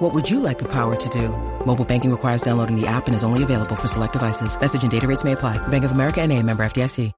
[0.00, 1.28] What would you like the power to do?
[1.66, 4.58] Mobile banking requires downloading the app and is only available for select devices.
[4.58, 5.58] Message and data rates may apply.
[5.68, 7.12] Bank of America and a member FDIC.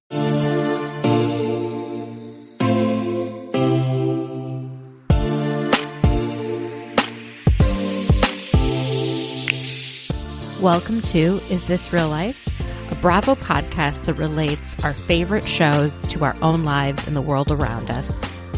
[10.60, 12.48] Welcome to Is This Real Life?
[12.90, 17.52] A Bravo podcast that relates our favorite shows to our own lives and the world
[17.52, 18.10] around us.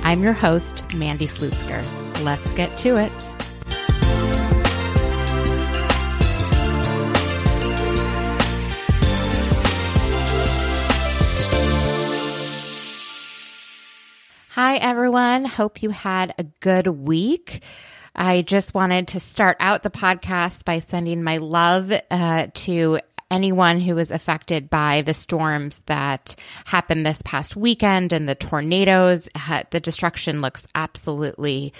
[0.02, 2.24] I'm your host, Mandy Slutzker.
[2.24, 3.33] Let's get to it.
[14.54, 15.46] Hi, everyone.
[15.46, 17.64] Hope you had a good week.
[18.14, 23.00] I just wanted to start out the podcast by sending my love uh, to
[23.32, 29.28] anyone who was affected by the storms that happened this past weekend and the tornadoes.
[29.72, 31.72] The destruction looks absolutely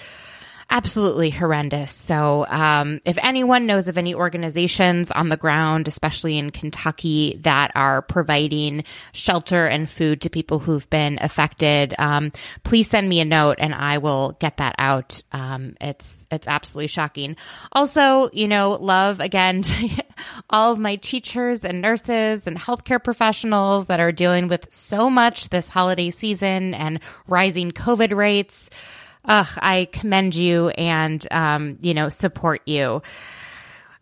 [0.75, 1.93] absolutely horrendous.
[1.93, 7.71] So, um, if anyone knows of any organizations on the ground, especially in Kentucky, that
[7.75, 12.33] are providing shelter and food to people who've been affected, um,
[12.65, 15.23] please send me a note and I will get that out.
[15.31, 17.37] Um, it's it's absolutely shocking.
[17.71, 20.03] Also, you know, love again to
[20.49, 25.47] all of my teachers and nurses and healthcare professionals that are dealing with so much
[25.49, 28.69] this holiday season and rising COVID rates
[29.27, 33.01] ugh, I commend you and, um, you know, support you.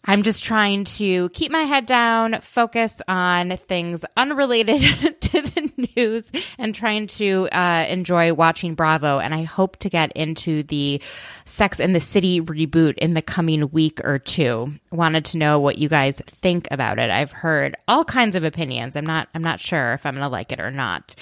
[0.05, 4.81] I'm just trying to keep my head down, focus on things unrelated
[5.21, 9.19] to the news, and trying to uh, enjoy watching Bravo.
[9.19, 11.01] And I hope to get into the
[11.45, 14.73] Sex and the City reboot in the coming week or two.
[14.91, 17.09] Wanted to know what you guys think about it.
[17.09, 18.97] I've heard all kinds of opinions.
[18.97, 19.29] I'm not.
[19.33, 21.15] I'm not sure if I'm going to like it or not.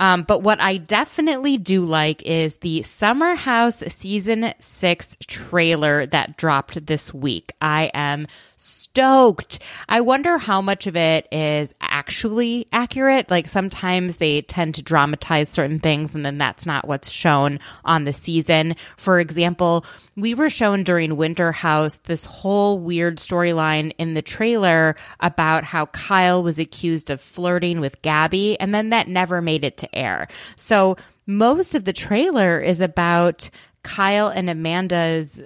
[0.00, 6.38] Um, but what I definitely do like is the Summer House season six trailer that
[6.38, 7.52] dropped this week.
[7.60, 9.58] I am stoked.
[9.88, 13.30] I wonder how much of it is actually accurate.
[13.30, 18.04] Like sometimes they tend to dramatize certain things and then that's not what's shown on
[18.04, 18.76] the season.
[18.96, 19.84] For example,
[20.20, 25.86] we were shown during Winter House this whole weird storyline in the trailer about how
[25.86, 30.28] Kyle was accused of flirting with Gabby and then that never made it to air.
[30.56, 33.50] So most of the trailer is about
[33.82, 35.40] Kyle and Amanda's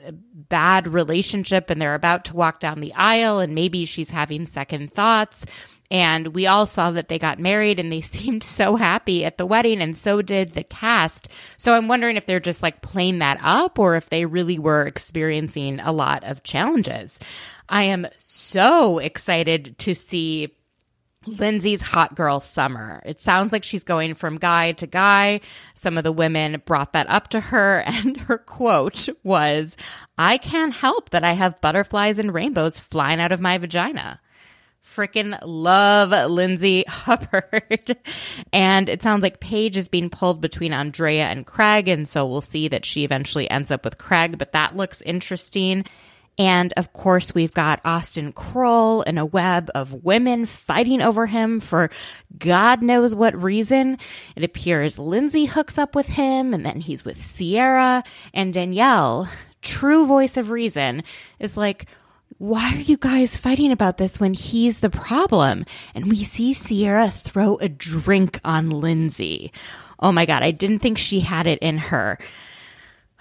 [0.48, 4.92] bad relationship and they're about to walk down the aisle and maybe she's having second
[4.92, 5.46] thoughts.
[5.90, 9.46] And we all saw that they got married and they seemed so happy at the
[9.46, 11.28] wedding, and so did the cast.
[11.56, 14.86] So I'm wondering if they're just like playing that up or if they really were
[14.86, 17.18] experiencing a lot of challenges.
[17.68, 20.54] I am so excited to see
[21.26, 23.02] Lindsay's hot girl summer.
[23.04, 25.40] It sounds like she's going from guy to guy.
[25.74, 29.76] Some of the women brought that up to her, and her quote was,
[30.18, 34.20] I can't help that I have butterflies and rainbows flying out of my vagina.
[34.84, 37.96] Freaking love Lindsay Hubbard.
[38.52, 41.88] and it sounds like Paige is being pulled between Andrea and Craig.
[41.88, 45.84] And so we'll see that she eventually ends up with Craig, but that looks interesting.
[46.36, 51.60] And of course, we've got Austin Kroll in a web of women fighting over him
[51.60, 51.90] for
[52.36, 53.98] God knows what reason.
[54.34, 58.02] It appears Lindsay hooks up with him, and then he's with Ciara.
[58.32, 59.28] and Danielle,
[59.62, 61.04] true voice of reason,
[61.38, 61.86] is like,
[62.38, 65.64] why are you guys fighting about this when he's the problem?
[65.94, 69.52] And we see Ciara throw a drink on Lindsay.
[69.98, 72.18] Oh my God, I didn't think she had it in her.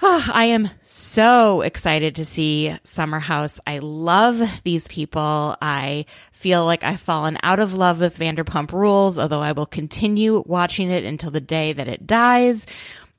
[0.01, 3.59] Oh, I am so excited to see Summer House.
[3.65, 5.55] I love these people.
[5.61, 10.43] I feel like I've fallen out of love with Vanderpump Rules, although I will continue
[10.45, 12.65] watching it until the day that it dies.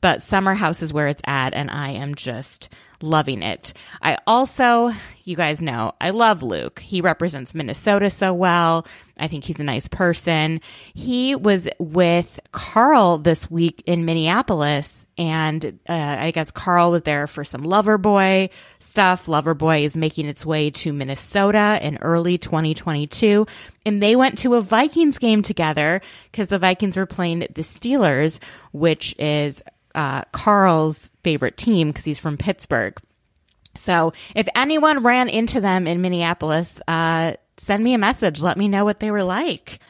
[0.02, 2.69] But Summer House is where it's at, and I am just
[3.05, 3.73] loving it.
[4.03, 4.93] I also,
[5.25, 6.81] you guys know, I love Luke.
[6.81, 8.87] He represents Minnesota so well.
[9.17, 10.61] I think he's a nice person.
[10.93, 17.27] He was with Carl this week in Minneapolis, and uh, I guess Carl was there
[17.27, 19.27] for some Loverboy stuff.
[19.27, 23.47] Loverboy is making its way to Minnesota in early 2022,
[23.87, 26.01] and they went to a Vikings game together
[26.33, 28.41] because the Vikings were playing the Steelers,
[28.73, 29.62] which is
[29.94, 32.99] uh, Carl's favorite team because he's from Pittsburgh.
[33.76, 38.41] So if anyone ran into them in Minneapolis, uh, send me a message.
[38.41, 39.81] Let me know what they were like.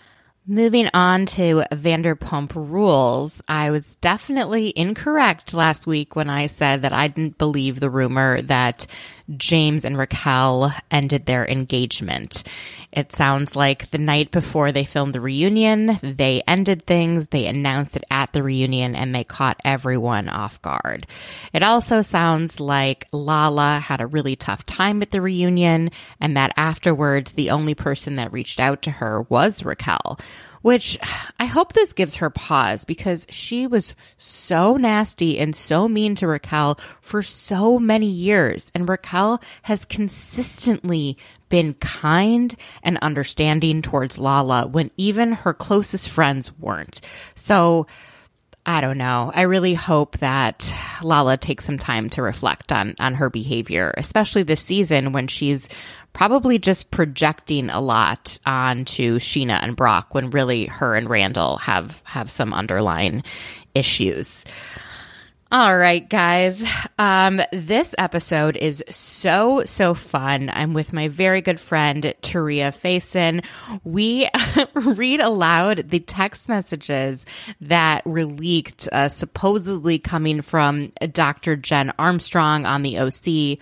[0.46, 6.92] Moving on to Vanderpump Rules, I was definitely incorrect last week when I said that
[6.92, 8.86] I didn't believe the rumor that
[9.36, 12.42] James and Raquel ended their engagement.
[12.92, 17.96] It sounds like the night before they filmed the reunion, they ended things, they announced
[17.96, 21.06] it at the reunion, and they caught everyone off guard.
[21.52, 26.52] It also sounds like Lala had a really tough time at the reunion, and that
[26.56, 30.18] afterwards, the only person that reached out to her was Raquel
[30.64, 30.96] which
[31.38, 36.26] I hope this gives her pause because she was so nasty and so mean to
[36.26, 38.72] Raquel for so many years.
[38.74, 41.18] And Raquel has consistently
[41.50, 47.02] been kind and understanding towards Lala when even her closest friends weren't.
[47.34, 47.86] So,
[48.64, 49.30] I don't know.
[49.34, 50.72] I really hope that
[51.02, 55.68] Lala takes some time to reflect on on her behavior, especially this season when she's
[56.14, 62.02] probably just projecting a lot onto Scheana and Brock when really her and Randall have
[62.06, 63.22] have some underlying
[63.74, 64.44] issues.
[65.52, 66.64] All right, guys.
[66.98, 70.50] Um, this episode is so, so fun.
[70.52, 73.44] I'm with my very good friend, Taria Faison.
[73.84, 74.28] We
[74.74, 77.24] read aloud the text messages
[77.60, 81.54] that were leaked, uh, supposedly coming from Dr.
[81.54, 83.58] Jen Armstrong on the OC.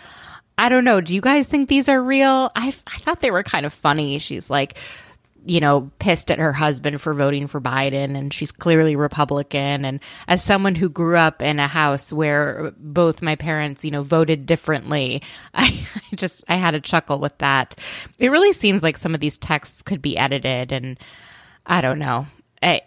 [0.59, 1.01] I don't know.
[1.01, 2.51] Do you guys think these are real?
[2.55, 4.19] I, I thought they were kind of funny.
[4.19, 4.79] She's like,
[5.45, 9.85] you know, pissed at her husband for voting for Biden and she's clearly Republican.
[9.85, 14.03] And as someone who grew up in a house where both my parents, you know,
[14.03, 15.23] voted differently,
[15.55, 17.75] I, I just, I had a chuckle with that.
[18.19, 20.99] It really seems like some of these texts could be edited and
[21.67, 22.27] I don't know.
[22.63, 22.83] I,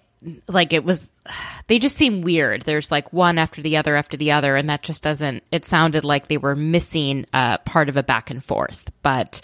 [0.47, 1.11] like it was
[1.67, 4.83] they just seem weird there's like one after the other after the other and that
[4.83, 8.91] just doesn't it sounded like they were missing uh, part of a back and forth
[9.01, 9.41] but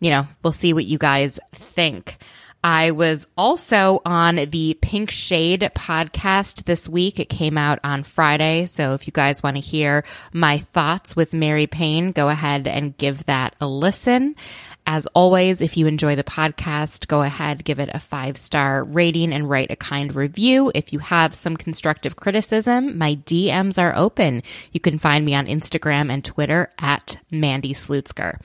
[0.00, 2.16] you know, we'll see what you guys think.
[2.62, 7.18] I was also on the Pink Shade podcast this week.
[7.18, 8.66] It came out on Friday.
[8.66, 12.96] So if you guys want to hear my thoughts with Mary Payne, go ahead and
[12.98, 14.36] give that a listen.
[14.86, 19.32] As always, if you enjoy the podcast, go ahead, give it a five star rating
[19.32, 20.72] and write a kind review.
[20.74, 24.42] If you have some constructive criticism, my DMs are open.
[24.72, 28.40] You can find me on Instagram and Twitter at Mandy Slutzker.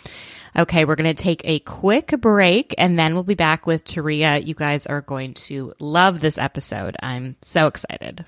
[0.57, 4.45] Okay, we're going to take a quick break and then we'll be back with Taria.
[4.45, 6.95] You guys are going to love this episode.
[7.01, 8.25] I'm so excited.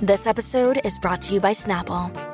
[0.00, 2.33] This episode is brought to you by Snapple.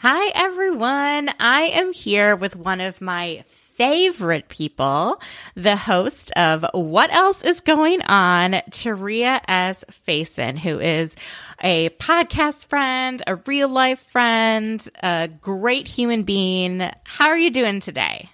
[0.00, 1.28] Hi, everyone.
[1.40, 5.20] I am here with one of my favorite people,
[5.56, 9.84] the host of What Else Is Going On, Taria S.
[10.06, 11.16] Faison, who is
[11.64, 16.88] a podcast friend, a real life friend, a great human being.
[17.02, 18.30] How are you doing today?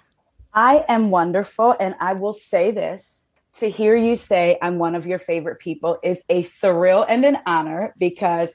[0.52, 1.74] I am wonderful.
[1.80, 3.20] And I will say this
[3.54, 7.38] to hear you say I'm one of your favorite people is a thrill and an
[7.46, 8.52] honor because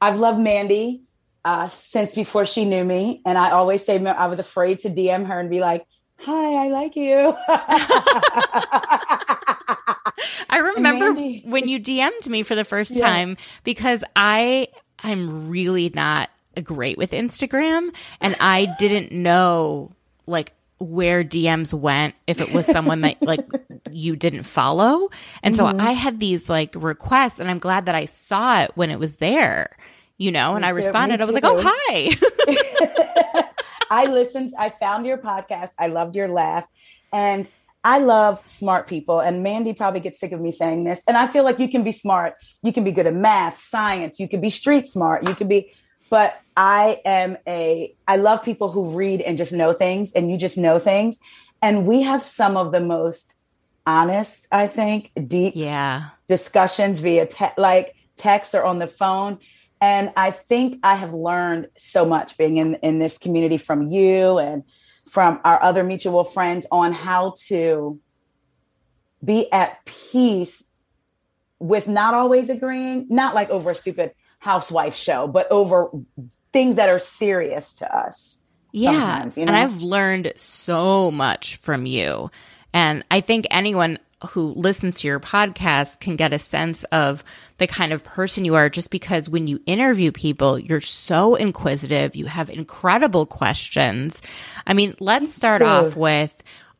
[0.00, 1.02] I've loved Mandy
[1.44, 3.20] uh, since before she knew me.
[3.24, 5.86] And I always say I was afraid to DM her and be like,
[6.18, 7.36] hi, I like you.
[10.48, 11.12] I remember
[11.44, 13.06] when you DM'd me for the first yeah.
[13.06, 14.68] time because I
[15.02, 16.30] I'm really not
[16.62, 19.92] great with Instagram and I didn't know
[20.26, 23.48] like where DMs went if it was someone that like
[23.90, 25.08] you didn't follow.
[25.42, 25.78] And mm-hmm.
[25.78, 28.98] so I had these like requests and I'm glad that I saw it when it
[28.98, 29.76] was there,
[30.18, 31.20] you know, and Me I responded.
[31.20, 32.10] I was like, "Oh, hi."
[33.92, 35.68] I listened, I found your podcast.
[35.78, 36.66] I loved your laugh.
[37.12, 37.46] And
[37.84, 39.20] I love smart people.
[39.20, 41.02] And Mandy probably gets sick of me saying this.
[41.06, 42.36] And I feel like you can be smart.
[42.62, 44.18] You can be good at math, science.
[44.18, 45.28] You can be street smart.
[45.28, 45.74] You can be,
[46.08, 50.38] but I am a, I love people who read and just know things and you
[50.38, 51.18] just know things.
[51.60, 53.34] And we have some of the most
[53.86, 56.10] honest, I think, deep yeah.
[56.28, 59.38] discussions via te- like text or on the phone.
[59.82, 64.38] And I think I have learned so much being in, in this community from you
[64.38, 64.62] and
[65.10, 67.98] from our other mutual friends on how to
[69.24, 70.62] be at peace
[71.58, 75.90] with not always agreeing, not like over a stupid housewife show, but over
[76.52, 78.38] things that are serious to us.
[78.70, 79.28] Yeah.
[79.34, 79.48] You know?
[79.48, 82.30] And I've learned so much from you.
[82.72, 83.98] And I think anyone
[84.30, 87.24] who listens to your podcast can get a sense of
[87.58, 92.16] the kind of person you are just because when you interview people, you're so inquisitive.
[92.16, 94.20] You have incredible questions.
[94.66, 96.32] I mean, let's start off with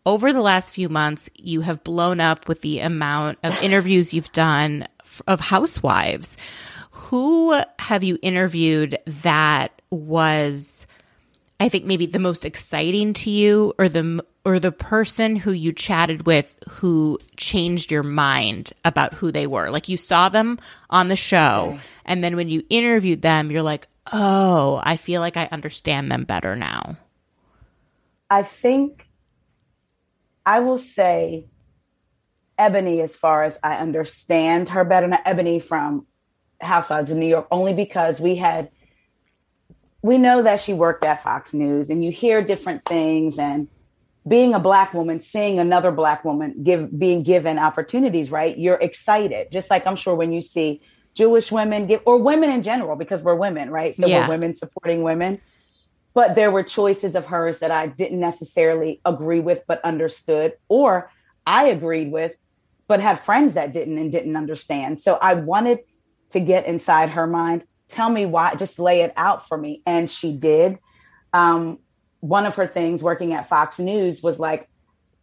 [0.04, 4.32] over the last few months, you have blown up with the amount of interviews you've
[4.32, 4.86] done
[5.26, 6.36] of housewives.
[6.90, 10.86] Who have you interviewed that was,
[11.62, 15.72] I think, maybe the most exciting to you, or the or the person who you
[15.72, 19.70] chatted with who changed your mind about who they were?
[19.70, 20.58] Like you saw them
[20.90, 25.36] on the show, and then when you interviewed them, you're like, oh, I feel like
[25.36, 26.96] I understand them better now.
[28.28, 29.06] I think
[30.44, 31.46] I will say
[32.58, 36.08] Eboni, as far as I understand her better, not Eboni from
[36.60, 38.68] Housewives of New York, only because we had
[40.02, 43.68] we know that she worked at Fox News and you hear different things and
[44.26, 48.56] being a black woman, seeing another black woman give being given opportunities, right?
[48.56, 49.50] You're excited.
[49.50, 50.80] Just like I'm sure when you see
[51.14, 53.94] Jewish women give or women in general, because we're women, right?
[53.94, 54.22] So yeah.
[54.22, 55.40] we're women supporting women.
[56.14, 61.10] But there were choices of hers that I didn't necessarily agree with, but understood, or
[61.46, 62.32] I agreed with,
[62.86, 65.00] but had friends that didn't and didn't understand.
[65.00, 65.80] So I wanted
[66.30, 67.64] to get inside her mind.
[67.92, 69.82] Tell me why, just lay it out for me.
[69.84, 70.78] And she did.
[71.34, 71.78] Um,
[72.20, 74.68] one of her things working at Fox News was like,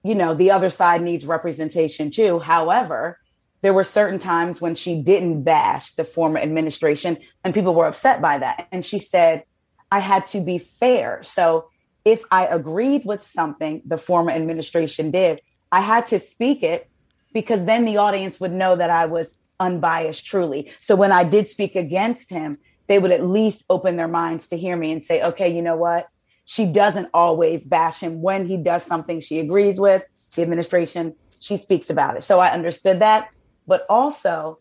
[0.03, 2.37] you know, the other side needs representation too.
[2.37, 3.17] However,
[3.61, 8.21] there were certain times when she didn't bash the former administration and people were upset
[8.21, 8.67] by that.
[8.71, 9.43] And she said,
[9.91, 11.23] I had to be fair.
[11.23, 11.69] So
[12.05, 16.87] if I agreed with something the former administration did, I had to speak it
[17.33, 20.71] because then the audience would know that I was unbiased truly.
[20.79, 22.55] So when I did speak against him,
[22.87, 25.75] they would at least open their minds to hear me and say, okay, you know
[25.75, 26.07] what?
[26.45, 30.03] She doesn't always bash him when he does something she agrees with,
[30.35, 32.23] the administration, she speaks about it.
[32.23, 33.29] So I understood that.
[33.67, 34.59] But also,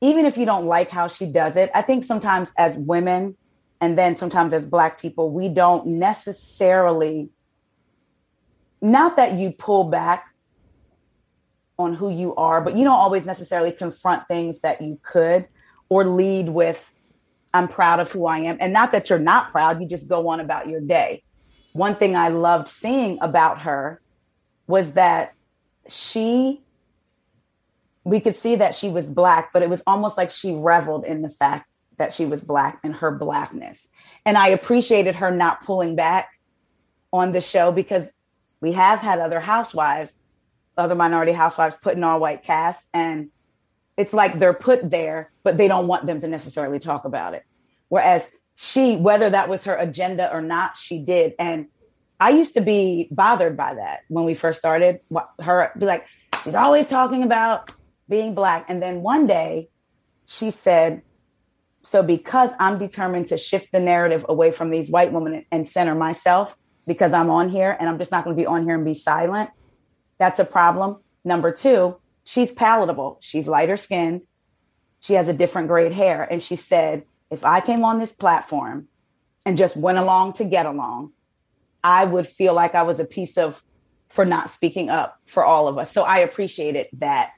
[0.00, 3.36] even if you don't like how she does it, I think sometimes as women,
[3.82, 7.28] and then sometimes as black people we don't necessarily
[8.80, 10.31] not that you pull back
[11.82, 15.46] on who you are but you don't always necessarily confront things that you could
[15.88, 16.90] or lead with
[17.54, 20.28] i'm proud of who i am and not that you're not proud you just go
[20.28, 21.22] on about your day
[21.72, 24.00] one thing i loved seeing about her
[24.66, 25.34] was that
[25.88, 26.60] she
[28.04, 31.22] we could see that she was black but it was almost like she reveled in
[31.22, 31.66] the fact
[31.98, 33.88] that she was black and her blackness.
[34.24, 36.30] And I appreciated her not pulling back
[37.12, 38.10] on the show because
[38.60, 40.16] we have had other housewives,
[40.76, 43.30] other minority housewives put in all white cast and
[43.96, 47.44] it's like they're put there, but they don't want them to necessarily talk about it.
[47.88, 51.34] Whereas she, whether that was her agenda or not, she did.
[51.38, 51.66] And
[52.18, 55.00] I used to be bothered by that when we first started.
[55.40, 56.06] Her be like,
[56.42, 57.70] she's always talking about
[58.08, 58.66] being black.
[58.68, 59.68] And then one day
[60.26, 61.02] she said,
[61.82, 65.94] so because I'm determined to shift the narrative away from these white women and center
[65.94, 68.84] myself because I'm on here and I'm just not going to be on here and
[68.84, 69.50] be silent,
[70.22, 70.98] that's a problem.
[71.24, 73.18] Number two, she's palatable.
[73.20, 74.22] She's lighter skinned.
[75.00, 76.28] She has a different grade hair.
[76.30, 78.86] And she said, if I came on this platform
[79.44, 81.10] and just went along to get along,
[81.82, 83.64] I would feel like I was a piece of
[84.10, 85.90] for not speaking up for all of us.
[85.90, 87.32] So I appreciated that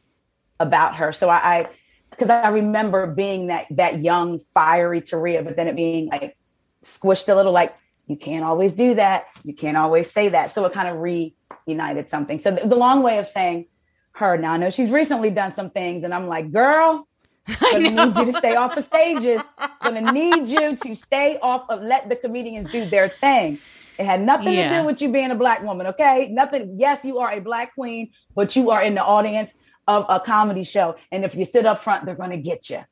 [0.60, 1.10] about her.
[1.10, 1.68] So I, I
[2.10, 6.36] because I remember being that that young, fiery Taria, but then it being like
[6.84, 7.74] squished a little, like
[8.06, 10.50] you can't always do that, you can't always say that.
[10.50, 12.38] So it kind of reunited something.
[12.38, 13.66] So the, the long way of saying
[14.12, 17.08] her now, I know she's recently done some things, and I'm like, girl,
[17.60, 19.42] gonna need you to stay off of stages.
[19.82, 23.58] Gonna need you to stay off of let the comedians do their thing.
[23.98, 24.70] It had nothing yeah.
[24.70, 26.28] to do with you being a black woman, okay?
[26.30, 26.76] Nothing.
[26.78, 29.54] Yes, you are a black queen, but you are in the audience
[29.86, 30.96] of a comedy show.
[31.12, 32.84] And if you sit up front, they're going to get you.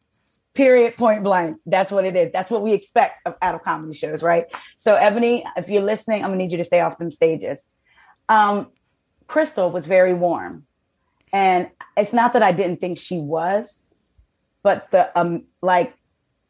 [0.55, 1.59] Period, point blank.
[1.65, 2.31] That's what it is.
[2.33, 4.47] That's what we expect of, out of comedy shows, right?
[4.77, 7.59] So, Eboni, if you're listening, I'm gonna need you to stay off them stages.
[8.29, 8.71] Um,
[9.27, 10.67] Crystal was very warm,
[11.33, 13.83] and it's not that I didn't think she was,
[14.63, 15.95] but the um, like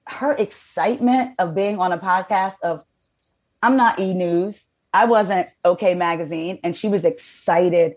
[0.07, 2.85] her excitement of being on a podcast of
[3.63, 7.95] I'm not E News, I wasn't OK Magazine, and she was excited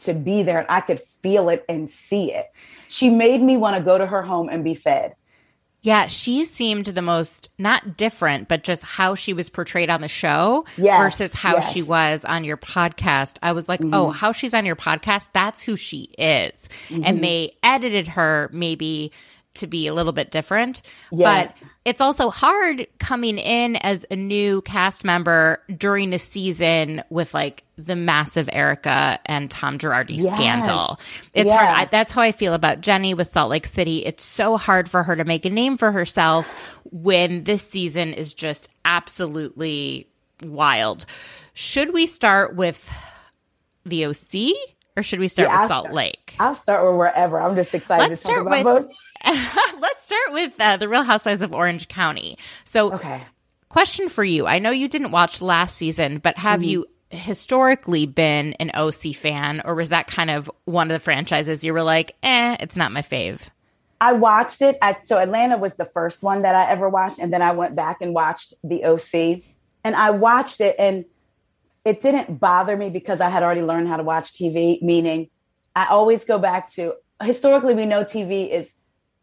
[0.00, 2.46] to be there and I could feel it and see it.
[2.88, 5.14] She made me want to go to her home and be fed.
[5.86, 10.08] Yeah, she seemed the most not different, but just how she was portrayed on the
[10.08, 11.72] show yes, versus how yes.
[11.72, 13.36] she was on your podcast.
[13.40, 13.94] I was like, mm-hmm.
[13.94, 16.68] oh, how she's on your podcast, that's who she is.
[16.88, 17.02] Mm-hmm.
[17.04, 19.12] And they edited her maybe
[19.56, 20.82] to be a little bit different.
[21.10, 21.46] Yeah.
[21.46, 27.32] But it's also hard coming in as a new cast member during a season with
[27.34, 30.34] like the massive Erika and Tom Girardi Yes.
[30.34, 30.98] scandal.
[31.34, 31.64] It's Yeah.
[31.64, 31.78] hard.
[31.78, 34.04] I, that's how I feel about Jennie with Salt Lake City.
[34.04, 36.52] It's so hard for her to make a name for herself
[36.90, 40.08] when this season is just absolutely
[40.42, 41.06] wild.
[41.54, 42.90] Should we start with
[43.84, 44.54] the OC
[44.96, 45.94] or should we start Yeah, with I'll Salt start.
[45.94, 46.34] Lake?
[46.38, 47.40] I'll start with wherever.
[47.40, 48.96] I'm just excited Let's to talk start about with- both.
[49.80, 52.38] Let's start with uh, the Real Housewives of Orange County.
[52.64, 53.22] So, Okay.
[53.68, 54.46] question for you.
[54.46, 56.68] I know you didn't watch last season, but have Mm-hmm.
[56.68, 61.62] you historically been an OC fan, or was that kind of one of the franchises
[61.62, 63.48] you were like, eh, it's not my fave?
[64.00, 64.76] I watched it.
[64.82, 67.74] I, so Atlanta was the first one that I ever watched, and then I went
[67.76, 69.42] back and watched the OC,
[69.84, 71.04] and I watched it, and
[71.84, 74.82] it didn't bother me because I had already learned how to watch TV.
[74.82, 75.30] Meaning,
[75.74, 78.74] I always go back to historically we know TV is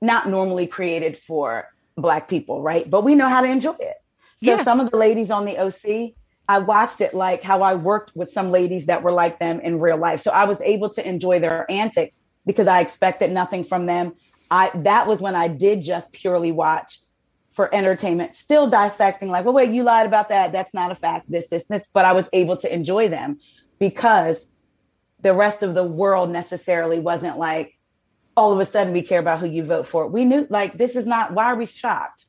[0.03, 2.88] not normally created for Black people, right?
[2.89, 3.95] But we know how to enjoy it.
[4.38, 4.63] So Yeah.
[4.63, 6.15] some of the ladies on the OC,
[6.50, 9.79] I watched it like how I worked with some ladies that were like them in
[9.79, 10.19] real life.
[10.19, 14.13] So I was able to enjoy their antics because I expected nothing from them.
[14.51, 17.00] I that was when I did just purely watch
[17.51, 20.51] for entertainment, still dissecting like, well, wait, you lied about that.
[20.51, 21.31] That's not a fact.
[21.31, 21.88] This, this, this.
[21.93, 23.39] But I was able to enjoy them
[23.79, 24.48] because
[25.22, 27.73] the rest of the world necessarily wasn't like,
[28.36, 30.08] all of a sudden we care about who you vote for.
[30.08, 32.25] We knew like this is not why are we shocked?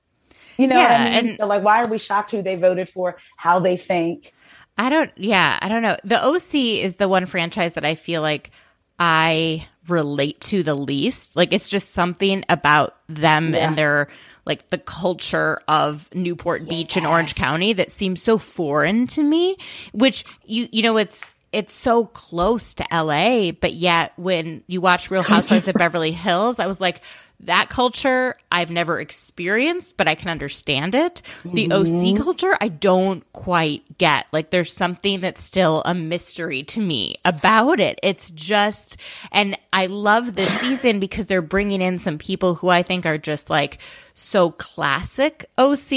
[0.58, 1.28] You know what Yeah, I mean?
[1.30, 4.32] and- so like why are we shocked who they voted for, how they think?
[4.76, 5.96] I don't, yeah, I don't know.
[6.02, 8.50] The OC is the one franchise that I feel like
[8.98, 11.36] I relate to the least.
[11.36, 13.68] Like it's just something about them Yeah.
[13.68, 14.08] and their
[14.46, 19.56] like the culture of Newport Beach and Orange County that seems so foreign to me,
[19.92, 25.10] which you you know it's it's so close to LA, but yet when you watch
[25.10, 27.00] Real Housewives of Beverly Hills, I was like
[27.40, 31.20] that culture I've never experienced, but I can understand it.
[31.44, 34.26] The OC culture, I don't quite get.
[34.32, 37.98] Like, there's something that's still a mystery to me about it.
[38.02, 38.96] It's just,
[39.30, 43.18] and I love this season because they're bringing in some people who I think are
[43.18, 43.78] just like
[44.14, 45.92] so classic OC.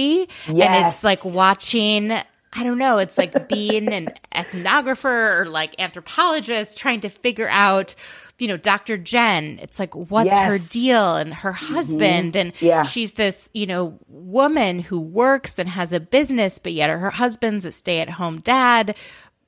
[0.47, 2.17] And it's like watching.
[2.57, 2.97] I don't know.
[2.97, 7.93] It's like being an ethnographer or like anthropologist trying to figure out,
[8.39, 8.97] you know, Dr.
[8.97, 9.59] Jen.
[9.61, 12.35] It's like, what's her deal and her husband.
[12.35, 12.83] And Yeah.
[12.83, 17.65] she's this, you know, woman who works and has a business, but yet her husband's
[17.65, 18.95] a stay at home dad.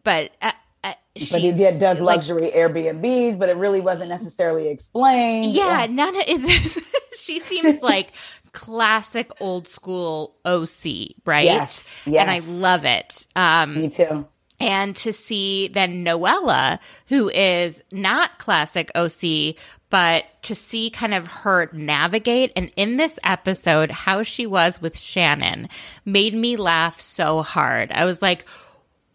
[0.03, 0.51] But, uh,
[0.83, 0.93] uh,
[1.31, 5.51] But he did, does like, luxury Airbnbs, but it really wasn't necessarily explained.
[5.51, 6.89] yeah, none of it's.
[7.19, 8.09] she seems like
[8.53, 11.45] classic old school OC, right?
[11.45, 12.21] Yes, yes.
[12.21, 13.27] and I love it.
[13.35, 14.27] Um, Me too.
[14.59, 19.55] and to see then Noella, who is not classic OC,
[19.89, 24.97] but to see kind of her navigate and in this episode, how she was with
[24.97, 25.69] Shannon
[26.05, 27.91] made me laugh so hard.
[27.91, 28.45] I was like,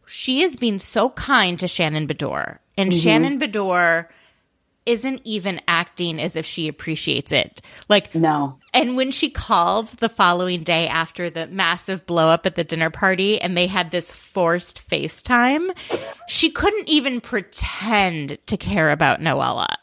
[0.06, 2.58] she is being so kind to Shannon Beador.
[2.76, 4.06] And Shannon Beador
[4.86, 7.62] isn't even acting as if she appreciates it.
[7.88, 8.58] Like, No.
[8.74, 12.90] and when she called the following day after the massive blow up at the dinner
[12.90, 15.74] party and they had this forced FaceTime,
[16.28, 19.74] she couldn't even pretend to care about Noella.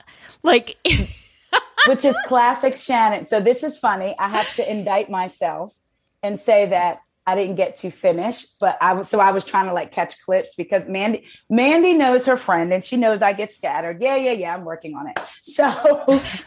[0.44, 0.78] Like,
[1.88, 3.28] which is classic Shannon.
[3.28, 4.16] So this is funny.
[4.20, 5.76] I have to indict myself
[6.24, 7.00] and say that
[7.32, 10.20] I didn't get to finish, but I was so I was trying to like catch
[10.22, 14.02] clips because Mandy Mandy knows her friend and she knows I get scattered.
[14.02, 14.54] Yeah, yeah, yeah.
[14.54, 15.20] I'm working on it.
[15.44, 15.66] So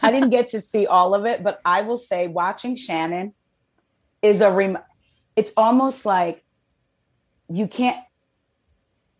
[0.01, 3.33] I didn't get to see all of it, but I will say watching Shannon
[4.21, 4.79] is a rem-
[5.35, 6.43] it's almost like
[7.49, 7.97] you can't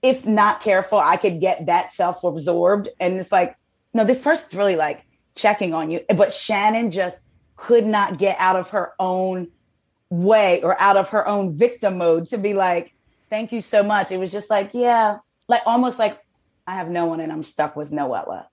[0.01, 3.57] if not careful, I could get that self-absorbed and it's like
[3.93, 5.03] no, this person's really like
[5.35, 6.01] checking on you.
[6.15, 7.17] But Shannon just
[7.55, 9.49] could not get out of her own
[10.09, 12.93] way or out of her own victim mode to be like,
[13.29, 14.11] thank you so much.
[14.11, 16.19] It was just like, yeah, like almost like
[16.67, 18.45] I have no one and I'm stuck with Noella.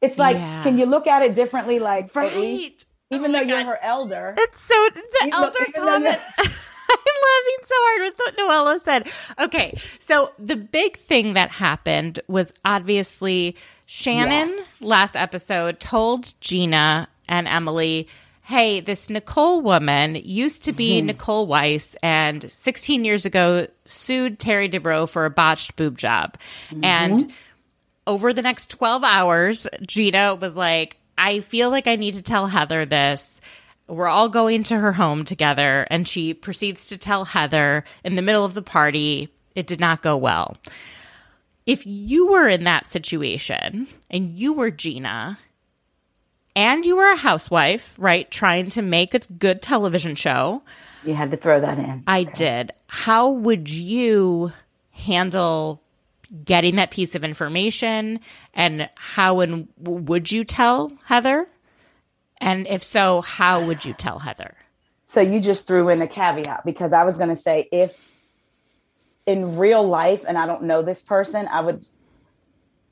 [0.00, 0.62] It's like, Yeah.
[0.62, 1.78] can you look at it differently?
[1.78, 4.34] Like, at least, oh even Oh though my you're her elder.
[4.36, 6.18] It's so the You look- elder comment.
[6.38, 6.46] I'm
[6.96, 9.08] laughing so hard with what Noella said.
[9.38, 14.82] Okay, so the big thing that happened was obviously Shannon Yes.
[14.82, 18.06] last episode told Gina and Emily,
[18.44, 21.06] "Hey, this Nicole woman used to be Mm-hmm.
[21.06, 26.36] Nicole Weiss, and 16 years ago sued Terry Dubrow for a botched boob job,
[26.70, 26.84] Mm-hmm.
[26.84, 27.32] and."
[28.06, 32.46] over the next 12 hours, Gina was like, I feel like I need to tell
[32.46, 33.40] Heather this.
[33.88, 35.86] We're all going to her home together.
[35.90, 40.02] And she proceeds to tell Heather in the middle of the party, it did not
[40.02, 40.58] go well.
[41.64, 45.38] If you were in that situation and you were Gina,
[46.56, 48.30] and you were a housewife, right?
[48.30, 50.62] Trying to make a good television show.
[51.04, 52.04] You had to throw that in.
[52.06, 52.32] I okay.
[52.34, 52.72] did.
[52.86, 54.52] How would you
[54.92, 55.82] handle
[56.44, 58.20] getting that piece of information
[58.54, 61.48] and how and would you tell Heather?
[62.38, 64.54] And if so, how would you tell Heather?
[65.06, 68.00] So you just threw in a caveat because I was going to say if
[69.26, 71.86] in real life and I don't know this person, I would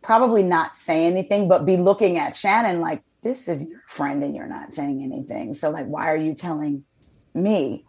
[0.02, 4.34] probably not say anything, but be looking at Shannon like, this is your friend and
[4.34, 5.54] you're not saying anything.
[5.54, 6.84] So, like, why are you telling
[7.34, 7.84] me?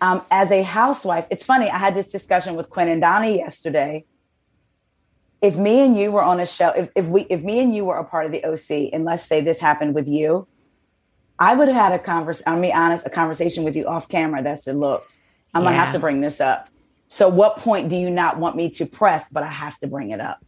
[0.00, 1.68] Um, as a housewife, it's funny.
[1.68, 4.06] I had this discussion with Quinn and Donnie yesterday.
[5.42, 7.84] If me and you were on a show, if, if we, if me and you
[7.84, 10.48] were a part of the OC, and let's say this happened with you,
[11.38, 12.52] I would have had a conversation.
[12.52, 15.06] I'll be honest, a conversation with you off camera that said, "Look,
[15.54, 15.70] I'm yeah.
[15.70, 16.68] gonna have to bring this up.
[17.08, 20.10] So, what point do you not want me to press, but I have to bring
[20.10, 20.44] it up?"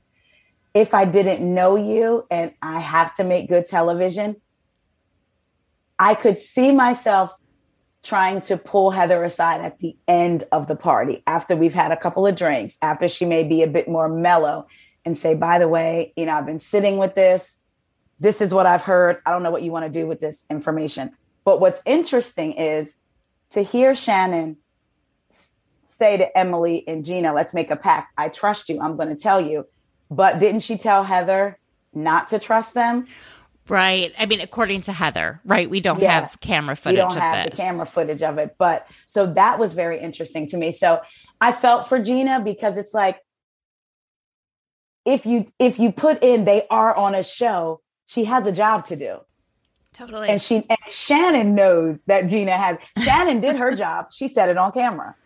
[0.75, 4.37] If I didn't know you and I have to make good television,
[5.99, 7.37] I could see myself
[8.03, 11.97] trying to pull Heather aside at the end of the party after we've had a
[11.97, 14.67] couple of drinks, after she may be a bit more mellow,
[15.05, 17.59] and say, by the way, you know, I've been sitting with this
[18.23, 19.21] this is what I've heard.
[19.27, 21.11] I don't know what you want to do with this information.
[21.45, 22.95] But what's interesting is
[23.51, 24.59] to hear Shannon
[25.85, 28.13] say to Emily and Gina, let's make a pact.
[28.17, 28.81] I trust you.
[28.81, 29.67] I'm going to tell you.
[30.13, 31.59] But didn't she tell Heather
[31.95, 33.07] not to trust them?
[33.69, 34.13] Right.
[34.19, 35.71] I mean, according to Heather, right?
[35.71, 36.21] We don't yeah.
[36.21, 36.97] have camera footage.
[36.97, 37.57] We don't have this.
[37.59, 38.57] the camera footage of it.
[38.59, 40.73] But so that was very interesting to me.
[40.73, 41.01] So
[41.41, 43.21] I felt for Gina because it's like
[45.05, 48.87] if you if you put in they are on a show, she has a job
[48.87, 49.19] to do.
[49.95, 50.29] Totally.
[50.29, 52.79] And she and Shannon knows that Gina has.
[53.03, 54.07] Shannon did her job.
[54.13, 55.15] She said it on camera.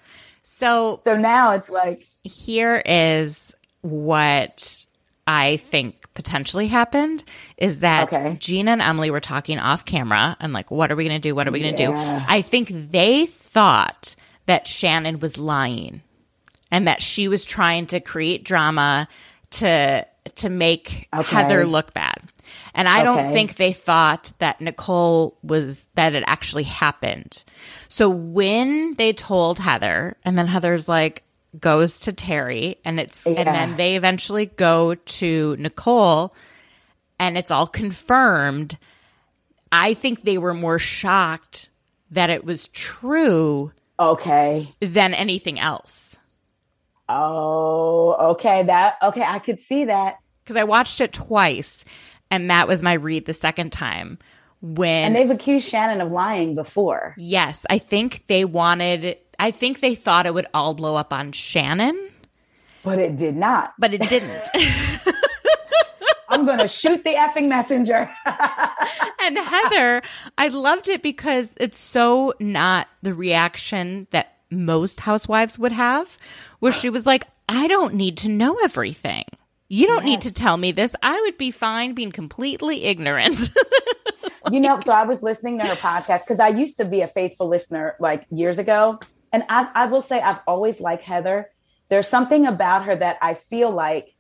[0.49, 3.53] So so now it's like here is
[3.91, 4.87] what
[5.27, 7.25] I think potentially happened
[7.57, 8.37] is that okay.
[8.39, 11.35] Gina and Emily were talking off camera and like, what are we going to do?
[11.35, 12.19] What are we going to yeah.
[12.21, 12.25] do?
[12.29, 14.15] I think they thought
[14.47, 16.03] that Shannon was lying
[16.71, 19.09] and that she was trying to create drama
[19.51, 21.37] to to make okay.
[21.37, 22.21] Heather look bad.
[22.75, 23.05] And I okay.
[23.05, 27.43] don't think they thought that Nicole was, that it actually happened.
[27.89, 31.23] So when they told Heather, and then Heather's like,
[31.59, 33.33] goes to Terry, and it's, yeah.
[33.33, 36.35] and then they eventually go to Nicole,
[37.19, 38.79] and it's all confirmed.
[39.71, 41.69] I think they were more shocked
[42.11, 43.73] that it was true.
[43.99, 44.69] Okay.
[44.81, 46.17] Than anything else.
[47.09, 48.65] Oh, okay.
[48.65, 49.23] That, okay.
[49.23, 50.19] I could see that.
[50.45, 51.85] Because I watched it twice
[52.31, 54.19] and that was my read the second time
[54.61, 57.15] when And they've accused Shannon of lying before.
[57.17, 61.33] Yes, I think they wanted I think they thought it would all blow up on
[61.33, 62.11] Shannon,
[62.83, 63.75] but it did not.
[63.79, 64.49] But it didn't.
[66.29, 68.11] I'm going to shoot the effing messenger.
[69.23, 70.03] and Heather,
[70.39, 76.19] I loved it because it's so not the reaction that most housewives would have,
[76.61, 79.25] where she was like, I don't need to know everything.
[79.69, 80.07] You don't yes.
[80.07, 80.95] need to tell me this.
[81.03, 83.51] I would be fine being completely ignorant.
[84.51, 87.09] you know, so I was listening to her podcast because I used to be a
[87.09, 89.01] faithful listener like years ago.
[89.37, 91.51] And I, I will say, I've always liked Heather.
[91.91, 94.15] There's something about her that I feel like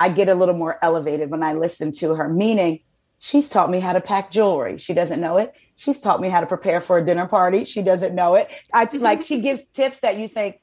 [0.00, 2.80] I get a little more elevated when I listen to her, meaning
[3.18, 4.78] she's taught me how to pack jewelry.
[4.78, 5.52] She doesn't know it.
[5.76, 7.66] She's taught me how to prepare for a dinner party.
[7.66, 8.50] She doesn't know it.
[8.72, 10.58] I like she gives tips that you think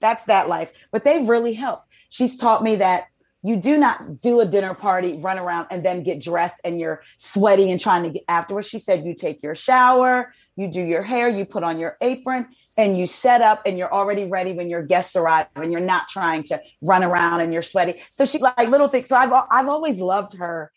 [0.00, 1.86] that's that life, but they've really helped.
[2.10, 3.06] She's taught me that
[3.42, 7.02] you do not do a dinner party, run around, and then get dressed and you're
[7.16, 8.68] sweaty and trying to get afterwards.
[8.68, 12.46] She said you take your shower, you do your hair, you put on your apron,
[12.76, 16.08] and you set up and you're already ready when your guests arrive and you're not
[16.08, 18.02] trying to run around and you're sweaty.
[18.10, 19.06] So she like little things.
[19.06, 20.72] So I've I've always loved her.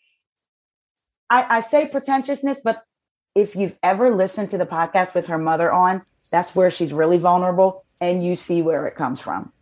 [1.28, 2.82] I, I say pretentiousness, but
[3.34, 7.18] if you've ever listened to the podcast with her mother on, that's where she's really
[7.18, 9.52] vulnerable and you see where it comes from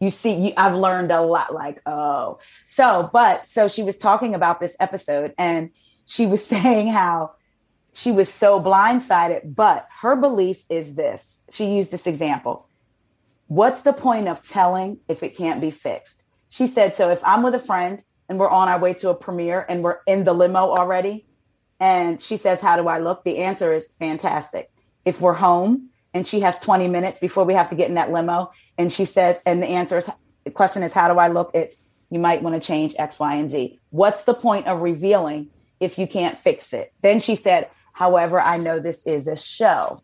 [0.00, 4.34] you see you, i've learned a lot like oh so but so she was talking
[4.34, 5.70] about this episode and
[6.06, 7.32] she was saying how
[7.92, 12.66] she was so blindsided but her belief is this she used this example
[13.48, 17.42] what's the point of telling if it can't be fixed she said so if i'm
[17.42, 20.32] with a friend and we're on our way to a premiere and we're in the
[20.32, 21.26] limo already
[21.78, 24.70] and she says how do i look the answer is fantastic
[25.04, 28.12] if we're home and she has 20 minutes before we have to get in that
[28.12, 28.50] limo.
[28.78, 30.08] And she says, and the answer is
[30.44, 31.50] the question is, how do I look?
[31.54, 31.76] It's
[32.10, 33.78] you might want to change X, Y, and Z.
[33.90, 35.48] What's the point of revealing
[35.78, 36.92] if you can't fix it?
[37.02, 37.68] Then she said,
[38.00, 40.00] however, I know this is a show.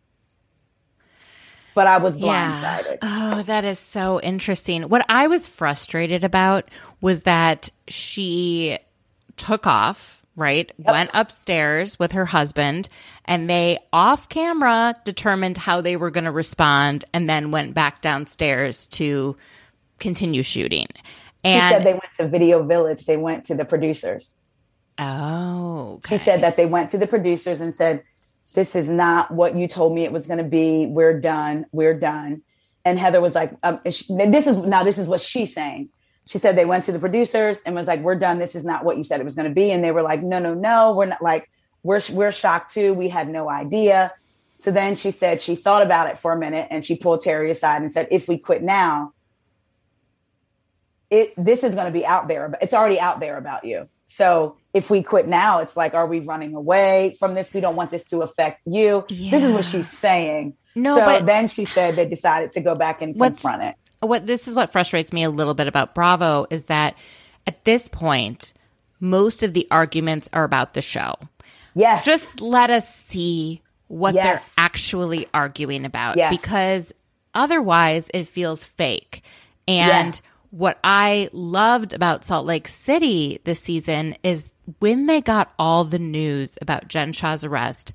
[1.74, 2.98] But I was blindsided.
[3.02, 3.32] Yeah.
[3.38, 4.82] Oh, that is so interesting.
[4.82, 8.78] What I was frustrated about was that she
[9.38, 12.90] took off right, went upstairs with her husband
[13.24, 18.02] and they off camera determined how they were going to respond and then went back
[18.02, 19.34] downstairs to
[19.98, 20.88] continue shooting.
[21.42, 23.06] And she said they went to Video Village.
[23.06, 24.36] They went to the producers.
[24.98, 26.18] Oh, okay.
[26.18, 28.02] She said that they went to the producers and said,
[28.54, 30.86] This is not what you told me it was going to be.
[30.86, 31.66] We're done.
[31.72, 32.42] We're done.
[32.84, 35.90] And Heather was like, um, she, This is now, this is what she's saying.
[36.26, 38.38] She said they went to the producers and was like, We're done.
[38.38, 39.70] This is not what you said it was going to be.
[39.70, 40.94] And they were like, No, no, no.
[40.94, 41.50] We're not like,
[41.82, 42.94] we're, we're shocked too.
[42.94, 44.12] We had no idea.
[44.58, 47.50] So then she said she thought about it for a minute and she pulled Terry
[47.50, 49.12] aside and said, If we quit now,
[51.10, 53.88] it this is going to be out there but it's already out there about you
[54.06, 57.76] so if we quit now it's like are we running away from this we don't
[57.76, 59.30] want this to affect you Yeah.
[59.30, 62.74] this is what she's saying No, so but- then she said they decided to go
[62.74, 66.46] back and confront it what this is what frustrates me a little bit about Bravo
[66.50, 66.94] is that
[67.46, 68.52] at this point,
[69.00, 71.14] most of the arguments are about the show.
[71.74, 76.36] yes Just let us see what they're actually arguing about Yes.
[76.36, 76.92] because
[77.34, 79.22] otherwise it feels fake.
[79.68, 80.20] And Yeah.
[80.56, 85.98] What I loved about Salt Lake City this season is when they got all the
[85.98, 87.92] news about Jen Shah's arrest,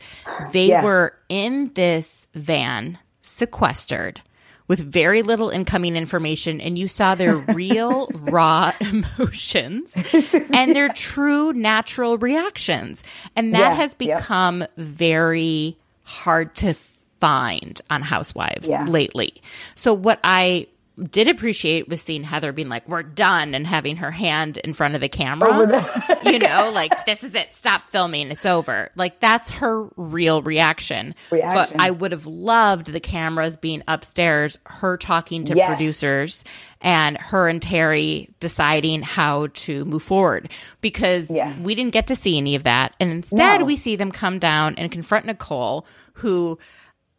[0.52, 0.84] they Yeah.
[0.84, 4.22] were in this van sequestered
[4.68, 9.98] with very little incoming information and you saw their real raw emotions
[10.54, 13.04] and their true natural reactions
[13.36, 14.20] and that Yeah, has yep.
[14.20, 16.76] become very hard to
[17.20, 18.86] find on housewives Yeah.
[18.86, 19.42] lately
[19.76, 20.68] so what i
[21.10, 24.94] did appreciate was seeing heather being like we're done and having her hand in front
[24.94, 29.20] of the camera the- you know like this is it stop filming it's over like
[29.22, 31.78] that's her real reaction, Reaction.
[31.78, 35.68] but i would have loved the cameras being upstairs her talking to Yes.
[35.70, 36.44] producers
[36.82, 40.52] and her and terry deciding how to move forward
[40.82, 41.58] because Yeah.
[41.62, 43.66] we didn't get to see any of that and instead No.
[43.66, 46.60] we see them come down and confront nicole who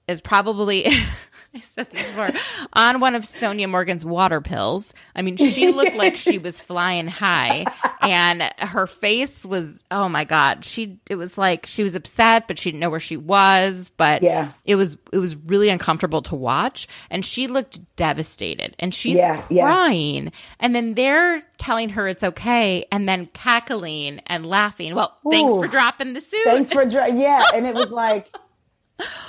[0.09, 0.87] is probably
[1.57, 2.31] I said this before
[2.73, 4.95] on one of Sonja Morgan's water pills.
[5.15, 7.67] I mean, she looked like she was flying high,
[8.01, 10.65] and her face was oh my god.
[10.65, 13.91] She it was like she was upset, but she didn't know where she was.
[13.97, 14.53] But Yeah.
[14.65, 19.45] it was it was really uncomfortable to watch, and she looked devastated, and she's Yeah,
[19.51, 19.65] yeah.
[19.67, 24.95] crying, and then they're telling her it's okay, and then cackling and laughing.
[24.95, 26.41] Well, thanks for dropping the suit.
[26.45, 28.35] thanks for dr- yeah and it was like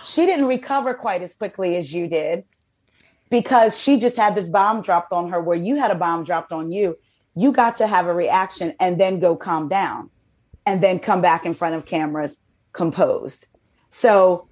[0.05, 2.43] she didn't recover quite as quickly as you did
[3.29, 6.51] because she just had this bomb dropped on her where you had a bomb dropped
[6.51, 6.97] on you.
[7.36, 10.12] You got to have a reaction and then go calm down
[10.67, 12.38] and then come back in front of cameras
[12.73, 13.47] composed.
[13.89, 14.47] So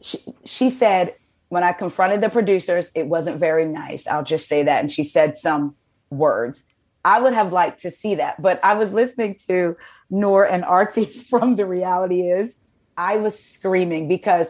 [0.00, 1.14] she, she said
[1.48, 4.06] when i confronted the producers it wasn't very nice.
[4.06, 4.80] I'll just say that.
[4.80, 5.74] And she said some
[6.10, 6.62] words.
[7.04, 9.76] I would have liked to see that but i was listening to
[10.08, 12.54] noor and artie from the reality is
[13.02, 14.46] i was screaming because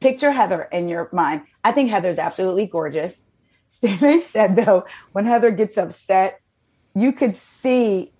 [0.00, 3.24] picture heather in your mind i think heather's absolutely gorgeous
[3.82, 6.40] they said though when heather gets upset
[6.94, 8.12] you could see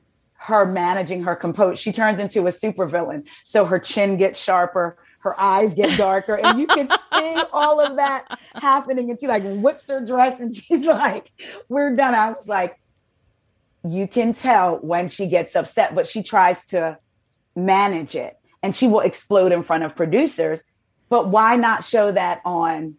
[0.42, 1.76] her managing her composure.
[1.76, 3.28] She turns into a supervillain.
[3.44, 7.96] So her chin gets sharper, her eyes get darker, and you can see all of
[7.96, 9.10] that happening.
[9.10, 11.30] And she like whips her dress and she's like,
[11.68, 12.14] We're done.
[12.14, 12.80] I was like,
[13.86, 16.98] You can tell when she gets upset, but she tries to
[17.54, 20.60] manage it and she will explode in front of producers.
[21.08, 22.96] But why not show that on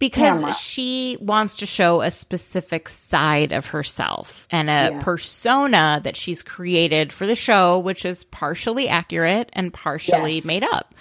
[0.00, 0.52] because camera.
[0.54, 4.98] she wants to show a specific side of herself and a Yeah.
[5.00, 10.44] persona that she's created for the show, which is partially accurate and partially Yes.
[10.44, 10.94] made up.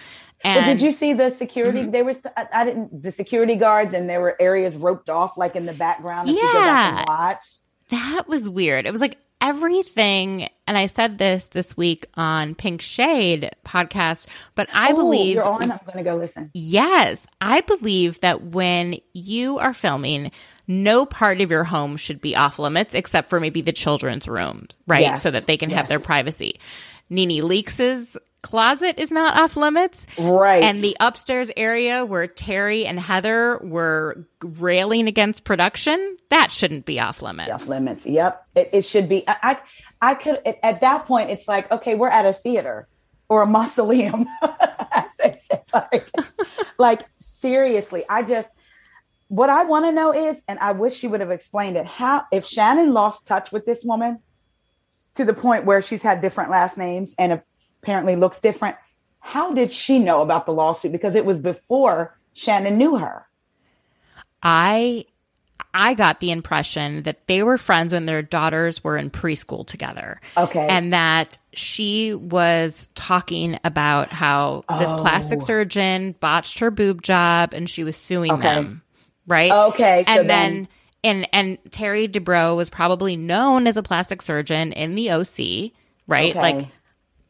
[0.45, 1.79] And did you see the security?
[1.79, 1.91] Mm-hmm.
[1.91, 5.55] They were I, I didn't the security guards, and there were areas roped off, like
[5.55, 6.29] in the background.
[6.29, 7.45] If you go back and watch,
[7.89, 8.85] that was weird.
[8.85, 14.69] It was like everything, and I said this this week on Pink Shade podcast, but
[14.73, 15.69] I Ooh, believe you're on.
[15.69, 16.49] I'm going to go listen.
[16.53, 20.31] Yes, I believe that when you are filming,
[20.65, 24.79] no part of your home should be off limits except for maybe the children's rooms,
[24.87, 25.01] right?
[25.01, 26.59] Yes, So that they can have their privacy.
[27.09, 30.05] Nene Leakes's closet is not off limits.
[30.19, 30.61] Right.
[30.61, 36.99] And the upstairs area where Terry and Heather were railing against production, that shouldn't be
[36.99, 37.51] off limits.
[37.51, 38.05] off limits.
[38.05, 39.27] Yep, it, it should be.
[39.27, 41.31] I, I, I could at- at that point.
[41.31, 42.87] It's like okay, we're at a theater
[43.29, 44.27] or a mausoleum.
[45.73, 46.09] like,
[46.77, 48.49] like seriously, I just
[49.29, 51.87] what I want to know is, and I wish she would have explained it.
[51.87, 54.19] How if Shannon lost touch with this woman
[55.15, 57.41] to the point where she's had different last names and
[57.83, 58.77] apparently looks different,
[59.19, 60.91] how did she know about the lawsuit?
[60.91, 63.27] Because it was before Shannon knew her.
[64.41, 65.05] I
[65.73, 70.21] I got the impression that they were friends when their daughters were in preschool together.
[70.37, 70.67] Okay.
[70.67, 74.97] And that she was talking about how this oh.
[75.01, 75.45] plastic Oh.
[75.45, 78.41] surgeon botched her boob job and she was suing Okay.
[78.41, 78.81] them.
[79.25, 79.51] Right?
[79.51, 80.67] Okay, so and then, then-
[81.05, 85.71] and and Terry Dubrow was probably known as a plastic surgeon in the OC,
[86.07, 86.31] right?
[86.31, 86.39] Okay.
[86.39, 86.67] Like,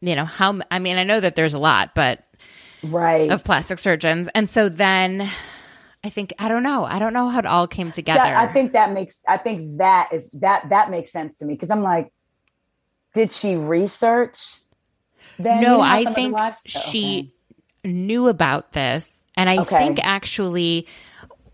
[0.06, 2.24] you know, how I mean, I know that there's a lot, but
[2.82, 3.30] right.
[3.30, 4.28] of plastic surgeons.
[4.34, 5.28] And so then
[6.04, 6.84] I think I don't know.
[6.84, 8.20] I don't know how it all came together.
[8.20, 11.54] That, I think that makes I think that is that that makes sense to me
[11.54, 12.12] because I'm like,
[13.14, 14.36] did she research?
[15.38, 17.34] Then no, I some of the think she
[17.84, 19.22] knew about this.
[19.36, 19.78] And I Okay.
[19.78, 20.86] think actually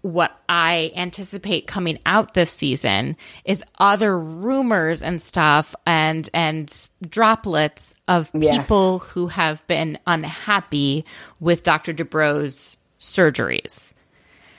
[0.02, 7.94] what I anticipate coming out this season is other rumors and stuff and and droplets
[8.08, 8.62] of Yes.
[8.62, 11.04] people who have been unhappy
[11.38, 11.92] with Dr.
[11.92, 13.92] Dubrow's surgeries.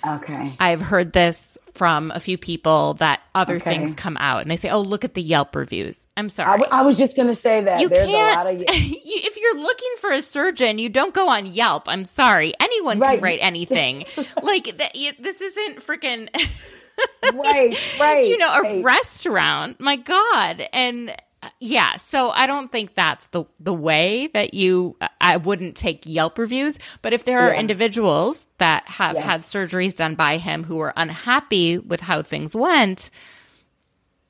[0.07, 0.55] Okay.
[0.59, 3.69] I've heard this from a few people that other Okay.
[3.71, 6.59] things come out and they say, "Oh, look at the Yelp reviews." I'm sorry.
[6.59, 8.35] w- I was just gonna say that you there's can't.
[8.35, 11.83] a lot of if you're looking for a surgeon, you don't go on Yelp.
[11.87, 12.53] I'm sorry.
[12.59, 13.15] Anyone Right.
[13.15, 14.05] can write anything.
[14.43, 16.29] like th- y- this isn't freaking.
[17.33, 18.27] right, right.
[18.27, 18.83] you know, a right.
[18.83, 19.79] restaurant.
[19.79, 21.95] My God, and Uh, yeah.
[21.95, 24.95] So I don't think that's the the way that you.
[25.01, 27.59] Uh, I wouldn't take Yelp reviews, but if there are Yeah.
[27.59, 29.25] individuals that have Yes.
[29.25, 33.09] had surgeries done by him who are unhappy with how things went,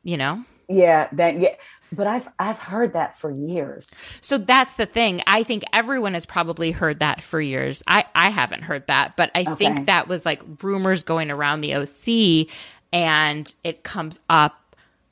[0.04, 0.44] you know.
[0.68, 1.56] Yeah, that yeah.
[1.94, 3.94] But I've I've heard that for years.
[4.22, 5.22] So that's the thing.
[5.28, 7.84] I think everyone has probably heard that for years.
[7.86, 9.56] I, I haven't heard that, but I Okay.
[9.56, 12.48] think that was like rumors going around the OC
[12.94, 14.71] and it comes up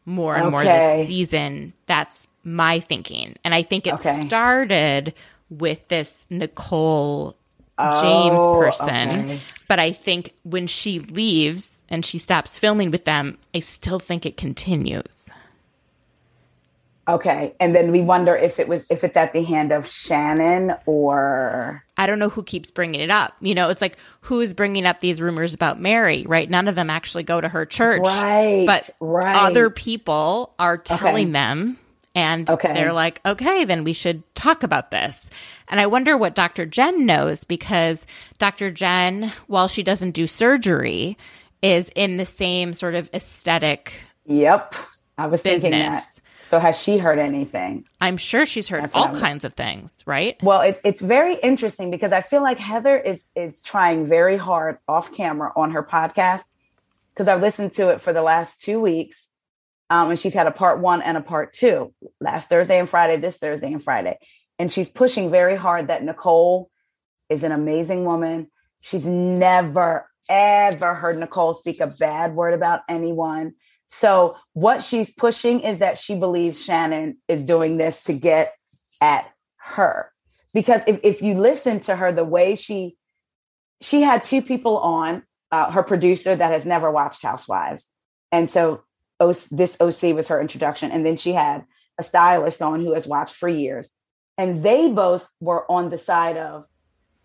[0.10, 1.74] more and more this season.
[1.86, 3.36] That's my thinking.
[3.43, 4.19] And I think it Okay.
[4.28, 5.13] started
[5.50, 7.36] with this Nicole
[8.02, 9.10] James Oh, person.
[9.10, 9.39] okay.
[9.67, 14.26] But I think when she leaves and she stops filming with them, I still think
[14.26, 15.15] it continues.
[17.08, 20.76] Okay, and then we wonder if it was if it's at the hand of Shannon
[20.86, 23.34] or I don't know who keeps bringing it up.
[23.42, 26.50] You know, it's like who's bringing up these rumors about Mary, right?
[26.50, 28.02] None of them actually go to her church.
[28.04, 29.36] Right, But right.
[29.48, 31.78] other people are telling them
[32.16, 32.74] and Okay.
[32.74, 35.30] they're like, "Okay, then we should talk about this."
[35.68, 36.66] And I wonder what Dr.
[36.66, 38.06] Jen knows because
[38.40, 38.72] Dr.
[38.72, 41.18] Jen, while she doesn't do surgery,
[41.62, 43.94] is in the same sort of aesthetic
[44.26, 44.74] Yep.
[45.18, 46.04] I was thinking that.
[46.50, 47.86] So has she heard anything?
[48.02, 50.36] I'm sure she's heard That's all I'm- kinds of things, right?
[50.42, 54.80] Well, it, it's very interesting because I feel like Heather is is trying very hard
[54.88, 56.42] off camera on her podcast
[57.14, 59.28] because I've listened to it for the last two weeks,
[59.92, 63.18] um, and she's had a part one and a part two last Thursday and Friday,
[63.18, 64.18] this Thursday and Friday,
[64.58, 66.72] and she's pushing very hard that Nicole
[67.30, 68.50] is an amazing woman.
[68.82, 73.54] She's never ever heard Nicole speak a bad word about anyone.
[73.89, 78.54] So what she's pushing is that she believes Shannon is doing this to get
[79.02, 80.12] at her.
[80.54, 82.95] Because if, if you listen to her the way she
[83.82, 87.88] she had two people on uh, her producer that has never watched housewives.
[88.32, 88.84] And so
[89.19, 90.91] o- this oc was her introduction.
[90.91, 91.65] And then she had
[91.97, 93.89] a stylist on who has watched for years.
[94.38, 96.65] And they both were on the side of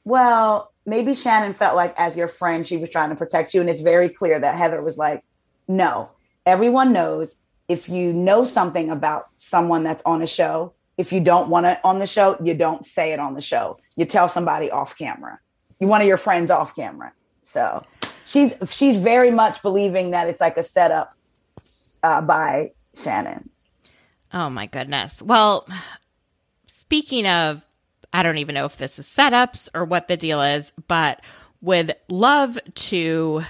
[0.04, 3.60] well maybe shannon felt like as your friend she was trying to protect you.
[3.60, 5.22] And it's very clear that heather was like
[5.68, 6.10] no
[6.46, 7.36] everyone knows
[7.68, 11.78] if you know something about someone that's on a show if you don't want it
[11.82, 13.78] on the show you don't say it on the show.
[13.96, 15.40] You tell somebody off camera.
[15.80, 17.12] You one of your friends off camera.
[17.42, 17.84] So
[18.24, 21.16] she's she's very much believing that it's like a setup
[22.02, 23.50] uh, by shannon.
[24.32, 25.20] Oh my goodness.
[25.20, 25.66] Well,
[26.66, 27.64] speaking of,
[28.12, 31.22] I don't even know if this is setups or what the deal is, but
[31.60, 33.42] would love to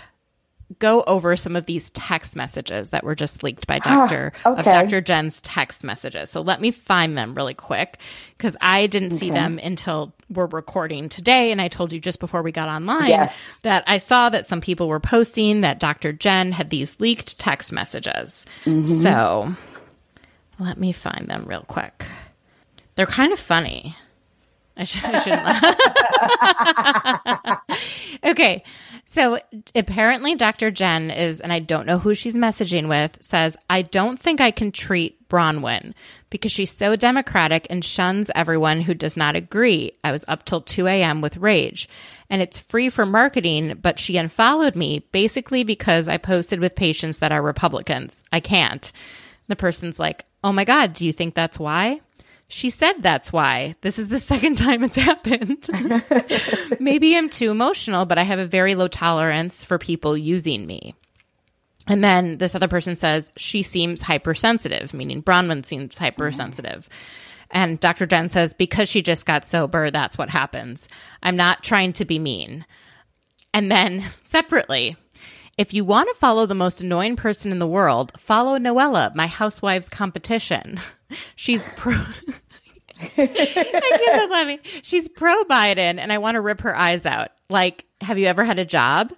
[0.84, 4.34] go over some of these text messages that were just leaked by ah, Dr.
[4.44, 4.70] of okay.
[4.70, 5.00] Dr.
[5.00, 6.28] Jen's text messages.
[6.28, 7.96] So let me find them really quick
[8.36, 11.50] because I didn't see them until we're recording today.
[11.52, 13.54] And I told you just before we got online Yes.
[13.62, 16.12] that I saw that some people were posting that Dr.
[16.12, 18.44] Jen had these leaked text messages.
[18.66, 18.84] Mm-hmm.
[18.84, 19.54] So
[20.58, 22.06] let me find them real quick.
[22.96, 23.96] They're kind of funny.
[24.76, 25.20] I, should, I
[27.50, 28.24] shouldn't.
[28.24, 28.64] okay.
[29.06, 29.38] So
[29.74, 30.70] apparently, Dr.
[30.70, 34.50] Jen is, and I don't know who she's messaging with, says, I don't think I
[34.50, 35.94] can treat Bronwyn
[36.30, 39.92] because she's so democratic and shuns everyone who does not agree.
[40.02, 41.20] I was up till 2 a.m.
[41.20, 41.88] with rage.
[42.28, 47.18] And it's free for marketing, but she unfollowed me basically because I posted with patients
[47.18, 48.24] that are Republicans.
[48.32, 48.90] I can't.
[49.46, 52.00] The person's like, Oh my God, do you think that's why?
[52.48, 53.74] She said that's why.
[53.80, 55.66] This is the second time it's happened.
[56.80, 60.94] Maybe I'm too emotional, but I have a very low tolerance for people using me.
[61.86, 66.88] And then this other person says she seems hypersensitive, meaning Bronwyn seems hypersensitive.
[67.50, 68.06] And Dr.
[68.06, 70.88] Jen says because she just got sober, that's what happens.
[71.22, 72.64] I'm not trying to be mean.
[73.52, 74.96] And then separately,
[75.56, 79.26] if you want to follow the most annoying person in the world, follow Noella, my
[79.26, 80.80] housewife's competition.
[81.36, 81.94] She's pro.
[83.00, 84.60] I can't let me.
[84.82, 87.30] She's pro Biden, and I want to rip her eyes out.
[87.48, 89.12] Like, have you ever had a job?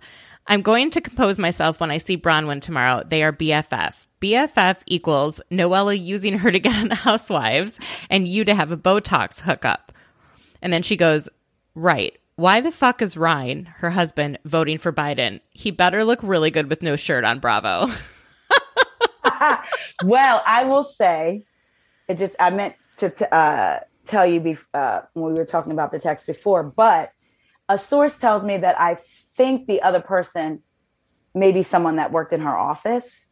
[0.47, 3.03] I'm going to compose myself when I see Bronwyn tomorrow.
[3.07, 4.07] They are BFF.
[4.21, 7.79] BFF equals Noella using her to get on Housewives
[8.09, 9.93] and you to have a Botox hookup.
[10.63, 11.29] And then she goes,
[11.75, 12.17] Right.
[12.39, 15.41] Why the fuck is Ryan, her husband, voting for Biden?
[15.53, 17.87] He better look really good with no shirt on Bravo.
[20.05, 21.47] well, I will say,
[22.09, 25.73] it just, I meant to, to uh, tell you bef- uh, when we were talking
[25.73, 27.09] about the text before, but
[27.71, 30.63] a source tells me that I think the other person
[31.35, 33.31] may be someone that worked in her office.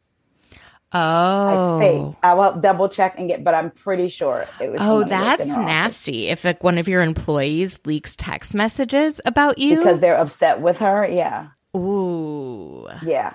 [0.96, 2.16] Oh, I think oh.
[2.22, 4.80] I will double check and get, but I'm pretty sure it was.
[4.80, 6.28] Oh, that's nasty.
[6.28, 10.78] If like one of your employees leaks text messages about you because they're upset with
[10.78, 11.48] her, yeah.
[11.76, 13.34] Ooh, yeah.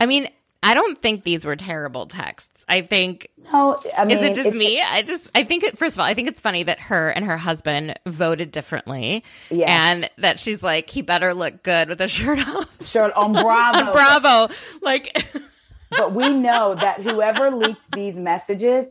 [0.00, 0.28] I mean,
[0.64, 2.64] I don't think these were terrible texts.
[2.66, 3.78] I think no.
[3.98, 4.80] I mean, is it just me?
[4.80, 7.26] I just I think it, first of all, I think it's funny that her and
[7.26, 9.24] her husband voted differently.
[9.50, 9.68] Yes.
[9.68, 13.92] and that she's like he better look good with a shirt off, shirt on Bravo,
[13.92, 14.54] Bravo.
[14.80, 15.22] Like,
[15.90, 18.86] but we know that whoever leaked these messages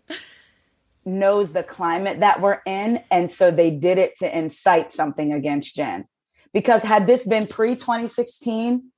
[1.06, 5.76] knows the climate that we're in, and so they did it to incite something against
[5.76, 6.06] Jen.
[6.54, 8.92] Because had this been pre 2016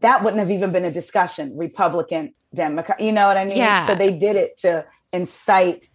[0.00, 3.00] that wouldn't have even been a discussion, Republican, Democrat.
[3.00, 3.58] You know what I mean?
[3.58, 3.86] Yeah.
[3.86, 5.88] So they did it to incite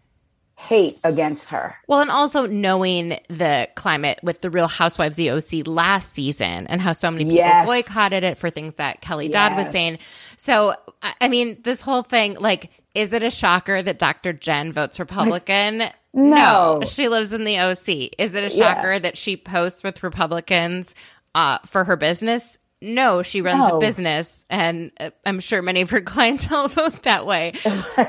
[0.57, 1.75] hate against her.
[1.87, 6.81] Well, and also knowing the climate with the Real Housewives the OC last season and
[6.81, 7.65] how so many people Yes.
[7.65, 9.99] boycotted it for things that Kelly Dodd was saying.
[10.39, 14.31] So, I mean, this whole thing, like, is it a shocker that Dr.
[14.31, 15.89] Jen votes Republican?
[16.13, 16.81] No.
[16.87, 18.11] she lives in the OC.
[18.17, 18.73] Is it a Yeah.
[18.73, 20.95] shocker that she posts with Republicans
[21.35, 22.57] uh, for her business?
[22.81, 27.25] No, she runs a business, and uh, I'm sure many of her clientele vote that
[27.25, 27.51] way.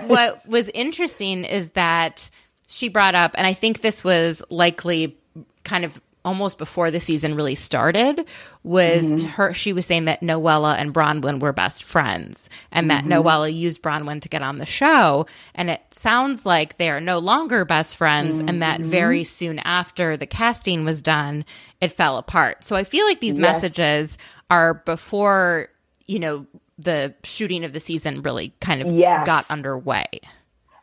[0.06, 2.30] What was interesting is that
[2.68, 5.18] she brought up, and I think this was likely
[5.64, 8.26] kind of almost before the season really started,
[8.62, 9.26] was mm-hmm.
[9.28, 9.54] her.
[9.54, 13.12] She was saying that Noella and Bronwyn were best friends, and that mm-hmm.
[13.12, 15.26] Noella used Bronwyn to get on the show.
[15.54, 18.90] And it sounds like they are no longer best friends, and that mm-hmm.
[18.90, 21.44] very soon after the casting was done,
[21.80, 22.64] it fell apart.
[22.64, 23.62] So I feel like these Yes.
[23.62, 24.18] messages
[24.50, 25.68] are before
[26.06, 26.46] you know
[26.78, 29.26] the shooting of the season really kind of Yes.
[29.26, 30.06] got underway.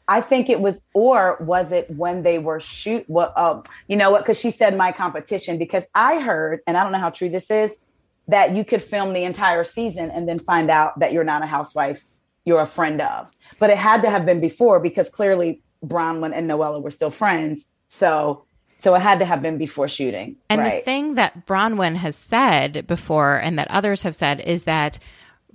[0.07, 3.05] I think it was, or was it when they were shoot?
[3.07, 4.23] Well, um, you know what?
[4.23, 5.57] Because she said my competition.
[5.57, 7.75] Because I heard, and I don't know how true this is,
[8.27, 11.45] that you could film the entire season and then find out that you're not a
[11.45, 12.05] housewife,
[12.45, 13.31] you're a friend of.
[13.59, 17.71] But it had to have been before because clearly Bronwyn and Noella were still friends.
[17.89, 18.45] So,
[18.79, 20.37] so it had to have been before shooting.
[20.49, 20.79] And right?
[20.79, 24.99] the thing that Bronwyn has said before and that others have said is that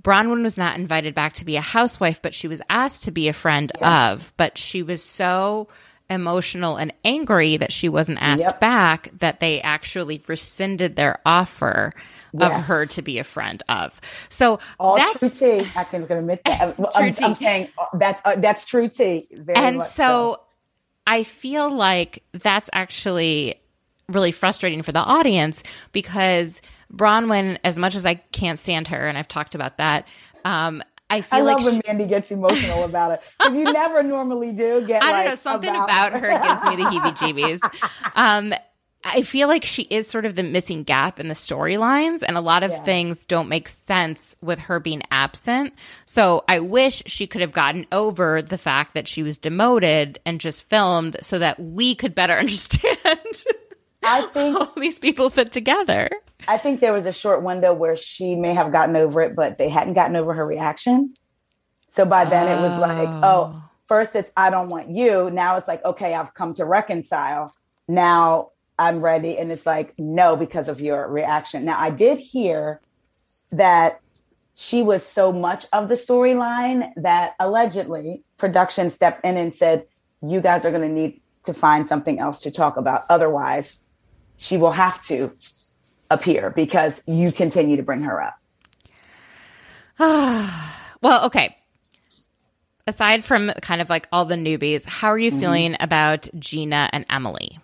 [0.02, 3.28] Bronwyn was not invited back to be a housewife, but she was asked to be
[3.28, 4.12] a friend Yes.
[4.12, 4.32] of.
[4.36, 5.68] But she was so
[6.10, 8.60] emotional and angry that she wasn't asked Yep.
[8.60, 11.94] back that they actually rescinded their offer
[12.40, 14.00] of her to be a friend of.
[14.28, 15.28] So All that's true
[15.62, 15.68] tea.
[15.76, 16.74] I can admit that.
[16.94, 17.14] I'm.
[17.22, 19.26] I'm saying uh, that's uh, that's true tea.
[19.32, 20.40] Very and much so,
[21.06, 23.60] I feel like that's actually
[24.08, 26.60] really frustrating for the audience because
[26.94, 30.06] Bronwyn, as much as I can't stand her, and I've talked about that,
[30.44, 33.64] um, I feel I like love when she- Mandy gets emotional about it because you
[33.64, 35.02] never normally do get.
[35.02, 37.60] I don't like, know something about, her gives me the heebie-jeebies.
[38.16, 38.54] Um,
[39.04, 42.40] I feel like she is sort of the missing gap in the storylines, and a
[42.40, 42.82] lot of Yeah.
[42.84, 45.74] things don't make sense with her being absent.
[46.06, 50.40] So I wish she could have gotten over the fact that she was demoted and
[50.40, 53.44] just filmed so that we could better understand
[54.02, 56.10] I think how these people fit together.
[56.48, 59.58] I think there was a short window where she may have gotten over it, but
[59.58, 61.14] they hadn't gotten over her reaction.
[61.86, 63.20] So by then it was like, oh.
[63.22, 65.30] oh, first it's I don't want you.
[65.30, 67.54] Now it's like, okay, I've come to reconcile.
[67.86, 69.38] Now I'm ready.
[69.38, 71.64] And it's like, no, because of your reaction.
[71.64, 72.80] Now I did hear
[73.52, 74.00] that
[74.54, 79.86] she was so much of the storyline that allegedly production stepped in and said,
[80.22, 83.04] you guys are going to need to find something else to talk about.
[83.10, 83.81] Otherwise,
[84.42, 85.30] she will have to
[86.10, 88.34] appear because you continue to bring her up.
[91.02, 91.56] Well, okay.
[92.86, 95.40] Aside from kind of like all the newbies, how are you Mm-hmm.
[95.40, 97.58] feeling about Gina and Emily?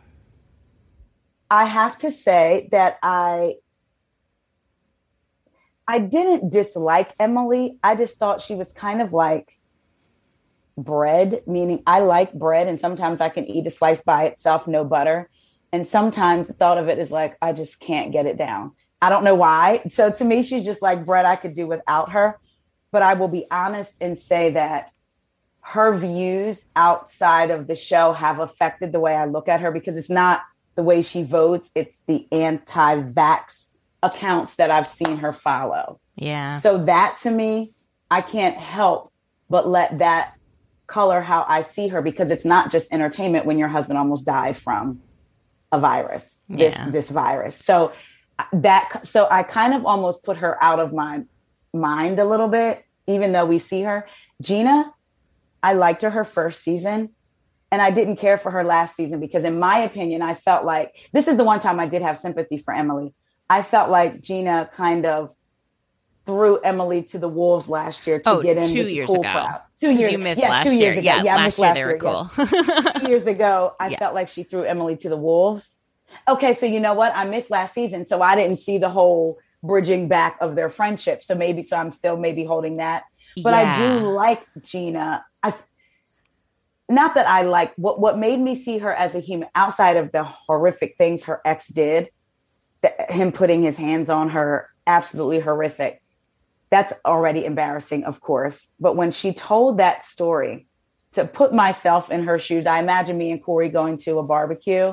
[1.50, 3.54] I have to say that I
[5.86, 7.78] I didn't dislike Emily.
[7.82, 9.58] I just thought she was kind of like
[10.76, 14.84] bread, meaning I like bread and sometimes I can eat a slice by itself, no
[14.84, 15.30] butter.
[15.72, 18.72] And sometimes the thought of it is like, I just can't get it down.
[19.00, 19.82] I don't know why.
[19.88, 22.38] So to me, she's just like bread I could do without her.
[22.90, 24.92] But I will be honest and say that
[25.60, 29.96] her views outside of the show have affected the way I look at her because
[29.96, 30.40] it's not
[30.74, 33.66] the way she votes, it's the anti vax
[34.02, 36.00] accounts that I've seen her follow.
[36.16, 36.58] Yeah.
[36.60, 37.72] So that to me,
[38.10, 39.12] I can't help
[39.50, 40.34] but let that
[40.86, 44.56] color how I see her because it's not just entertainment when your husband almost died
[44.56, 45.02] from
[45.72, 46.90] a virus, this Yeah.
[46.90, 47.56] this virus.
[47.56, 47.92] So
[48.38, 51.22] uh, that so I kind of almost put her out of my
[51.74, 54.06] mind a little bit, even though we see her.
[54.40, 54.92] Gina,
[55.62, 57.10] I liked her her first season.
[57.70, 61.10] And I didn't care for her last season because, in my opinion, I felt like
[61.12, 63.12] this is the one time I did have sympathy for Emily.
[63.50, 65.34] I felt like Gina kind of
[66.24, 69.16] threw Emily to the wolves last year to Oh, get in two the years cool
[69.16, 69.30] ago.
[69.30, 69.60] crowd.
[69.80, 70.12] Two years.
[70.12, 70.92] You missed yes, last two year.
[70.92, 71.04] years ago.
[71.04, 72.30] Yeah, Yeah, I last year last they were year, cool.
[72.38, 72.92] yes.
[73.00, 73.98] Two years ago, I Yeah.
[73.98, 75.76] felt like she threw Emily to the wolves.
[76.28, 77.12] Okay, so you know what?
[77.14, 81.22] I missed last season, so I didn't see the whole bridging back of their friendship.
[81.22, 83.04] So maybe, so I'm still maybe holding that.
[83.42, 85.24] But I do like Gina.
[85.42, 85.52] I
[86.88, 90.10] not that I like what what made me see her as a human outside of
[90.10, 92.08] the horrific things her ex did,
[92.82, 96.02] the, him putting his hands on her, absolutely horrific.
[96.70, 98.68] That's already embarrassing, of course.
[98.78, 100.66] But when she told that story,
[101.12, 104.92] to put myself in her shoes, I imagine me and Corey going to a barbecue.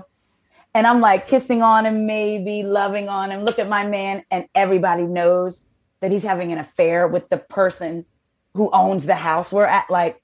[0.74, 3.44] And I'm like kissing on him, maybe loving on him.
[3.44, 4.24] Look at my man.
[4.32, 5.64] And everybody knows
[6.02, 8.06] that he's having an affair with the person
[8.54, 9.90] who owns the house we're at.
[9.90, 10.22] Like,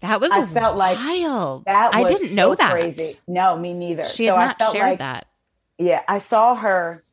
[0.00, 1.64] That was I felt like wild.
[1.66, 2.70] that I didn't so know that.
[2.70, 3.18] crazy.
[3.26, 4.04] No, me neither.
[4.06, 5.26] She so had I not felt shared like, that.
[5.78, 7.04] yeah, I saw her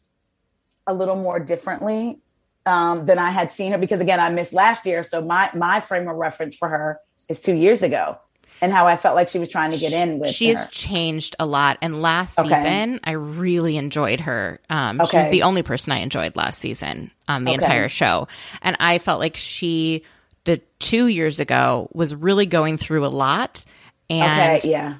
[0.85, 2.19] a little more differently
[2.67, 5.03] um, than I had seen her because again, I missed last year.
[5.03, 6.99] So my my frame of reference for her
[7.29, 8.17] is two years ago
[8.61, 10.55] and how I felt like she was trying to get in with She her.
[10.55, 11.77] has changed a lot.
[11.81, 12.49] And last Okay.
[12.49, 14.59] season, I really enjoyed her.
[14.69, 17.63] Um, She was the only person I enjoyed last season on the Okay.
[17.63, 18.27] entire show.
[18.61, 20.03] And I felt like she,
[20.45, 23.63] the two years ago, was really going through a lot.
[24.09, 24.95] And, okay, yeah.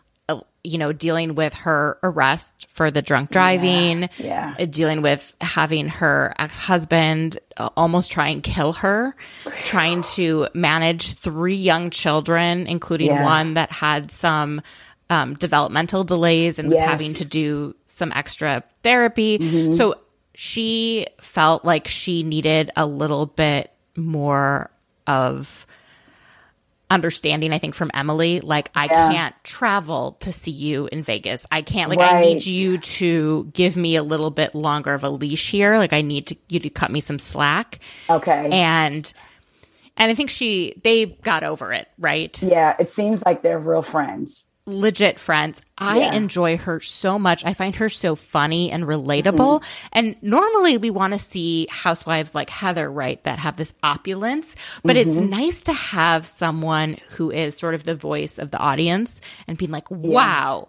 [0.68, 4.56] Uh, you know, dealing with her arrest for the drunk driving, yeah.
[4.60, 7.38] uh, dealing with having her ex husband
[7.76, 9.16] almost try and kill her,
[9.64, 13.24] trying to manage three young children, including Yeah.
[13.24, 14.62] one that had some
[15.10, 16.84] um, developmental delays and was Yes.
[16.84, 16.92] Mm-hmm.
[16.92, 19.72] having to do some extra therapy.
[19.72, 19.96] So
[20.36, 24.70] she felt like she needed a little bit more
[25.08, 25.67] of
[26.90, 29.12] understanding i think from emily like i Yeah.
[29.12, 33.76] can't travel to see you in vegas i can't like i need you to give
[33.76, 36.70] me a little bit longer of a leash here like i need to you to
[36.70, 37.80] cut me some slack
[38.10, 38.50] Okay.
[38.52, 39.14] and
[39.98, 43.82] and i think she they got over it right yeah, it seems like they're real
[43.82, 44.46] friends.
[44.68, 45.62] Legit friends.
[45.78, 46.14] I Yeah.
[46.14, 47.46] enjoy her so much.
[47.46, 49.62] I find her so funny and relatable.
[49.62, 49.88] Mm-hmm.
[49.94, 54.98] And normally we want to see housewives like Heather, right, that have this opulence, but
[54.98, 55.30] it's mm-hmm.
[55.30, 59.72] nice to have someone who is sort of the voice of the audience and being
[59.72, 60.68] like, wow.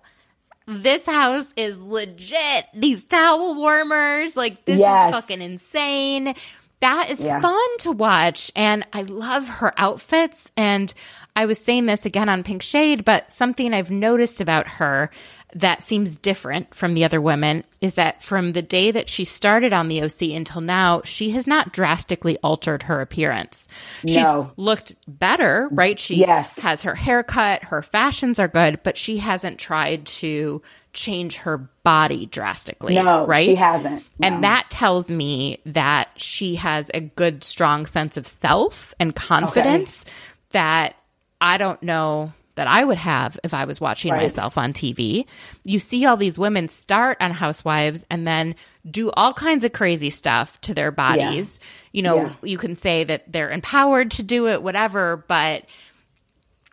[0.67, 2.67] This house is legit.
[2.75, 5.09] These towel warmers, like this Yes.
[5.09, 6.35] is fucking insane.
[6.81, 7.41] That is Yeah.
[7.41, 8.53] fun to watch.
[8.55, 10.51] And I love her outfits.
[10.57, 10.93] And
[11.37, 15.11] I was saying this again on Pink Shade, but something I've noticed about her
[15.55, 19.73] that seems different from the other women is that from the day that she started
[19.73, 23.67] on the OC until now, she has not drastically altered her appearance.
[24.03, 24.51] She's No.
[24.59, 25.99] looked better, right?
[25.99, 26.59] She Yes.
[26.59, 30.61] has her haircut, her fashions are good, but she hasn't tried to
[30.93, 32.95] change her body drastically.
[32.95, 33.47] No, right?
[33.47, 34.05] she hasn't.
[34.23, 40.05] And that tells me that she has a good, strong sense of self and confidence
[40.51, 40.95] that
[41.41, 44.23] I don't know that I would have if I was watching Right.
[44.23, 45.27] myself on TV.
[45.65, 48.57] You see all these women start on Housewives and then
[48.91, 51.61] do all kinds of crazy stuff to their bodies.
[51.93, 52.33] You know, Yeah.
[52.43, 55.67] you can say that they're empowered to do it, whatever, but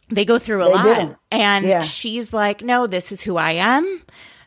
[0.09, 1.15] they go through a They lot.
[1.31, 1.81] And Yeah.
[1.81, 4.01] she's like, no, this is who I am.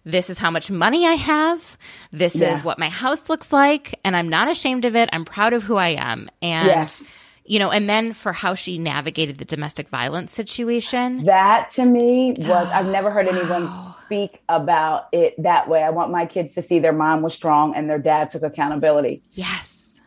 [0.04, 1.76] This is how much money I have.
[2.12, 2.52] This Yeah.
[2.54, 3.98] is what my house looks like.
[4.04, 5.08] And I'm not ashamed of it.
[5.12, 6.28] I'm proud of who I am.
[6.40, 7.02] And, Yes.
[7.48, 11.24] You know, and then for how she navigated the domestic violence situation.
[11.24, 13.72] That to me was I've never heard anyone
[14.04, 15.82] speak about it that way.
[15.82, 19.22] I want my kids to see their mom was strong and their dad took accountability.
[19.32, 19.98] Yes.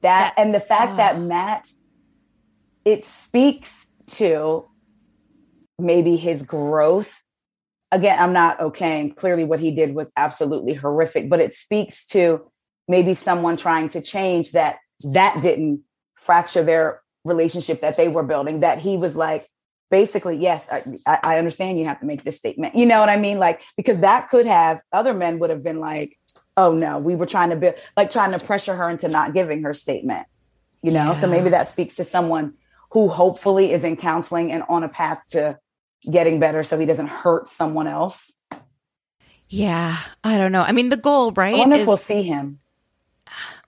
[0.02, 1.70] That- and the fact that Matt
[2.84, 4.66] it speaks to
[5.78, 7.22] maybe his growth.
[7.92, 9.00] Again, I'm not okay.
[9.00, 12.50] And clearly what he did was absolutely horrific, but it speaks to
[12.86, 15.82] maybe someone trying to change that that didn't
[16.28, 19.48] fracture their relationship that they were building that he was like
[19.90, 20.68] basically yes
[21.06, 22.74] I, I understand you have to make this statement.
[22.74, 23.38] You know what i mean?
[23.38, 26.18] Like because that could have other men would have been like
[26.58, 29.62] oh no we were trying to build like trying to pressure her into not giving
[29.62, 30.26] her statement
[30.82, 31.06] you know?
[31.06, 31.12] Yeah.
[31.14, 32.54] so maybe that speaks to someone
[32.90, 35.58] who hopefully is in counseling and on a path to
[36.10, 38.32] getting better so he doesn't hurt someone else.
[39.48, 40.62] Yeah i don't know.
[40.62, 42.60] I mean the goal right i wonder is, if we'll see him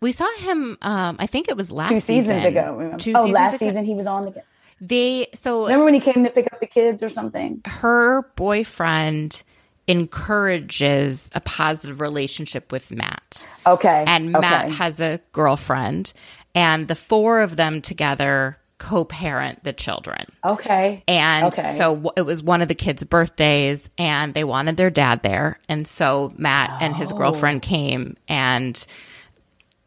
[0.01, 0.79] we saw him.
[0.83, 2.57] Um, I think it was last two seasons season.
[2.57, 2.95] ago.
[2.99, 3.69] Two oh, last ago.
[3.69, 4.43] season he was on the.
[4.81, 7.61] They so remember when he came to pick up the kids or something.
[7.67, 9.43] Her boyfriend
[9.87, 13.47] encourages a positive relationship with Matt.
[13.67, 14.75] Okay, and Matt okay.
[14.75, 16.15] has a girlfriend,
[16.55, 20.25] and the four of them together co-parent the children.
[20.43, 21.05] Okay.
[21.07, 21.69] And okay.
[21.69, 25.61] so it was one of the kids' birthdays and they wanted their dad there.
[25.69, 26.79] And so Matt oh.
[26.81, 28.85] and his girlfriend came and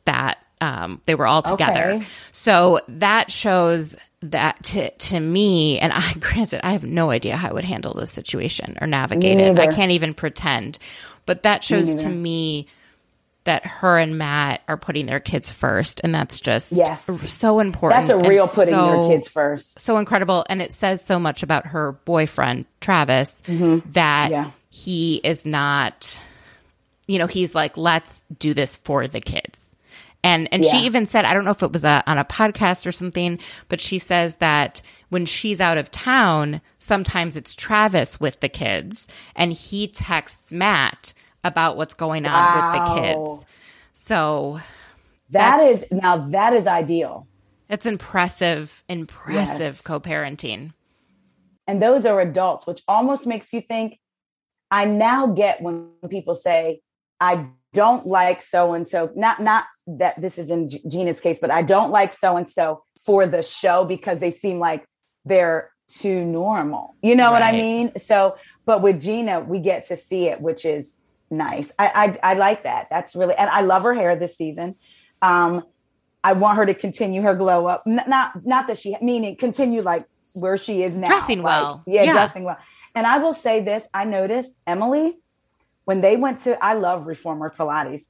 [0.05, 1.91] that um, they were all together.
[1.91, 2.07] Okay.
[2.31, 7.49] So that shows that to to me, and I granted I have no idea how
[7.49, 9.59] I would handle this situation or navigate it.
[9.59, 10.79] I can't even pretend.
[11.25, 12.67] But that shows me to me
[13.45, 17.05] that her and Matt are putting their kids first, and that's just yes.
[17.31, 18.07] so important.
[18.07, 19.79] That's a real putting so, your kids first.
[19.79, 23.89] So incredible, and it says so much about her boyfriend Travis mm-hmm.
[23.91, 24.51] that yeah.
[24.69, 26.19] he is not.
[27.05, 29.72] You know, he's like, let's do this for the kids.
[30.23, 30.71] And and yeah.
[30.71, 33.39] she even said, I don't know if it was a, on a podcast or something,
[33.67, 39.07] but she says that when she's out of town, sometimes it's Travis with the kids,
[39.35, 41.13] and he texts Matt
[41.43, 42.71] about what's going on wow.
[42.71, 43.45] with the kids.
[43.91, 44.59] So
[45.29, 47.27] that is now that is ideal.
[47.69, 49.81] It's impressive, impressive yes.
[49.81, 50.73] co-parenting.
[51.67, 53.99] And those are adults, which almost makes you think.
[54.69, 56.81] I now get when people say,
[57.19, 59.11] I don't like so and so.
[59.15, 62.83] Not not that this is in Gina's case, but I don't like so and so
[63.05, 64.85] for the show because they seem like
[65.25, 66.95] they're too normal.
[67.01, 67.33] You know right.
[67.33, 67.91] what I mean?
[67.99, 70.95] So, but with Gina, we get to see it, which is
[71.29, 71.71] nice.
[71.77, 72.87] I, I I like that.
[72.89, 74.75] That's really and I love her hair this season.
[75.21, 75.63] Um,
[76.23, 77.83] I want her to continue her glow up.
[77.85, 81.07] N- not not that she meaning continue like where she is now.
[81.07, 81.83] Dressing like, well.
[81.85, 82.57] Yeah, yeah, dressing well.
[82.95, 85.17] And I will say this, I noticed Emily
[85.85, 88.03] when they went to, I love reformer Pilates.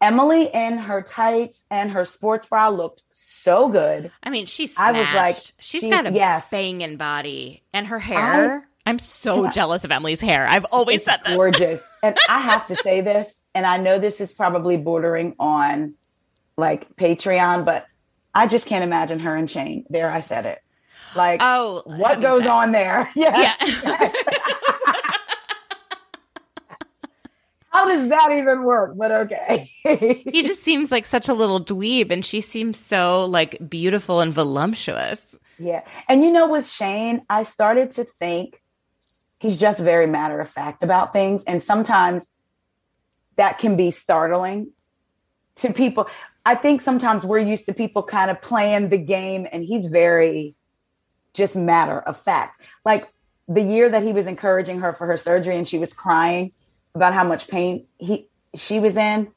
[0.00, 4.10] Emily in her tights and her sports bra looked so good.
[4.22, 6.50] I mean, she's I was like, she's she, got a yes.
[6.50, 8.68] banging body and her hair.
[8.84, 10.48] I, am so jealous of Emily's hair.
[10.48, 11.36] I've always said this.
[11.36, 11.80] Gorgeous.
[12.02, 15.94] and I have to say this, and I know this is probably bordering on
[16.56, 17.86] like Patreon, but
[18.34, 19.86] I just can't imagine her and Shane.
[19.88, 20.58] There, I said it.
[21.14, 22.52] Like, oh, what goes sex.
[22.52, 23.08] on there?
[23.14, 23.82] Yes.
[23.84, 24.12] Yeah.
[27.72, 28.96] How does that even work?
[28.96, 29.70] But okay.
[29.82, 34.32] he just seems like such a little dweeb, and she seems so like beautiful and
[34.32, 35.38] voluptuous.
[35.58, 35.82] Yeah.
[36.08, 38.60] And you know, with Shane, I started to think
[39.38, 41.44] he's just very matter of fact about things.
[41.44, 42.26] And sometimes
[43.36, 44.72] that can be startling
[45.56, 46.08] to people.
[46.44, 50.54] I think sometimes we're used to people kind of playing the game, and he's very
[51.32, 52.60] just matter of fact.
[52.84, 53.08] Like
[53.48, 56.52] the year that he was encouraging her for her surgery and she was crying
[56.94, 59.30] about how much pain he she was in.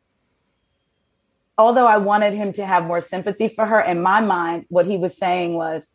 [1.57, 4.97] Although i wanted him to have more sympathy for her in my mind what he
[4.97, 5.87] was saying was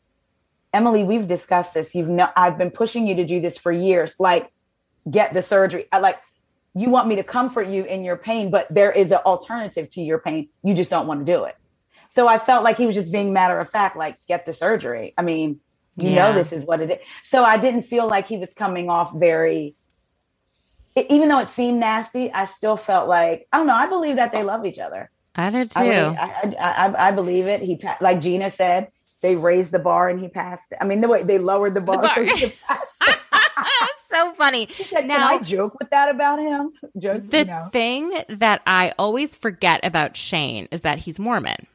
[0.73, 1.95] emily we've discussed this.
[1.95, 4.17] You've no i've been pushing you to do this for years.
[4.19, 4.51] Like
[5.11, 5.87] get the surgery.
[5.93, 6.19] I, like
[6.75, 10.01] you want me to comfort you in your pain but there is an alternative to
[10.01, 10.49] your pain.
[10.63, 11.57] You just don't want to do it.
[12.09, 15.13] So i felt like he was just being matter of fact like get the surgery.
[15.19, 15.61] I mean
[15.97, 16.29] you yeah.
[16.29, 19.13] know this is what it is so i didn't feel like he was coming off
[19.13, 19.75] very
[21.09, 23.75] even though it seemed nasty, I still felt like I don't know.
[23.75, 25.11] I believe that they love each other.
[25.35, 25.79] I do too.
[25.79, 27.63] I, I, I, I believe it.
[27.63, 28.89] He like Gina said,
[29.23, 30.73] they raised the bar and he passed.
[30.73, 30.79] It.
[30.81, 32.15] I mean, the way they lowered the bar, the bar.
[32.15, 32.53] so he
[34.11, 34.69] so funny.
[34.89, 36.73] Said, now, Can I joke with that about him?
[36.99, 37.69] Joke, the you know.
[37.73, 41.67] thing that I always forget about Shane is that he's Mormon.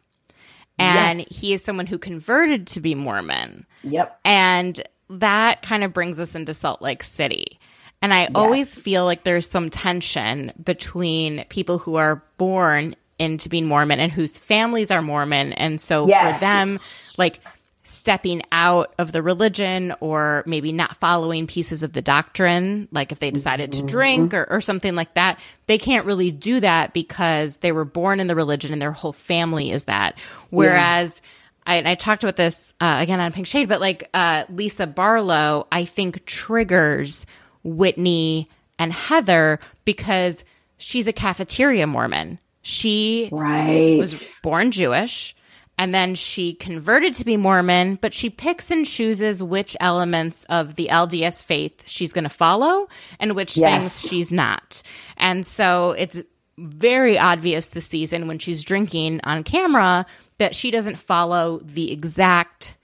[0.77, 1.27] And yes.
[1.31, 3.65] he is someone who converted to be Mormon.
[3.83, 4.19] Yep.
[4.25, 7.59] And that kind of brings us into Salt Lake City.
[8.01, 8.31] And I yes.
[8.35, 14.11] always feel like there's some tension between people who are born into being Mormon and
[14.11, 15.53] whose families are Mormon.
[15.53, 16.35] And so yes.
[16.35, 16.79] for them,
[17.17, 17.39] like
[17.85, 23.19] stepping out of the religion or maybe not following pieces of the doctrine, like if
[23.19, 27.57] they decided to drink or, or something like that, they can't really do that because
[27.57, 30.17] they were born in the religion and their whole family is that.
[30.49, 31.29] Whereas, yeah.
[31.67, 35.67] I, I, talked about this uh, again on Pink Shade, but like uh, Lisa Barlow,
[35.71, 37.25] I think triggers
[37.65, 38.47] Whitney
[38.79, 40.45] and Heather because
[40.77, 42.39] she's a cafeteria Mormon.
[42.61, 43.97] She right.
[43.99, 45.35] was born Jewish
[45.77, 50.75] and then she converted to be Mormon, but she picks and chooses which elements of
[50.75, 52.87] the LDS faith she's going to follow
[53.19, 53.81] and which Yes.
[53.99, 54.81] things she's not.
[55.17, 56.21] And so it's
[56.57, 60.05] very obvious this season when she's drinking on camera
[60.37, 62.77] that she doesn't follow the exact,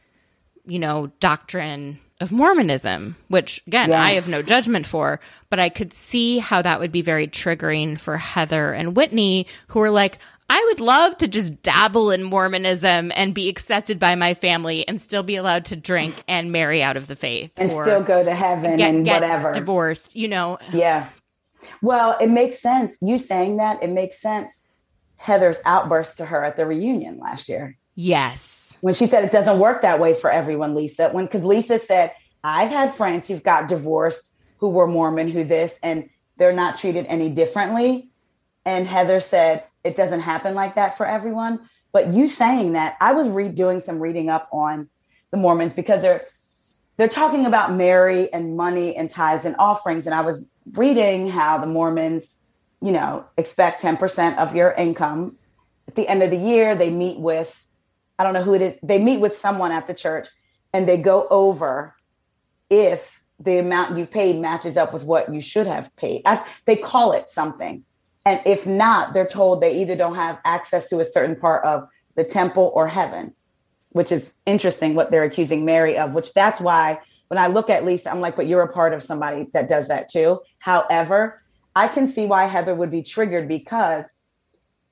[0.65, 5.19] you know, doctrine of Mormonism, which again, I have no judgment for,
[5.49, 9.81] but I could see how that would be very triggering for Heather and Whitney, who
[9.81, 10.19] are like,
[10.49, 15.01] I would love to just dabble in Mormonism and be accepted by my family and
[15.01, 18.23] still be allowed to drink and marry out of the faith and or still go
[18.23, 19.53] to heaven get, and get whatever.
[19.53, 20.57] divorced, you know.
[20.73, 21.07] Yeah.
[21.81, 22.97] Well, it makes sense.
[23.01, 24.61] You saying that, it makes sense.
[25.15, 28.75] Heather's outburst to her at the reunion last year Yes.
[28.81, 31.09] when she said it doesn't work that way for everyone, Lisa.
[31.09, 32.13] When because Lisa said,
[32.43, 37.05] I've had friends who've got divorced who were Mormon, who this, and they're not treated
[37.07, 38.09] any differently.
[38.65, 41.67] And Heather said, it doesn't happen like that for everyone.
[41.91, 44.87] But you saying that, I was redoing some reading up on
[45.31, 46.25] the Mormons because they're
[46.97, 50.05] they're talking about Mary and money and tithes and offerings.
[50.05, 52.27] And I was reading how the Mormons,
[52.79, 55.37] you know, expect 10% of your income.
[55.87, 57.65] At the end of the year, they meet with,
[58.21, 60.27] I don't know who it is, they meet with someone at the church
[60.73, 61.95] and they go over
[62.69, 66.21] if the amount you've paid matches up with what you should have paid.
[66.65, 67.83] They call it something.
[68.23, 71.87] And if not, they're told they either don't have access to a certain part of
[72.15, 73.33] the temple or heaven,
[73.89, 76.99] which is interesting what they're accusing Mary of, which that's why
[77.29, 79.87] when I look at Lisa, I'm like, but you're a part of somebody that does
[79.87, 80.41] that too.
[80.59, 81.41] However,
[81.75, 84.05] I can see why Heather would be triggered because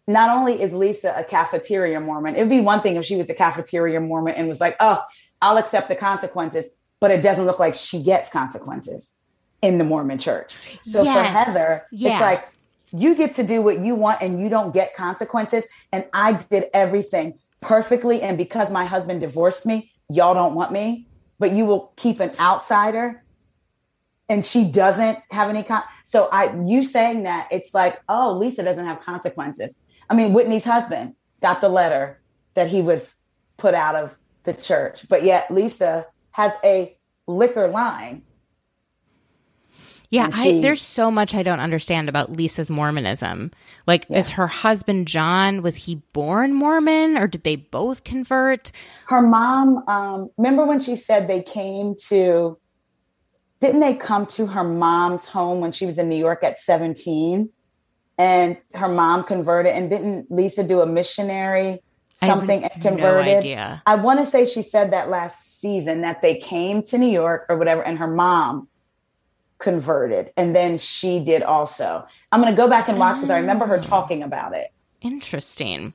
[0.10, 3.34] not only is Lisa a cafeteria Mormon, it'd be one thing if she was a
[3.36, 5.00] cafeteria Mormon and was like, oh,
[5.40, 6.66] I'll accept the consequences,
[7.00, 9.14] but it doesn't look like she gets consequences
[9.62, 10.56] in the Mormon church.
[10.84, 12.14] So for Heather, Yeah.
[12.14, 12.50] it's like,
[12.92, 15.64] you get to do what you want and you don't get consequences.
[15.92, 18.24] And I did everything perfectly.
[18.24, 21.06] And because my husband divorced me, y'all don't want me,
[21.38, 23.24] but you will keep an outsider.
[24.28, 25.84] And she doesn't have any con.
[26.04, 29.76] So I, you saying that it's like, oh, Lisa doesn't have consequences.
[30.10, 32.20] I mean, Whitney's husband got the letter
[32.56, 33.14] that he was
[33.58, 36.98] put out of the church, but yet Lisa has a
[37.28, 38.24] liquor line.
[40.12, 43.52] Yeah, And I, there's so much I don't understand about Lisa's Mormonism.
[43.86, 48.72] Like, is her husband John, was he born Mormon or did they both convert?
[49.08, 52.58] her mom um remember when she said they came to
[53.60, 57.50] didn't they come to her mom's home when she was in new york at 17
[58.20, 61.80] and her mom converted and didn't lisa do a missionary
[62.14, 63.38] something and no converted?
[63.38, 63.82] idea.
[63.88, 67.46] i want to say she said that last season that they came to new york
[67.50, 68.68] or whatever and her mom
[69.58, 72.08] converted and then she did also.
[72.32, 73.82] I'm going to go back and watch because i remember her oh.
[73.82, 75.94] talking about it Interesting.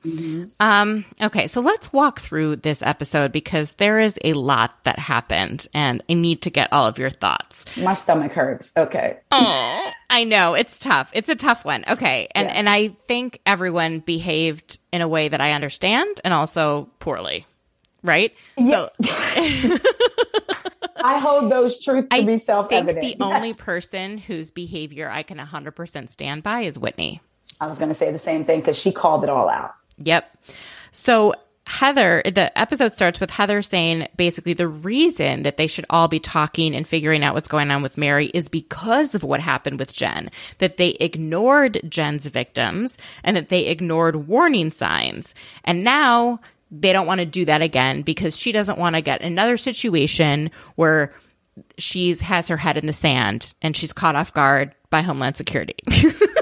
[0.59, 5.67] Um, okay, so let's walk through this episode because there is a lot that happened
[5.73, 7.65] and I need to get all of your thoughts.
[7.77, 11.11] my stomach hurts okay Oh, I know it's tough.
[11.13, 11.85] It's a tough one.
[11.87, 12.53] Okay, and Yeah.
[12.55, 17.45] and I think everyone behaved in a way that I understand and also poorly,
[18.01, 18.33] right?
[18.57, 18.89] So
[21.03, 25.37] i hold those truths to I be self-evident the only person whose behavior I can
[25.37, 27.21] 100% stand by is Whitney.
[27.61, 29.75] I was going to say the same thing because she called it all out.
[29.97, 30.29] Yep.
[30.91, 31.33] So
[31.67, 36.19] Heather, the episode starts with Heather saying basically the reason that they should all be
[36.19, 39.93] talking and figuring out what's going on with Mary is because of what happened with
[39.93, 40.29] Jen,
[40.59, 45.33] that they ignored Jen's victims and that they ignored warning signs.
[45.63, 46.39] And now
[46.69, 50.51] they don't want to do that again because she doesn't want to get another situation
[50.75, 51.15] where
[51.79, 55.77] she's has her head in the sand and she's caught off guard by Homeland Security.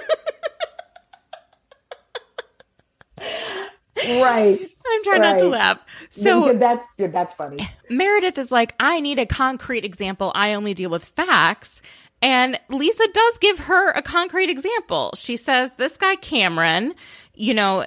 [4.06, 4.60] Right.
[4.88, 5.80] I'm trying not to laugh.
[6.10, 7.68] So that that's funny.
[7.90, 10.32] Meredith is like, I need a concrete example.
[10.36, 11.82] I only deal with facts.
[12.22, 15.12] And Lisa does give her a concrete example.
[15.16, 16.94] She says, This guy, Cameron,
[17.36, 17.86] you know,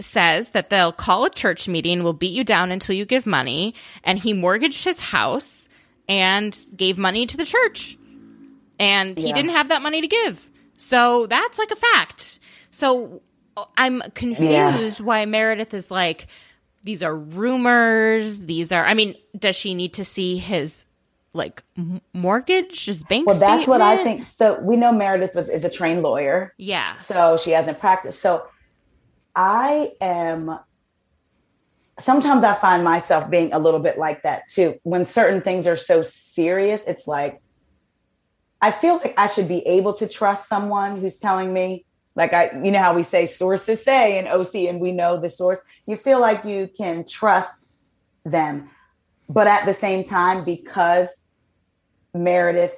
[0.00, 3.74] says that they'll call a church meeting, will beat you down until you give money.
[4.04, 5.68] And he mortgaged his house
[6.08, 7.98] and gave money to the church.
[8.78, 9.34] And he Yeah.
[9.34, 10.50] didn't have that money to give.
[10.76, 12.38] So that's like a fact.
[12.70, 13.20] So
[13.76, 16.26] I'm confused why Meredith is like,
[16.82, 18.42] these are rumors.
[18.42, 20.84] These are, I mean, does she need to see his
[21.34, 24.26] like m- mortgage, his bank Well, that's what I think.
[24.26, 26.94] So we know Meredith was is a trained lawyer, Yeah.
[26.94, 28.20] so she hasn't practiced.
[28.20, 28.46] So
[29.36, 30.58] I am.
[32.00, 34.76] Sometimes I find myself being a little bit like that too.
[34.84, 37.40] When certain things are so serious, it's like
[38.60, 41.84] I feel like I should be able to trust someone who's telling me
[42.18, 45.30] like I, you know how we say sources say in OC, and we know the
[45.30, 45.60] source.
[45.86, 47.68] You feel like you can trust
[48.24, 48.68] them,
[49.28, 51.08] but at the same time, because
[52.12, 52.74] Meredith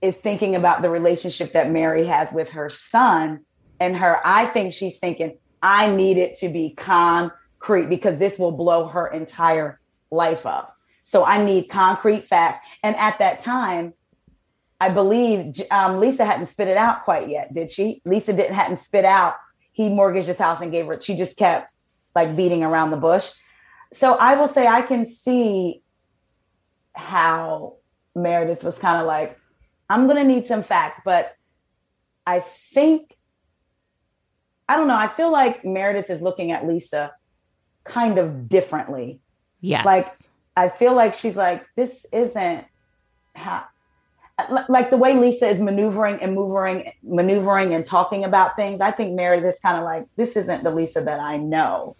[0.00, 3.40] is thinking about the relationship that Mary has with her son
[3.78, 8.52] and her, I think she's thinking, I need it to be concrete because this will
[8.52, 9.78] blow her entire
[10.10, 10.74] life up.
[11.02, 12.66] So I need concrete facts.
[12.82, 13.92] And at that time,
[14.80, 18.00] I believe um, Lisa hadn't spit it out quite yet, did she?
[18.04, 19.34] Lisa didn't hadn't spit out.
[19.72, 21.00] He mortgaged his house and gave her.
[21.00, 21.72] She just kept
[22.14, 23.30] like beating around the bush.
[23.92, 25.82] So I will say I can see
[26.94, 27.76] how
[28.14, 29.38] Meredith was kind of like,
[29.88, 31.34] I'm going to need some fact, but
[32.26, 33.16] I think
[34.68, 34.98] I don't know.
[34.98, 37.12] I feel like Meredith is looking at Lisa
[37.84, 39.20] kind of differently.
[39.60, 39.86] Yes.
[39.86, 40.06] Like
[40.56, 42.66] I feel like she's like, this isn't
[43.34, 43.64] how
[44.68, 48.80] like the way Lisa is maneuvering and maneuvering, maneuvering and talking about things.
[48.80, 51.96] I think Meredith's kind of like, this isn't the Lisa that I know.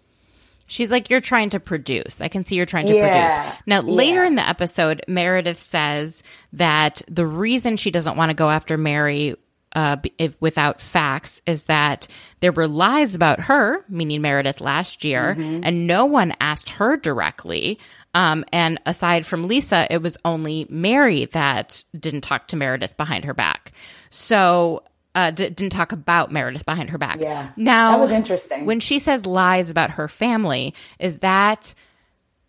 [0.66, 2.20] She's like, you're trying to produce.
[2.20, 3.42] I can see you're trying to yeah.
[3.42, 3.62] produce.
[3.66, 4.26] Now, later yeah.
[4.26, 6.22] in the episode, Meredith says
[6.52, 9.34] that the reason she doesn't want to go after Mary
[9.74, 12.06] uh, if, without facts is that
[12.40, 15.60] there were lies about her, meaning Meredith last year, mm-hmm.
[15.62, 17.78] and no one asked her directly.
[18.14, 23.24] Um, and aside from Lisa, it was only Mary that didn't talk to Meredith behind
[23.24, 23.72] her back.
[24.10, 24.82] So
[25.14, 27.20] uh, d- didn't talk about Meredith behind her back.
[27.20, 27.50] Yeah.
[27.56, 28.66] Now that was interesting.
[28.66, 31.74] When she says lies about her family, is that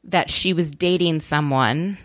[0.06, 1.98] that she was dating someone?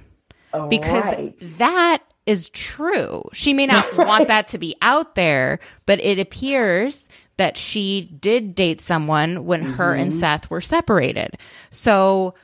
[0.53, 1.35] Oh, because right.
[1.59, 3.29] that is true.
[3.33, 4.07] She may not right.
[4.07, 9.63] want that to be out there, but it appears that she did date someone when
[9.63, 9.73] mm-hmm.
[9.73, 10.21] her and mm-hmm.
[10.21, 11.37] Seth were separated.
[11.71, 12.35] So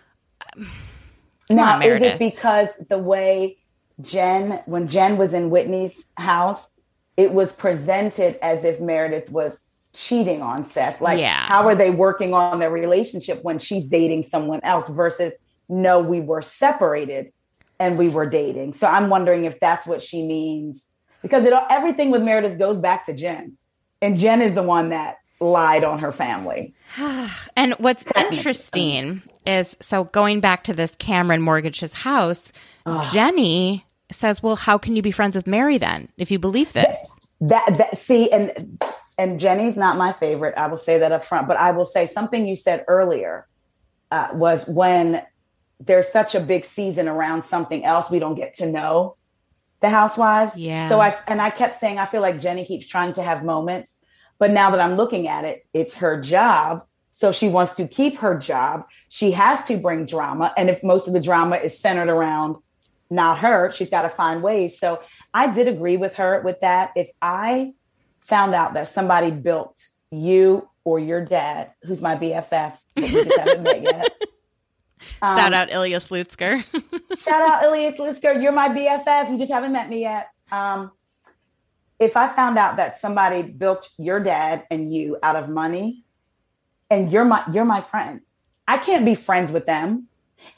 [1.50, 3.58] now, on, is it because the way
[4.00, 6.70] Jen, when Jen was in Whitney's house,
[7.16, 9.60] it was presented as if Meredith was
[9.92, 11.00] cheating on Seth?
[11.00, 11.46] Like, yeah.
[11.46, 15.32] how are they working on their relationship when she's dating someone else versus
[15.68, 17.32] no, we were separated
[17.78, 18.74] and we were dating.
[18.74, 20.86] So I'm wondering if that's what she means
[21.22, 23.56] because it everything with Meredith goes back to Jen,
[24.00, 26.74] and Jen is the one that lied on her family.
[27.56, 32.52] and what's interesting is so going back to this Cameron mortgage's house,
[32.86, 33.06] Ugh.
[33.12, 36.98] Jennie says, "Well, how can you be friends with Mary then if you believe this?"
[37.40, 38.80] That, that, that see and
[39.18, 40.54] and Jennie's not my favorite.
[40.56, 43.46] I will say that up front, but I will say something you said earlier
[44.10, 45.22] uh, was when
[45.78, 49.16] there's such a big season around something else we don't get to know
[49.80, 50.56] the housewives.
[50.56, 50.88] Yeah.
[50.88, 53.96] So I and I kept saying I feel like Jennie keeps trying to have moments,
[54.38, 56.84] but now that I'm looking at it, it's her job.
[57.20, 58.86] So she wants to keep her job.
[59.10, 62.56] She has to bring drama, and if most of the drama is centered around
[63.10, 64.80] not her, she's got to find ways.
[64.80, 65.02] So
[65.34, 66.92] I did agree with her with that.
[66.96, 67.74] If I
[68.20, 69.78] found out that somebody built
[70.10, 74.22] you or your dad, who's my BFF, just met yet.
[75.20, 76.62] Um, shout out Ilya Slutzker.
[77.18, 78.42] shout out Ilya Slutzker.
[78.42, 79.30] You're my BFF.
[79.30, 80.28] You just haven't met me yet.
[80.50, 80.90] Um,
[81.98, 86.06] if I found out that somebody built your dad and you out of money,
[86.90, 88.20] and you're my you're my friend,
[88.66, 90.08] I can't be friends with them.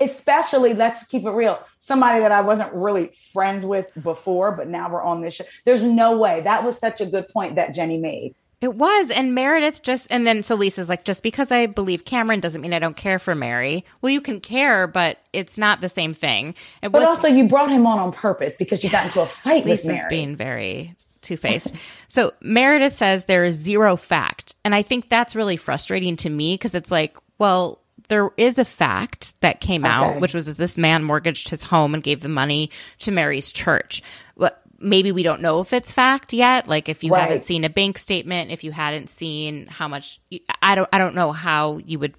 [0.01, 1.59] Especially, let's keep it real.
[1.81, 5.45] Somebody that I wasn't really friends with before, but now we're on this show.
[5.65, 6.41] There's no way.
[6.41, 8.37] That was such a good point that Jennie made.
[8.61, 9.11] It was.
[9.11, 12.73] And Meredith just, and then so Lisa's like, just because I believe Cameron doesn't mean
[12.73, 13.85] I don't care for Mary.
[14.01, 16.55] Well, you can care, but it's not the same thing.
[16.81, 19.67] And but also, you brought him on on purpose because you got into a fight
[19.67, 20.09] Lisa's with Mary.
[20.09, 21.73] being very two faced.
[22.09, 24.55] so Meredith says there is zero fact.
[24.65, 28.65] And I think that's really frustrating to me because it's like, well, there is a
[28.65, 29.93] fact that came okay.
[29.93, 34.03] out, which was this man mortgaged his home and gave the money to Mary's church
[34.37, 37.23] But maybe we don't know if it's fact yet like if you right.
[37.23, 40.21] haven't seen a bank statement if you hadn't seen how much
[40.61, 42.15] i don't i don't know how you would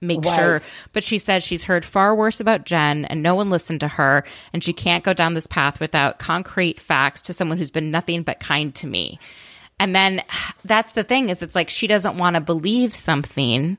[0.00, 0.36] make right.
[0.36, 0.62] sure
[0.92, 4.24] but she said she's heard far worse about jen and no one listened to her
[4.52, 8.22] and she can't go down this path without concrete facts to someone who's been nothing
[8.22, 9.18] but kind to me
[9.78, 10.22] and then
[10.64, 13.78] that's the thing is it's like she doesn't want to believe something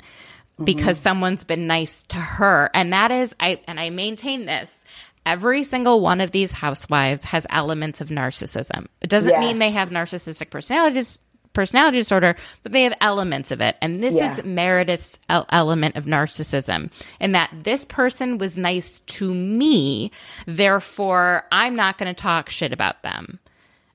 [0.64, 1.04] because mm-hmm.
[1.04, 4.84] someone's been nice to her and that is i and i maintain this
[5.26, 8.88] every single one of these housewives has elements of narcissism.
[9.02, 9.40] It doesn't yes.
[9.40, 11.22] mean they have narcissistic personalities
[11.60, 13.76] personality disorder, but they have elements of it.
[13.82, 14.32] And this yeah.
[14.32, 16.89] is Meredith's element of narcissism
[17.20, 20.10] in that this person was nice to me,
[20.45, 23.39] therefore I'm not going to talk shit about them.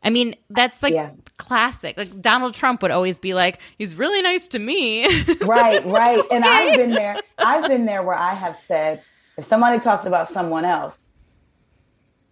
[0.02, 1.12] I mean, that's like yeah.
[1.38, 1.96] classic.
[1.96, 5.06] Like Donald Trump would always be like, he's really nice to me.
[5.40, 6.22] right, right.
[6.30, 7.16] And I've been there.
[7.38, 9.02] I've been there where I have said,
[9.38, 11.02] if somebody talks about someone else,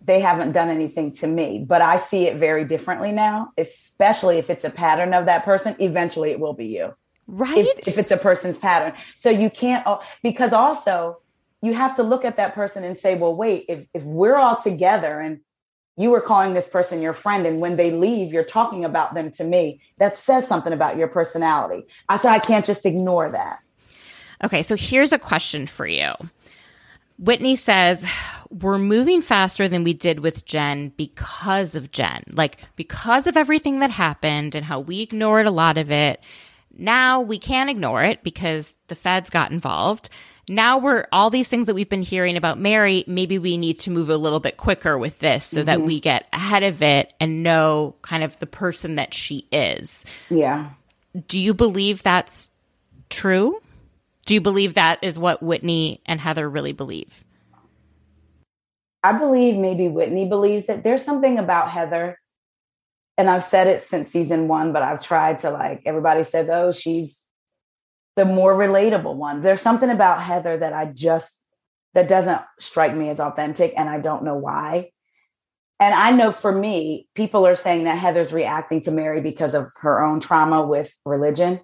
[0.04, 4.50] they haven't done anything to me, but I see it very differently now, especially if
[4.50, 5.76] it's a pattern of that person.
[5.78, 6.94] Eventually, it will be you.
[7.28, 7.58] Right.
[7.58, 8.94] If, if it's a person's pattern.
[9.16, 9.86] So you can't,
[10.22, 11.18] because also
[11.62, 14.56] you have to look at that person and say, well, wait, if, if we're all
[14.56, 15.40] together and
[15.96, 19.30] you were calling this person your friend, and when they leave, you're talking about them
[19.30, 21.86] to me, that says something about your personality.
[22.08, 23.60] I said, I can't just ignore that.
[24.42, 24.62] Okay.
[24.62, 26.12] So here's a question for you.
[27.18, 28.04] Whitney says,
[28.52, 32.22] We're moving faster than we did with Jen because of Jen.
[32.28, 36.20] Like, because of everything that happened and how we ignored a lot of it.
[36.76, 40.08] Now we can't ignore it because the feds got involved.
[40.48, 43.04] Now we're all these things that we've been hearing about Mary.
[43.06, 45.66] Maybe we need to move a little bit quicker with this so mm-hmm.
[45.66, 50.04] that we get ahead of it and know kind of the person that she is.
[50.30, 50.70] Yeah.
[51.28, 52.50] Do you believe that's
[53.08, 53.60] true?
[54.26, 57.24] Do you believe that is what Whitney and Heather really believe?
[59.02, 62.18] I believe maybe Whitney believes that there's something about Heather.
[63.18, 66.72] And I've said it since season one, but I've tried to like, everybody says, oh,
[66.72, 67.18] she's
[68.16, 69.42] the more relatable one.
[69.42, 71.44] There's something about Heather that I just,
[71.94, 73.72] that doesn't strike me as authentic.
[73.76, 74.90] And I don't know why.
[75.80, 79.72] And I know for me, people are saying that Heather's reacting to Mary because of
[79.80, 81.60] her own trauma with religion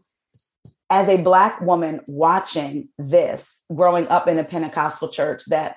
[0.90, 5.76] as a black woman watching this growing up in a pentecostal church that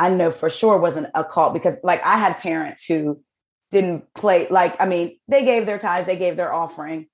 [0.00, 3.22] i know for sure wasn't a cult because like i had parents who
[3.70, 7.06] didn't play like i mean they gave their tithes they gave their offering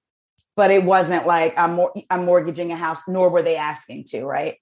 [0.54, 4.24] but it wasn't like i'm mor- i'm mortgaging a house nor were they asking to
[4.24, 4.56] right?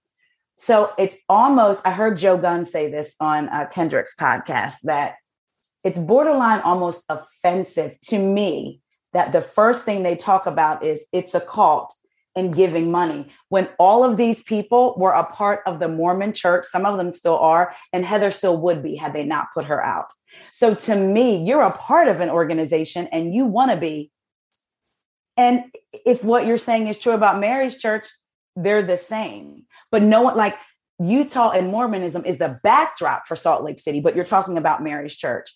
[0.57, 5.16] So it's almost i heard joe gunn say this on uh, kendrick's podcast that
[5.83, 8.81] it's borderline almost offensive to me
[9.12, 11.95] that the first thing they talk about is it's a cult
[12.37, 16.66] and giving money when all of these people were a part of the Mormon church.
[16.66, 19.85] Some of them still are, and Heather still would be had they not put her
[19.85, 20.07] out.
[20.53, 24.11] So to me, you're a part of an organization and you want to be.
[25.37, 25.64] And
[26.07, 28.07] if what you're saying is true about Mary's church,
[28.57, 29.64] they're the same.
[29.91, 30.55] But no one like
[31.01, 35.16] Utah and Mormonism is the backdrop for Salt Lake City, but you're talking about Mary's
[35.16, 35.51] church.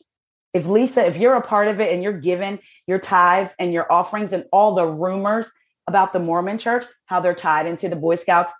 [0.52, 3.90] If Lisa, if you're a part of it and you're given your tithes and your
[3.92, 5.50] offerings and all the rumors
[5.88, 8.52] about the Mormon church, how they're tied into the Boy Scouts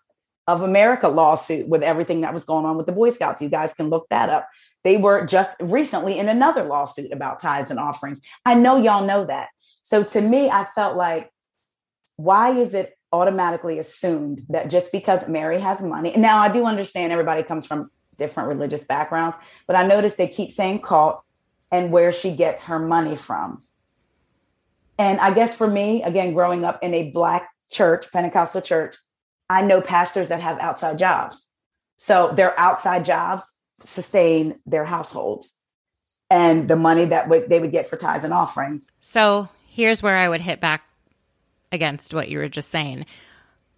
[0.49, 3.43] of America lawsuit with everything that was going on with the Boy Scouts.
[3.43, 4.49] You guys can look that up.
[4.83, 8.21] They were just recently in another lawsuit about tithes and offerings.
[8.47, 9.49] I know y'all know that.
[9.83, 11.31] So to me, I felt like,
[12.17, 17.13] why is it automatically assumed that just because Mary has money, now I do understand
[17.13, 21.23] everybody comes from different religious backgrounds, but I noticed they keep saying cult
[21.71, 23.63] and where she gets her money from.
[24.99, 28.97] And I guess for me, again, growing up in a Black church, Pentecostal church,
[29.49, 31.47] I know pastors that have outside jobs.
[31.99, 33.45] So their outside jobs
[33.85, 35.57] sustain their households
[36.31, 38.91] and the money that w- they would get for tithes and offerings.
[39.01, 40.83] So here's where I would hit back
[41.73, 43.07] against what you were just saying.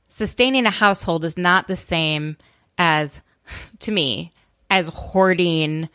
[0.08, 2.36] Sustaining a household is not the same
[2.78, 3.20] as,
[3.80, 4.32] to me,
[4.68, 5.88] as hoarding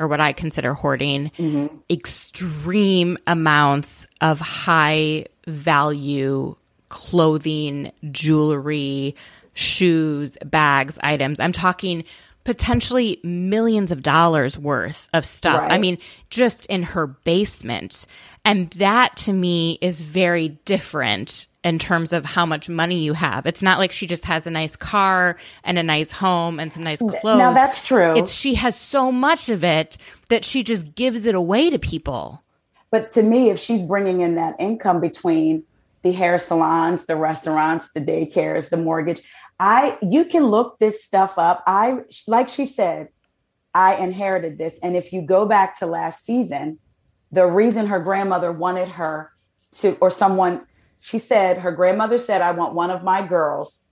[0.00, 1.76] or what I consider hoarding, mm-hmm.
[1.88, 6.56] extreme amounts of high value
[6.88, 9.14] clothing, jewelry,
[9.54, 11.38] shoes, bags, items.
[11.38, 12.04] I'm talking
[12.44, 15.62] potentially millions of dollars worth of stuff.
[15.62, 15.72] Right.
[15.72, 15.98] I mean,
[16.30, 18.06] just in her basement.
[18.44, 23.46] And that to me is very different in terms of how much money you have.
[23.46, 26.82] It's not like she just has a nice car and a nice home and some
[26.82, 27.24] nice clothes.
[27.24, 28.16] Now that's true.
[28.16, 29.98] It's she has so much of it
[30.30, 32.42] that she just gives it away to people.
[32.90, 35.64] But to me, if she's bringing in that income between
[36.02, 39.20] the hair salons, the restaurants, the daycares, the mortgage,
[39.58, 41.62] I you can look this stuff up.
[41.66, 43.08] I like she said,
[43.74, 46.78] I inherited this and if you go back to last season,
[47.30, 49.30] the reason her grandmother wanted her
[49.72, 50.66] to or someone
[51.00, 53.84] she said her grandmother said i want one of my girls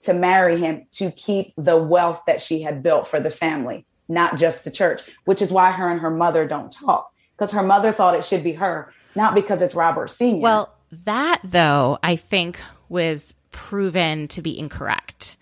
[0.00, 4.38] to marry him to keep the wealth that she had built for the family not
[4.38, 7.92] just the church which is why her and her mother don't talk because her mother
[7.92, 10.74] thought it should be her not because it's robert senior well
[11.04, 15.36] that though i think was proven to be incorrect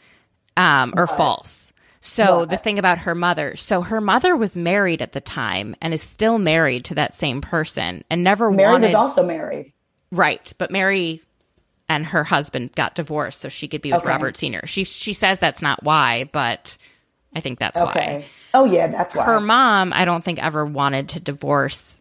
[0.56, 1.16] um, or what?
[1.16, 1.72] false
[2.04, 2.50] so what?
[2.50, 6.02] the thing about her mother, so her mother was married at the time and is
[6.02, 8.86] still married to that same person and never Meri wanted.
[8.88, 9.72] was also married.
[10.14, 10.52] Right.
[10.58, 11.22] But Mary
[11.88, 14.08] and her husband got divorced so she could be with okay.
[14.08, 14.66] Robert Sr.
[14.66, 16.78] She she says that's not why, but
[17.34, 18.16] I think that's okay.
[18.16, 18.24] why.
[18.54, 19.24] Oh yeah, that's why.
[19.24, 22.00] Her mom, I don't think ever wanted to divorce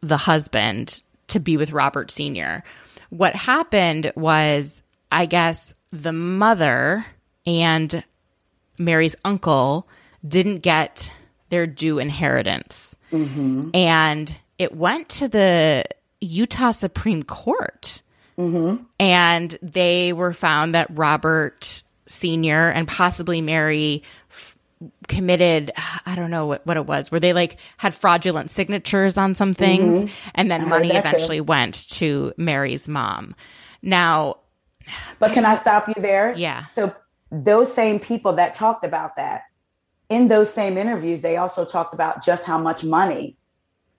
[0.00, 2.64] the husband to be with Robert Sr.
[3.10, 7.04] What happened was I guess the mother
[7.46, 8.02] and
[8.78, 9.86] Mary's uncle
[10.26, 11.12] didn't get
[11.50, 12.96] their due inheritance.
[13.12, 13.68] mm-hmm.
[13.74, 15.84] and it went to the
[16.22, 18.02] Utah Supreme Court.
[18.38, 18.84] Mm-hmm.
[18.98, 22.70] And they were found that Robert Sr.
[22.70, 24.56] and possibly Mary f-
[25.08, 25.72] committed,
[26.06, 29.52] I don't know what, what it was, where they like had fraudulent signatures on some
[29.52, 30.04] things.
[30.04, 30.14] Mm-hmm.
[30.34, 31.44] And then money eventually too.
[31.44, 33.34] went to Mary's mom.
[33.82, 34.38] Now,
[35.18, 36.34] but can I stop you there?
[36.34, 36.66] Yeah.
[36.68, 36.94] So
[37.30, 39.42] those same people that talked about that
[40.08, 43.36] in those same interviews, they also talked about just how much money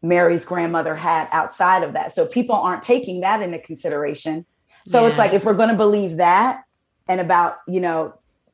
[0.04, 2.14] Mary's grandmother had outside of that.
[2.14, 4.46] So people aren't taking that into consideration.
[4.86, 5.08] So yeah.
[5.08, 6.66] it's like if we're going to believe that
[7.08, 8.14] and about, you know,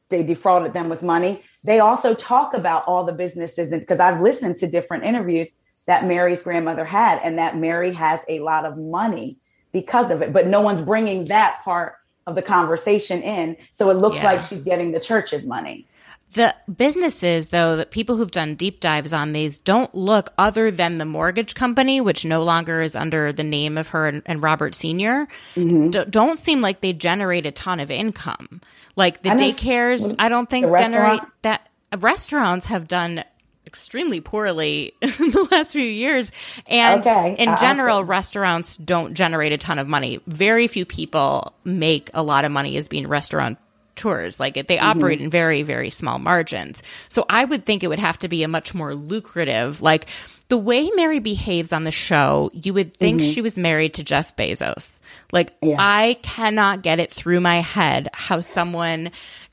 [0.10, 4.22] they defrauded them with money, they also talk about all the businesses and because I've
[4.22, 5.50] listened to different interviews
[5.88, 9.38] that Mary's grandmother had and that Mary has a lot of money
[9.72, 11.96] because of it, but no one's bringing that part
[12.28, 13.58] of the conversation in.
[13.74, 14.26] So it looks yeah.
[14.26, 15.88] like she's getting the church's money.
[16.34, 21.00] The businesses, though, that people who've done deep dives on these don't look other than
[21.00, 24.76] the mortgage company, which no longer is under the name of her and, and Robert
[24.76, 25.90] senior mm-hmm.
[25.90, 28.62] d- don't seem like they generate a ton of income.
[28.96, 31.68] Like the daycares, I don't think generate that.
[31.98, 33.24] Restaurants have done
[33.66, 36.32] extremely poorly in the last few years.
[36.68, 38.10] And okay, in general, awesome.
[38.10, 40.20] restaurants don't generate a ton of money.
[40.28, 43.58] Very few people make a lot of money as being restaurant
[44.00, 44.40] tours.
[44.40, 44.86] Like they mm-hmm.
[44.86, 46.82] operate in very, very small margins.
[47.10, 50.08] So I would think it would have to be a much more lucrative, like
[50.48, 53.32] the way Mary behaves on the show, you would think mm-hmm.
[53.32, 55.00] she was married to Jeff Bezos.
[55.32, 55.76] Like yeah.
[55.78, 59.12] I cannot get it through my head how someone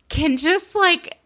[0.09, 1.19] can just like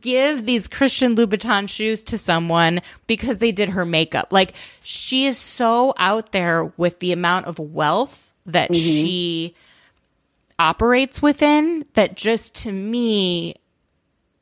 [0.00, 4.32] give these Christian Louboutin shoes to someone because they did her makeup.
[4.32, 8.80] Like she is so out there with the amount of wealth that mm-hmm.
[8.80, 9.54] she
[10.58, 13.54] operates within that just to me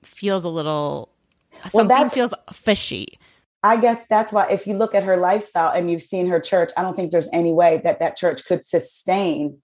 [0.02, 1.10] feels a little
[1.68, 3.18] something well, feels fishy.
[3.62, 6.70] I guess that's why if you look at her lifestyle and you've seen her church,
[6.76, 9.58] I don't think there's any way that that church could sustain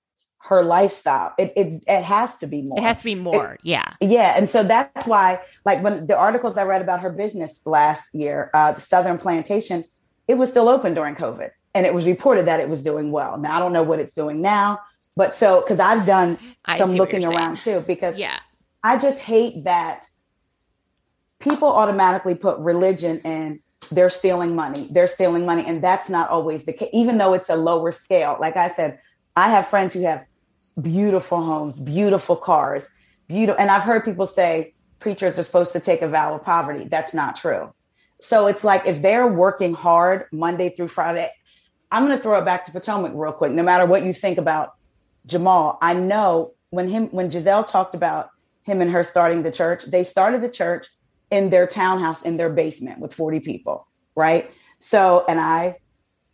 [0.44, 1.34] her lifestyle.
[1.38, 2.78] It it, it has to be more.
[2.78, 3.54] It has to be more.
[3.54, 3.92] It, yeah.
[4.00, 4.34] Yeah.
[4.36, 8.50] And so that's why, like when the articles I read about her business last year,
[8.54, 9.84] uh, the Southern Plantation,
[10.28, 11.50] it was still open during COVID.
[11.74, 13.36] And it was reported that it was doing well.
[13.36, 14.80] Now I don't know what it's doing now.
[15.16, 16.38] But so, because I've done
[16.76, 18.38] some looking around too, because yeah,
[18.82, 20.06] I just hate that
[21.40, 26.64] people automatically put religion in they're stealing money, they're stealing money, and that's not always
[26.64, 26.90] the case.
[26.92, 28.98] Even though it's a lower scale, like I said,
[29.36, 30.24] I have friends who have
[30.80, 32.88] beautiful homes, beautiful cars,
[33.26, 36.84] beautiful, and I've heard people say preachers are supposed to take a vow of poverty.
[36.84, 37.72] That's not true.
[38.20, 41.30] So it's like if they're working hard Monday through Friday,
[41.90, 43.52] I'm going to throw it back to Potomac real quick.
[43.52, 44.74] No matter what you think about
[45.26, 48.30] Jamal, I know when him when Gizelle talked about
[48.62, 50.86] him and her starting the church, they started the church
[51.30, 54.50] in their townhouse in their basement with 40 people, right?
[54.78, 55.76] So, and I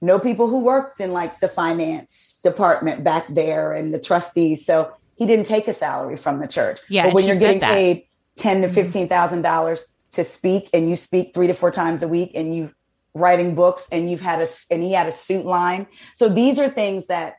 [0.00, 4.64] know people who worked in like the finance department back there and the trustees.
[4.64, 6.80] So he didn't take a salary from the church.
[6.88, 7.06] Yeah.
[7.06, 8.04] But when you're getting paid
[8.36, 8.74] ten to mm-hmm.
[8.74, 12.54] fifteen thousand dollars to speak and you speak three to four times a week and
[12.54, 12.72] you
[13.14, 15.86] writing books and you've had a and he had a suit line.
[16.14, 17.36] So these are things that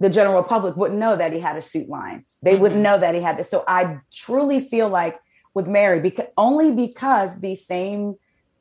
[0.00, 2.24] the general public wouldn't know that he had a suit line.
[2.42, 2.62] They mm-hmm.
[2.62, 3.50] wouldn't know that he had this.
[3.50, 5.18] So I truly feel like
[5.54, 8.14] with Mary, because only because the same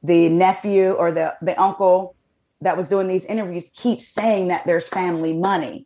[0.04, 2.16] the nephew or the the uncle
[2.62, 5.86] that was doing these interviews keeps saying that there's family money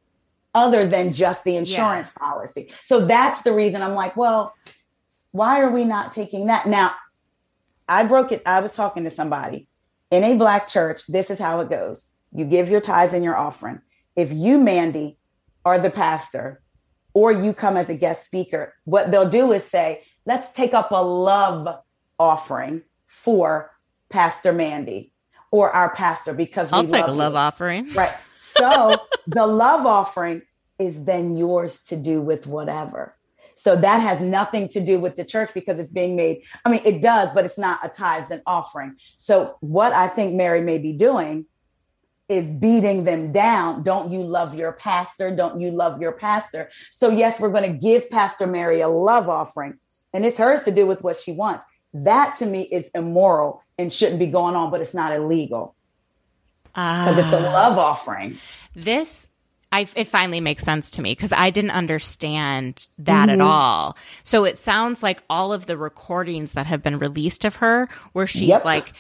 [0.53, 2.27] other than just the insurance yeah.
[2.27, 2.71] policy.
[2.83, 4.53] So that's the reason I'm like, well,
[5.31, 6.67] why are we not taking that?
[6.67, 6.93] Now,
[7.87, 8.41] I broke it.
[8.45, 9.67] I was talking to somebody
[10.11, 11.01] in a black church.
[11.07, 12.07] This is how it goes.
[12.33, 13.81] You give your tithes and your offering.
[14.15, 15.17] If you, Mandy,
[15.65, 16.61] are the pastor
[17.13, 20.91] or you come as a guest speaker, what they'll do is say, let's take up
[20.91, 21.83] a love
[22.17, 23.71] offering for
[24.09, 25.13] Pastor Mandy
[25.51, 27.13] or our pastor because I'll take a you.
[27.13, 27.93] love offering.
[27.93, 28.15] Right.
[28.37, 28.95] So
[29.27, 30.43] the love offering
[30.79, 33.15] is then yours to do with whatever.
[33.55, 36.41] So that has nothing to do with the church because it's being made.
[36.65, 38.95] I mean, it does, but it's not a tithes and offering.
[39.17, 41.45] So what I think Mary may be doing
[42.31, 43.83] is beating them down.
[43.83, 45.35] Don't you love your pastor?
[45.35, 46.69] Don't you love your pastor?
[46.89, 49.77] So, yes, we're going to give Pastor Mary a love offering,
[50.13, 51.65] and it's hers to do with what she wants.
[51.93, 55.75] That to me is immoral and shouldn't be going on, but it's not illegal
[56.63, 57.53] because uh, it's a ah.
[57.53, 58.37] love offering.
[58.73, 59.27] This
[59.73, 63.41] I, it finally makes sense to me because I didn't understand that mm-hmm.
[63.41, 63.97] at all.
[64.23, 68.27] So it sounds like all of the recordings that have been released of her, where
[68.27, 68.65] she's yep.
[68.65, 68.93] like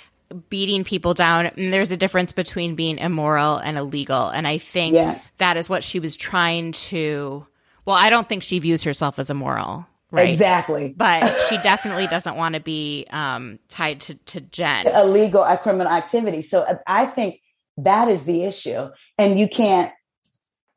[0.49, 1.47] beating people down.
[1.47, 4.27] And there's a difference between being immoral and illegal.
[4.29, 5.19] And I think yeah.
[5.37, 7.45] that is what she was trying to.
[7.85, 9.85] Well, I don't think she views herself as immoral.
[10.11, 10.29] right?
[10.29, 10.93] Exactly.
[10.95, 14.87] But she definitely doesn't want to be um, tied to, to Jen.
[14.87, 16.41] Illegal a criminal activity.
[16.41, 17.41] So uh, I think
[17.77, 18.89] that is the issue.
[19.17, 19.91] And you can't,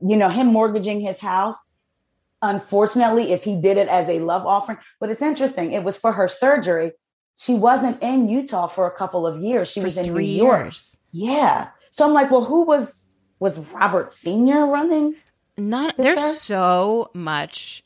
[0.01, 1.57] you know, him mortgaging his house.
[2.41, 6.13] Unfortunately, if he did it as a love offering, but it's interesting, it was for
[6.13, 6.93] her surgery.
[7.37, 9.69] She wasn't in Utah for a couple of years.
[9.69, 10.65] She For was in New York.
[10.65, 10.97] years.
[11.13, 11.69] Yeah.
[11.91, 13.07] So I'm like, well, who was
[13.41, 15.15] was Robert Senior running?
[15.57, 16.37] Not The there's church?
[16.37, 17.83] so much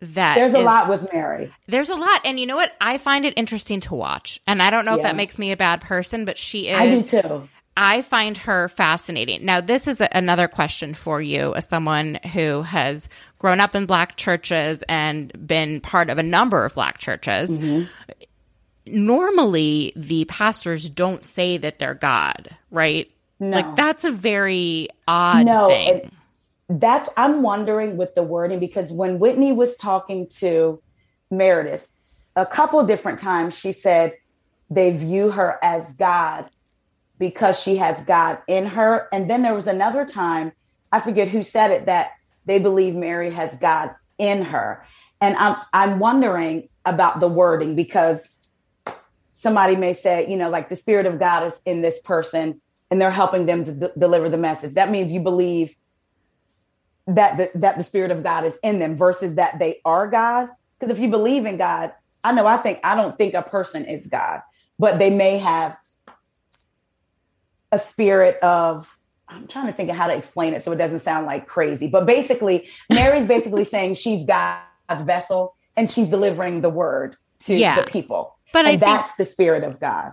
[0.00, 1.52] that There's a is- lot with Mary.
[1.66, 2.72] There's a lot, and you know what?
[2.80, 5.56] I find it interesting to watch, and I don't know if that makes me a
[5.56, 6.78] bad person, but she is.
[6.78, 7.48] I do too.
[7.76, 9.44] I find her fascinating.
[9.44, 13.08] Now, this is a, another question for you as someone who has
[13.38, 17.50] grown up in black churches and been part of a number of black churches.
[17.50, 17.84] Mm-hmm.
[18.92, 23.10] Normally, the pastors don't say that they're God, right?
[23.40, 23.56] No.
[23.56, 26.10] Like, that's a very odd No, thing.
[26.68, 30.82] That's I'm wondering with the wording because when Whitney was talking to
[31.30, 31.88] Meredith
[32.36, 34.14] a couple different times, she said
[34.70, 36.50] they view her as God
[37.18, 39.08] because she has God in her.
[39.12, 40.52] And then there was another time,
[40.92, 42.10] I forget who said it, that
[42.44, 44.84] they believe Mary has God in her.
[45.20, 48.37] And I'm I'm wondering about the wording because
[49.38, 52.60] somebody may say, you know, like the spirit of God is in this person
[52.90, 54.74] and they're helping them to d- deliver the message.
[54.74, 55.76] That means you believe
[57.06, 60.48] that the, that the spirit of God is in them versus that they are God.
[60.78, 61.92] Because if you believe in God,
[62.24, 64.40] I know I think I don't think a person is God,
[64.76, 65.76] but they may have
[67.70, 68.92] a spirit of
[69.28, 71.86] I'm trying to think of how to explain it so it doesn't sound like crazy.
[71.88, 77.76] But basically, Mary's basically saying she's God's vessel and she's delivering the word to Yeah.
[77.76, 78.37] the people.
[78.52, 80.12] But I and think- that's the spirit of God.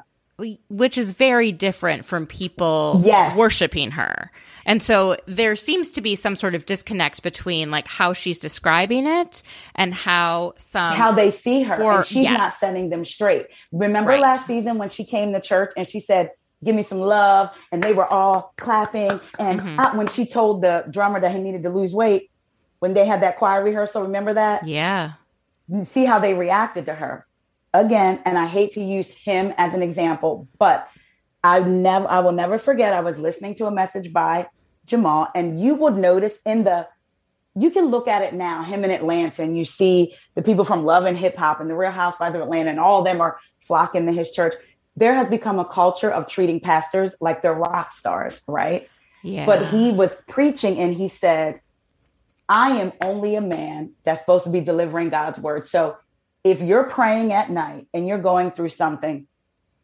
[0.70, 3.38] which is very different from people Yes.
[3.38, 4.32] worshiping her.
[4.66, 9.08] And so there seems to be some sort of disconnect between like how she's describing
[9.08, 9.44] it
[9.76, 11.78] and how some how they see her.
[11.78, 12.38] for- and she's yes.
[12.38, 13.46] not sending them straight.
[13.72, 14.20] Remember Right.
[14.20, 16.32] last season when she came to church and she said,
[16.64, 17.52] Give me some love.
[17.72, 19.20] And they were all clapping.
[19.40, 19.80] And Mm-hmm.
[19.80, 22.30] I- when she told the drummer that he needed to lose weight,
[22.80, 24.68] when they had that choir rehearsal, remember that?
[24.68, 25.12] yeah.
[25.84, 27.26] See how they reacted to her.
[27.82, 30.88] Again, and I hate to use him as an example, but
[31.44, 34.48] I never I will never forget I was listening to a message by
[34.86, 36.88] Jamal and you would notice in the
[37.56, 40.84] you can look at it now, him in Atlanta, and you see the people from
[40.84, 43.40] Love and Hip Hop and the Real Housewives of Atlanta, and all of them are
[43.62, 44.54] flocking to his church.
[44.98, 48.90] There has become a culture of treating pastors like they're rock stars, right?
[49.24, 49.46] Yeah.
[49.46, 51.62] But he was preaching and he said,
[52.48, 55.66] I am only a man that's supposed to be delivering God's word.
[55.66, 55.98] So
[56.46, 59.28] if you're praying at night and you're going through something,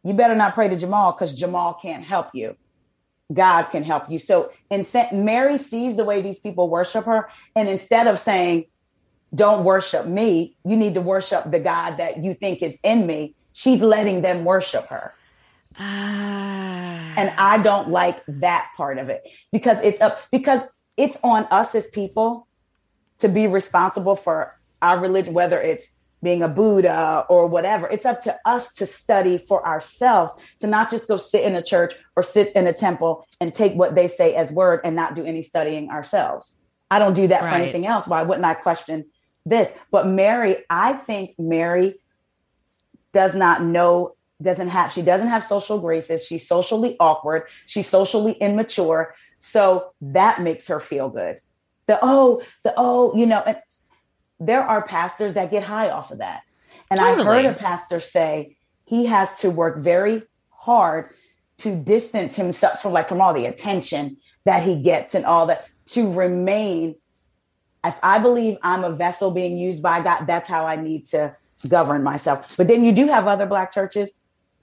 [0.03, 2.55] you better not pray to Jamal because Jamal can't help you.
[3.33, 4.19] God can help you.
[4.19, 7.29] So and Mary sees the way these people worship her.
[7.55, 8.65] And instead of saying,
[9.33, 13.35] don't worship me, you need to worship the God that you think is in me,
[13.53, 15.15] she's letting them worship her.
[15.79, 17.13] Ah.
[17.17, 20.61] And I don't like that part of it because it's up because
[20.95, 22.47] it's on us as people
[23.17, 25.91] to be responsible for our religion, whether it's
[26.23, 27.87] being a Buddha or whatever.
[27.87, 31.63] It's up to us to study for ourselves, to not just go sit in a
[31.63, 35.15] church or sit in a temple and take what they say as word and not
[35.15, 36.57] do any studying ourselves.
[36.89, 38.07] I don't do that for anything else.
[38.07, 39.05] Why wouldn't I question
[39.45, 39.71] this?
[39.91, 41.95] But Mary, I think Mary
[43.11, 48.33] does not know doesn't have she doesn't have social graces she's socially awkward she's socially
[48.33, 51.37] immature so that makes her feel good
[51.85, 53.57] the oh the oh you know and
[54.41, 56.41] there are pastors that get high off of that.
[56.89, 57.43] And i Totally.
[57.43, 61.13] heard a pastor say he has to work very hard
[61.59, 65.67] to distance himself from like from all the attention that he gets and all that
[65.85, 66.95] to remain.
[67.85, 71.35] If i believe i'm a vessel being used by god that's how i need to
[71.67, 72.57] govern myself.
[72.57, 74.15] But then you do have other black churches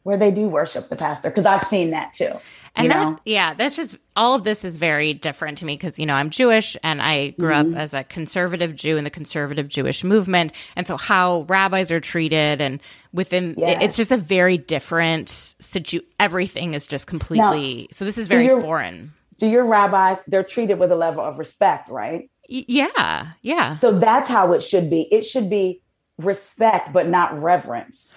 [0.08, 2.32] where they do worship the pastor because I've seen that too.
[2.74, 6.06] And that, yeah, that's just all of this is very different to me because, you
[6.06, 7.74] know, I'm Jewish and I grew Mm-hmm.
[7.74, 10.52] up as a conservative Jew in the conservative Jewish movement.
[10.76, 12.80] And so how rabbis are treated and
[13.12, 16.00] within, it- it's just a very different situ.
[16.18, 19.12] Everything is just completely, so this is very your- foreign.
[19.36, 20.22] do your rabbis?
[20.26, 22.30] They're treated with a level of respect, right?
[22.48, 23.26] Y- yeah.
[23.42, 23.74] Yeah.
[23.74, 25.02] So that's how it should be.
[25.12, 25.82] It should be
[26.18, 28.14] respect, but not reverence.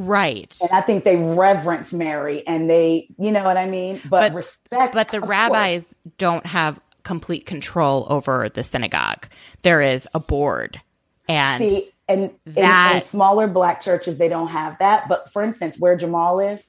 [0.00, 0.56] Right.
[0.60, 4.00] And I think they reverence Mary, and they, you know what I mean.
[4.04, 4.94] But, But- respect.
[4.94, 9.26] But the rabbis don't have complete control over the synagogue.
[9.62, 10.80] There is a board.
[11.28, 15.08] And see, and in- in, smaller black churches they don't have that.
[15.08, 16.64] But for instance, where Jamal is,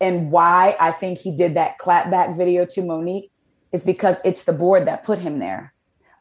[0.00, 3.30] and why I think he did that clapback video to Monique
[3.70, 5.72] is because it's the board that put him there.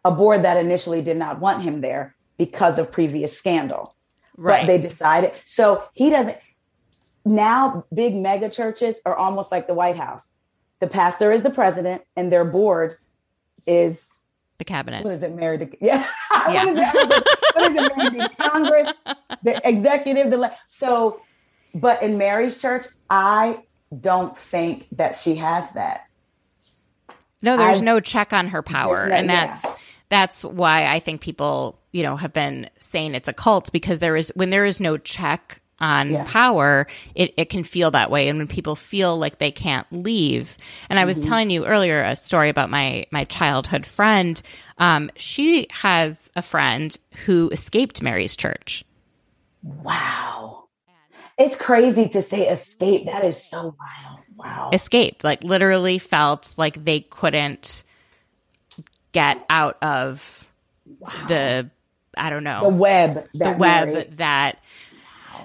[0.06, 3.93] A board that initially did not want him there because of previous scandal.
[4.38, 4.62] Right.
[4.62, 5.32] But they decided.
[5.46, 6.38] So he doesn't.
[7.26, 10.26] Now, big mega churches are almost like the White House.
[10.80, 12.98] The pastor is the president, and their board
[13.66, 14.10] is
[14.58, 15.04] the cabinet.
[15.06, 15.78] what is it married to?
[15.80, 16.06] Yeah,
[16.50, 16.66] Yeah.
[16.66, 17.24] what is it?
[17.56, 18.50] What is it married to?
[18.50, 18.94] Congress,
[19.44, 21.22] the executive, the le- so.
[21.76, 23.64] But in Mary's church, I
[24.00, 26.06] don't think that she has that.
[27.42, 29.58] No, there's I- no check on her power, no- and yeah.
[30.14, 34.16] That's why I think people, you know, have been saying it's a cult because there
[34.16, 36.24] is when there is no check on Yeah.
[36.26, 40.58] power, it, it can feel that way, and when people feel like they can't leave.
[40.90, 41.30] And I was Mm-hmm.
[41.30, 44.42] telling you earlier a story about my my childhood friend.
[44.78, 48.86] Um, she has a friend who escaped Mary's church.
[49.64, 50.66] Wow,
[51.38, 53.06] it's crazy to say escape.
[53.08, 54.20] That is so wild.
[54.36, 54.70] Wow.
[54.74, 57.84] escaped like literally felt like they couldn't
[59.14, 60.48] get out of
[61.28, 61.70] the
[62.18, 63.14] i don't know the web.
[63.34, 64.60] the That web Mary- that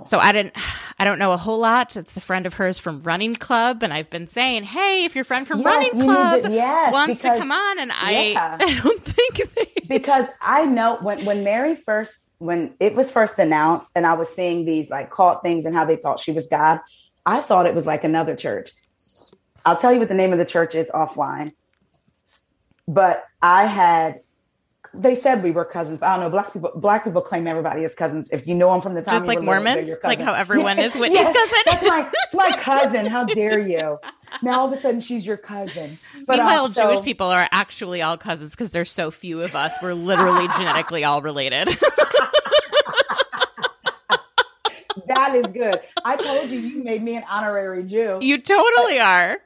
[0.07, 0.55] so i didn't
[0.99, 3.93] i don't know a whole lot it's a friend of hers from running club and
[3.93, 7.53] i've been saying hey if your friend from Yes, running club yes, wants to come
[7.53, 8.57] on and i Yeah.
[8.61, 13.39] i don't think they because I know when when Mary first when it was first
[13.39, 16.47] announced and I was seeing these like cult things and how they thought she was
[16.47, 16.81] God,
[17.25, 18.71] I thought it was like another church.
[19.65, 21.53] I'll tell you what the name of the church is offline.
[22.89, 24.21] But I had
[24.95, 26.31] they said we were cousins, but I don't know.
[26.31, 28.27] Black people black people claim everybody is cousins.
[28.33, 31.21] If you know them from the time just like mormons like how everyone is whitney's
[31.21, 33.07] Yes, cousin That's my it's my cousin.
[33.07, 33.99] How dare you?
[34.43, 35.99] Now all of a sudden she's your cousin.
[36.27, 39.55] But um, Meanwhile, so- Jewish people are actually all cousins because there's so few of
[39.55, 39.75] us.
[39.83, 41.69] We're literally genetically all related.
[45.07, 45.81] that is good.
[46.05, 48.19] I told you you made me an honorary Jew.
[48.23, 49.39] you totally are.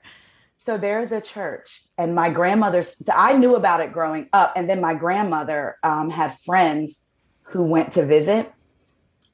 [0.65, 2.95] So there's a church, and my grandmother's.
[3.05, 7.05] So I knew about it growing up, and then my grandmother um, had friends
[7.43, 8.53] who went to visit,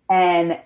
[0.09, 0.59] and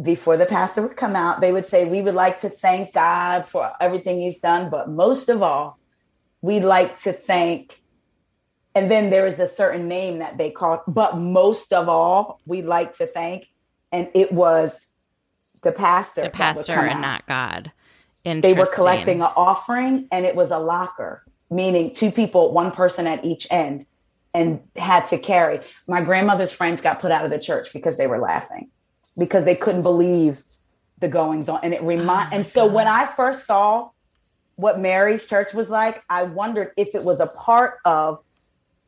[0.00, 3.46] before the pastor would come out, they would say, "We would like to thank God
[3.46, 5.78] for everything He's done, but most of all,
[6.42, 7.80] we'd like to thank."
[8.74, 12.66] And then there is a certain name that they called, but most of all, we'd
[12.66, 13.46] like to thank,
[13.90, 14.86] and it was
[15.62, 16.24] the pastor.
[16.24, 17.72] The pastor and out not God.
[18.24, 23.06] They were collecting an offering and it was a locker meaning two people one person
[23.06, 23.86] at each end
[24.34, 25.60] and had to carry.
[25.86, 28.70] My grandmother's friends got put out of the church because they were laughing
[29.16, 30.42] because they couldn't believe
[30.98, 31.60] the goings on.
[31.62, 33.90] And it remind and so when i first saw
[34.56, 38.20] what mary's church was like i wondered if it was a part of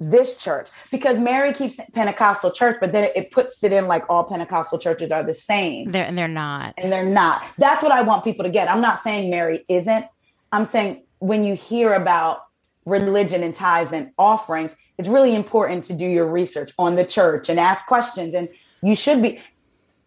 [0.00, 4.24] this church because mary keeps pentecostal church but then it, puts it in like all
[4.24, 6.74] pentecostal churches are the same They're, and they're not.
[6.78, 7.44] and they're not.
[7.58, 8.70] That's what I want people to get.
[8.70, 10.06] I'm not saying Mary isn't.
[10.52, 12.44] I'm saying when you hear about
[12.86, 17.48] religion and tithes and offerings, it's really important to do your research on the church
[17.48, 18.34] and ask questions.
[18.34, 18.48] And
[18.82, 19.38] you should be.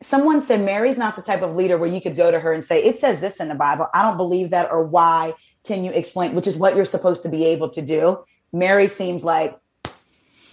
[0.01, 2.65] Someone said Mary's not the type of leader where you could go to her and
[2.65, 3.87] say, It says this in the Bible.
[3.93, 5.33] I don't believe that, or why
[5.63, 6.35] can you explain?
[6.35, 8.23] Which is what you're supposed to be able to do.
[8.51, 9.57] Mary seems like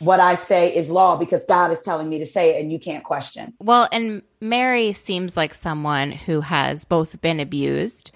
[0.01, 2.79] what I say is law because God is telling me to say it and you
[2.79, 3.55] can't question.
[3.61, 8.11] Well, and Mary seems like someone who has both been abused,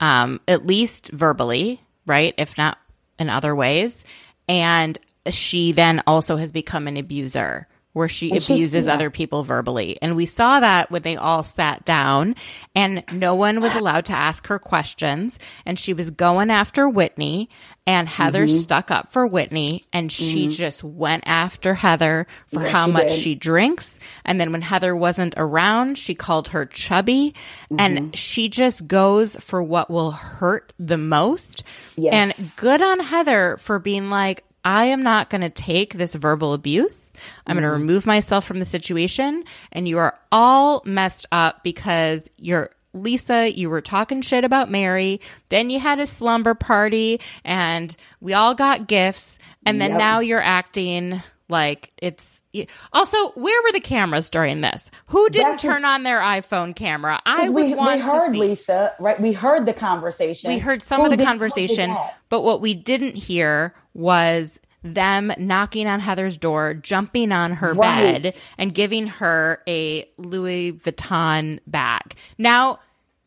[0.00, 2.34] um, at least verbally, right?
[2.38, 2.78] If not
[3.18, 4.04] in other ways.
[4.48, 4.98] And
[5.30, 8.92] she then also has become an abuser where she abuses yeah.
[8.92, 9.96] other people verbally.
[10.02, 12.34] And we saw that when they all sat down
[12.74, 15.38] and no one was allowed to ask her questions.
[15.64, 17.48] And she was going after Whitney
[17.86, 18.56] and Heather Mm-hmm.
[18.58, 23.08] stuck up for Whitney and she just went after Heather for Yes, how she much
[23.08, 23.18] did.
[23.18, 23.98] she drinks.
[24.24, 27.34] And then when Heather wasn't around, she called her chubby.
[27.70, 27.76] Mm-hmm.
[27.78, 31.62] And she just goes for what will hurt the most.
[31.96, 32.12] Yes.
[32.12, 36.54] And good on Heather for being like, I am not going to take this verbal
[36.54, 37.12] abuse.
[37.46, 37.80] I'm going to mm-hmm.
[37.80, 39.44] remove myself from the situation.
[39.72, 45.20] And you are all messed up because you're Lisa, you were talking shit about Mary.
[45.48, 49.38] Then you had a slumber party and we all got gifts.
[49.66, 49.98] And then Yep.
[49.98, 52.42] now you're acting like it's
[52.92, 54.90] also where were the cameras during this?
[55.06, 57.20] Who didn't That's turn on their iPhone camera?
[57.26, 58.38] I would we, want we heard to see.
[58.38, 59.20] Lisa, right?
[59.20, 60.52] We heard the conversation.
[60.52, 61.96] We heard some Who of the did- who did conversation,
[62.28, 68.22] but what we didn't hear was them knocking on Heather's door, jumping on her Right.
[68.22, 72.14] bed, and giving her a Louis Vuitton bag.
[72.36, 72.80] Now,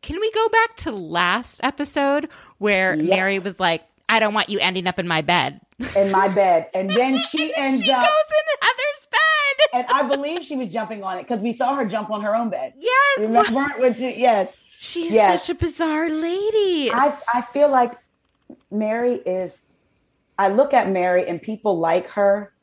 [0.04, 2.30] can we go back to last episode
[2.60, 3.16] where Yeah.
[3.16, 5.60] Mary was like, I don't want you ending up in my bed.
[5.96, 9.68] in my bed, and then she ends she up, goes in Heather's bed.
[9.74, 12.36] and I believe she was jumping on it because we saw her jump on her
[12.36, 12.74] own bed.
[12.80, 13.20] yes.
[13.20, 13.66] Remember?
[13.80, 14.50] Which, yes,
[14.80, 15.42] She's Yes.
[15.42, 16.92] such a bizarre lady.
[16.94, 17.94] I I feel like
[18.72, 19.62] Mary is.
[20.38, 22.54] I look at Mary and people like her.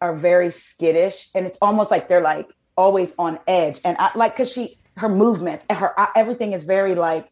[0.00, 4.36] are very skittish and it's almost like they're like always on edge and I like
[4.36, 7.26] cuz she her movements and her uh, everything is very like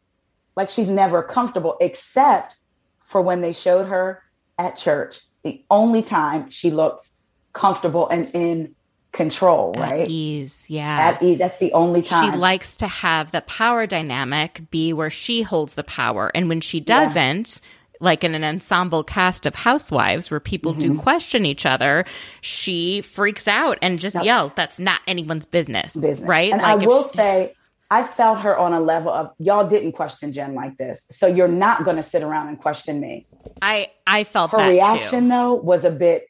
[0.57, 2.57] like she's never comfortable except
[3.01, 4.23] for when they showed her
[4.59, 5.21] at church.
[5.31, 7.13] It's the only time she looks
[7.53, 8.75] comfortable and in
[9.13, 10.03] control, right?
[10.03, 11.15] At ease, yeah.
[11.15, 11.39] At ease.
[11.39, 12.33] That's the only time.
[12.33, 16.31] She likes to have the power dynamic be where she holds the power.
[16.35, 17.69] And when she doesn't, yeah.
[18.01, 20.95] Like in an ensemble cast of housewives where people mm-hmm.
[20.95, 22.05] do question each other,
[22.41, 25.95] she freaks out and just yells, That's not anyone's business.
[25.95, 26.29] business.
[26.29, 26.53] Right?
[26.53, 27.55] And like I will she- say,
[27.91, 31.07] I felt her on a level of y'all didn't question Jen like this.
[31.11, 33.27] So you're not going to sit around and question me.
[33.63, 35.29] I I felt her reaction too.
[35.29, 36.27] though was a bit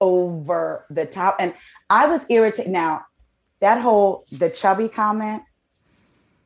[0.00, 1.54] over the top and
[1.88, 3.02] I was irritated now
[3.60, 5.42] that whole the chubby comment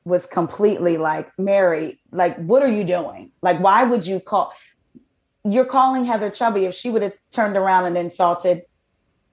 [0.08, 3.30] was completely like Mary like what are you doing?
[3.42, 4.52] Like why would you call
[5.44, 8.62] you're calling Heather chubby if she would have turned around and insulted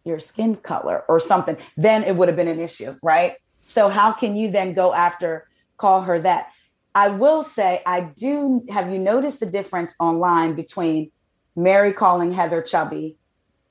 [0.04, 3.34] your skin color or something then it would have been an issue, right?
[3.66, 5.48] So how can you then go after
[5.78, 6.52] call her that?
[6.94, 11.12] I will say I do have you noticed the difference online between
[11.56, 13.18] Mary calling Heather chubby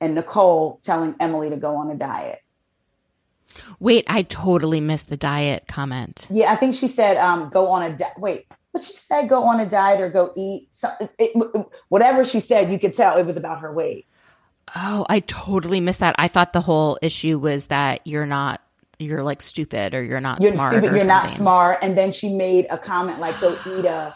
[0.01, 2.39] and Nicole telling Emily to go on a diet.
[3.79, 6.27] Wait, I totally missed the diet comment.
[6.29, 8.17] Yeah, I think she said um, go on a diet.
[8.17, 10.67] Wait, but she said go on a diet or go eat.
[10.71, 14.07] So, it, whatever she said, you could tell it was about her weight.
[14.75, 16.15] Oh, I totally missed that.
[16.17, 18.61] I thought the whole issue was that you're not
[18.99, 20.71] you're like stupid or you're not you're smart.
[20.71, 21.07] Stupid, you're something.
[21.07, 21.79] not smart.
[21.81, 24.13] And then she made a comment like, "Go eat a."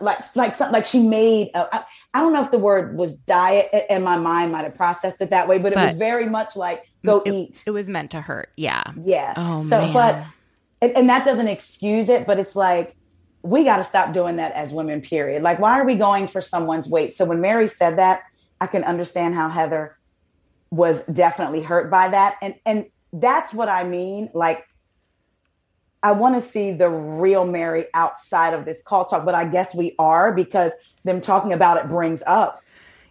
[0.00, 1.84] like like something like she made I
[2.14, 5.30] I don't know if the word was diet and my mind might have processed it
[5.30, 7.62] that way but it was very much like go it, eat.
[7.66, 8.82] it was meant to hurt yeah.
[9.02, 9.34] Yeah.
[9.36, 9.92] Oh so man.
[9.92, 10.24] but
[10.80, 12.96] and, and that doesn't excuse it but it's like
[13.42, 15.42] we got to stop doing that as women period.
[15.42, 17.14] Like why are we going for someone's weight?
[17.14, 18.22] So when mary said that
[18.60, 19.96] i can understand how heather
[20.70, 22.36] was definitely hurt by that.
[22.42, 24.30] And and that's what I mean.
[24.34, 24.66] Like,
[26.06, 29.74] I want to see the real Mary outside of this call talk, but I guess
[29.74, 30.70] we are because
[31.02, 32.62] them talking about it brings up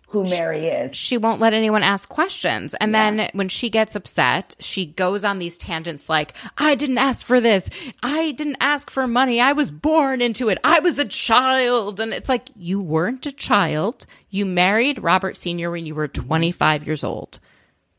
[0.07, 0.95] who Mary is.
[0.95, 2.73] She won't let anyone ask questions.
[2.75, 3.11] And yeah.
[3.11, 7.41] then when she gets upset, she goes on these tangents like, I didn't ask for
[7.41, 7.69] this.
[8.01, 9.41] I didn't ask for money.
[9.41, 10.57] I was born into it.
[10.63, 11.99] I was a child.
[11.99, 14.05] And it's like, you weren't a child.
[14.29, 15.69] You married Robert Sr.
[15.69, 17.39] when you were 25 years old.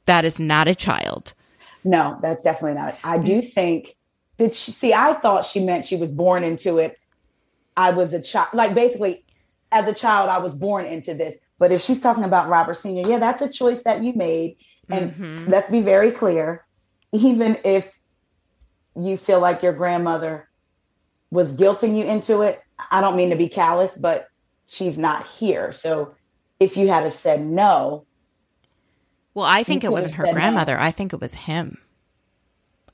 [0.06, 1.34] That is not a child.
[1.84, 2.96] No, that's definitely not.
[3.04, 3.52] I do mm.
[3.52, 3.95] think
[4.38, 6.98] that she see, I thought she meant she was born into it.
[7.76, 9.24] I was a child, like basically,
[9.72, 11.36] as a child, I was born into this.
[11.58, 14.56] But if she's talking about Robert Sr., yeah, that's a choice that you made.
[14.88, 15.50] And mm-hmm.
[15.50, 16.64] let's be very clear,
[17.12, 17.98] even if
[18.94, 20.48] you feel like your grandmother
[21.30, 24.28] was guilting you into it, I don't mean to be callous, but
[24.66, 25.72] she's not here.
[25.72, 26.14] So
[26.60, 28.06] if you had said no,
[29.34, 30.76] well, I think it wasn't her grandmother.
[30.76, 30.82] No.
[30.82, 31.76] I think it was him.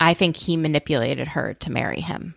[0.02, 2.34] I think he manipulated her to marry him.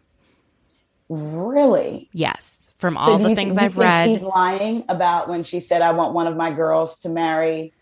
[1.09, 2.09] Really?
[2.13, 2.73] Yes.
[2.77, 4.07] From all so the things I've read.
[4.07, 7.73] He's lying about when she said, I want one of my girls to marry.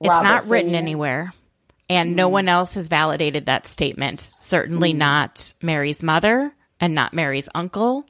[0.00, 1.32] It's Robert not written anywhere.
[1.88, 2.14] And mm.
[2.16, 4.20] no one else has validated that statement.
[4.20, 4.98] Certainly mm.
[4.98, 8.06] not Mary's mother and not Mary's uncle,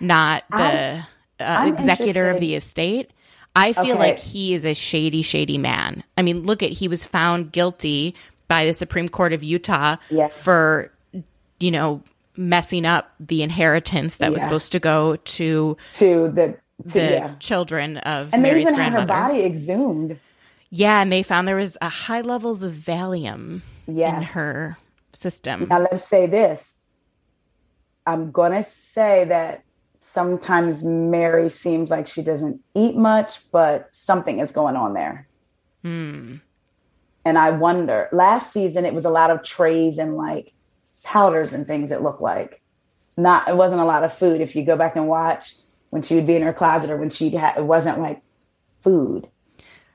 [0.00, 1.06] not the
[1.40, 3.10] uh, executor of the estate.
[3.56, 3.98] I feel okay.
[3.98, 6.04] like he is a shady, shady man.
[6.16, 8.14] I mean, look at he was found guilty
[8.52, 10.38] by the Supreme Court of Utah yes.
[10.38, 10.92] for,
[11.58, 12.02] you know,
[12.36, 14.32] messing up the inheritance that yeah.
[14.34, 16.58] was supposed to go to to the
[16.88, 17.34] to, the yeah.
[17.36, 19.10] children of and Mary's they even grandmother.
[19.10, 20.20] Had her body exhumed.
[20.68, 24.18] Yeah, and they found there was a high levels of Valium yes.
[24.18, 24.76] in her
[25.14, 25.68] system.
[25.70, 26.74] Now let's say this.
[28.06, 29.64] I'm gonna say that
[30.00, 35.26] sometimes Mary seems like she doesn't eat much, but something is going on there.
[35.80, 36.36] Hmm.
[37.24, 40.52] And I wonder, last season it was a lot of trays and like
[41.04, 42.62] powders and things it looked like.
[43.16, 44.40] Not it wasn't a lot of food.
[44.40, 45.54] If you go back and watch
[45.90, 48.22] when she would be in her closet or when she'd had it wasn't like
[48.80, 49.28] food.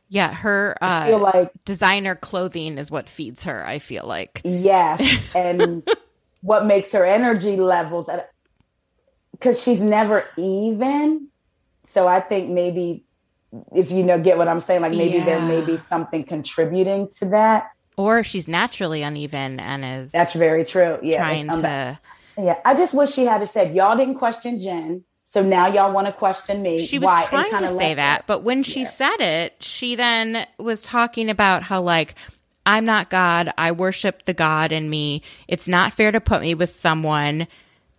[0.10, 4.42] Yeah, her uh, I feel like designer clothing is what feeds her, I feel like.
[4.44, 5.02] Yes.
[5.36, 5.88] And
[6.42, 8.32] what makes her energy levels at
[9.32, 11.28] because she's never even.
[11.84, 13.04] So I think maybe
[13.74, 15.26] if you know get what I'm saying, like maybe yeah.
[15.26, 17.72] there may be something contributing to that.
[17.98, 21.00] Or she's naturally uneven and is That's very true.
[21.02, 21.18] Yeah.
[21.18, 22.00] Trying to
[22.38, 22.60] Yeah.
[22.64, 25.04] I just wish she had said, Y'all didn't question Jen.
[25.26, 26.86] So now y'all want to question me.
[26.86, 27.26] She was Why?
[27.26, 28.90] trying to say that, but when she yeah.
[28.90, 32.16] said it, she then was talking about how like
[32.66, 33.52] I'm not God.
[33.58, 35.22] I worship the God in me.
[35.48, 37.48] It's not fair to put me with someone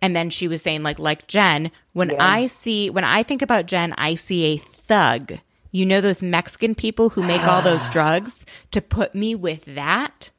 [0.01, 2.25] and then she was saying like like Jen, when yeah.
[2.25, 5.33] I see when I think about Jen, I see a thug
[5.71, 10.31] you know, those Mexican people who make all those drugs to put me with that.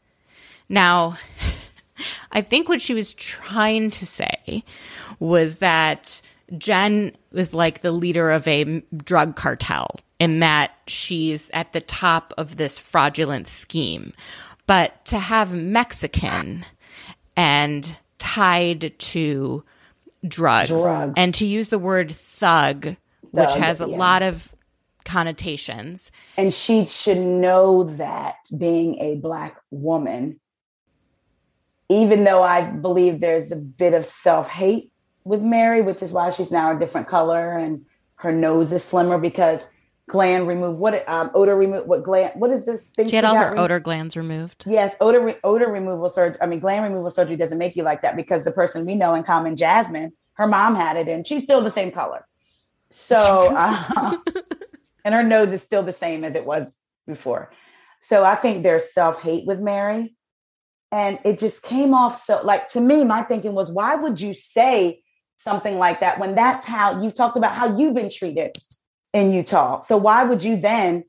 [0.69, 1.17] Now,
[2.33, 4.65] I think what she was trying to say
[5.19, 6.23] was that
[6.57, 12.33] Jen was like the leader of a drug cartel in that she's at the top
[12.37, 14.13] of this fraudulent scheme.
[14.67, 16.65] But to have Mexican
[17.37, 19.65] and tied to
[20.27, 21.15] drugs, Drugs.
[21.17, 22.97] and to use the word thug,
[23.31, 23.97] which has a yeah.
[23.97, 24.50] lot of
[25.11, 26.11] connotations.
[26.37, 30.39] And she should know that being a black woman,
[31.89, 34.93] even though I believe there's a bit of self hate
[35.25, 37.85] with Mary, which is why she's now a different color and
[38.17, 39.67] her nose is slimmer because
[40.09, 40.79] gland removed.
[40.79, 43.51] what um, odor remove what gland what is this thing She had all got her
[43.51, 43.61] removed?
[43.65, 44.65] odor glands removed.
[44.67, 46.39] Yes, odor re- odor removal surgery.
[46.43, 49.15] I mean, gland removal surgery doesn't make you like that because the person we know
[49.15, 52.27] in common, Jasmine, her mom had it, and she's still the same color.
[52.91, 54.17] So, uh,
[55.05, 57.51] and her nose is still the same as it was before.
[58.01, 60.15] So I think there's self hate with Mary,
[60.91, 63.05] and it just came off so like to me.
[63.05, 65.03] My thinking was, why would you say
[65.37, 68.57] something like that when that's how you talked about how you've been treated
[69.13, 69.83] in Utah?
[69.83, 71.05] So why would you then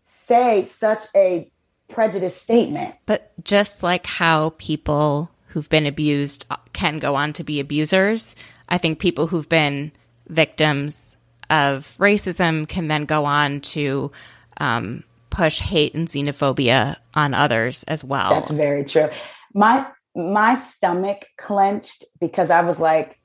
[0.00, 1.50] say such a
[1.88, 2.94] prejudiced statement?
[3.06, 8.34] But just like how people who've been abused can go on to be abusers,
[8.68, 9.92] I think people who've been
[10.28, 11.05] victims
[11.50, 14.10] of racism can then go on to
[14.58, 18.30] um, push hate and xenophobia on others as well.
[18.30, 19.08] That's very true.
[19.54, 23.20] My my stomach clenched because I was like,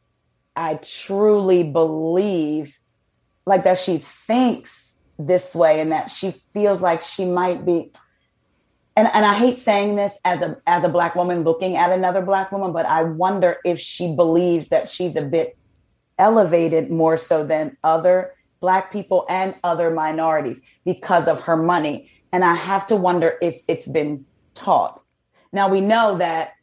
[0.56, 2.78] I truly believe
[3.46, 7.92] like that she thinks this way and that she feels like she might be
[8.96, 12.22] and, and I hate saying this as a as a black woman looking at another
[12.22, 15.58] black woman, but I wonder if she believes that she's a bit
[16.22, 22.12] elevated more so than other black people and other minorities because of her money.
[22.32, 25.02] And I have to wonder if it's been taught.
[25.52, 26.54] Now we know that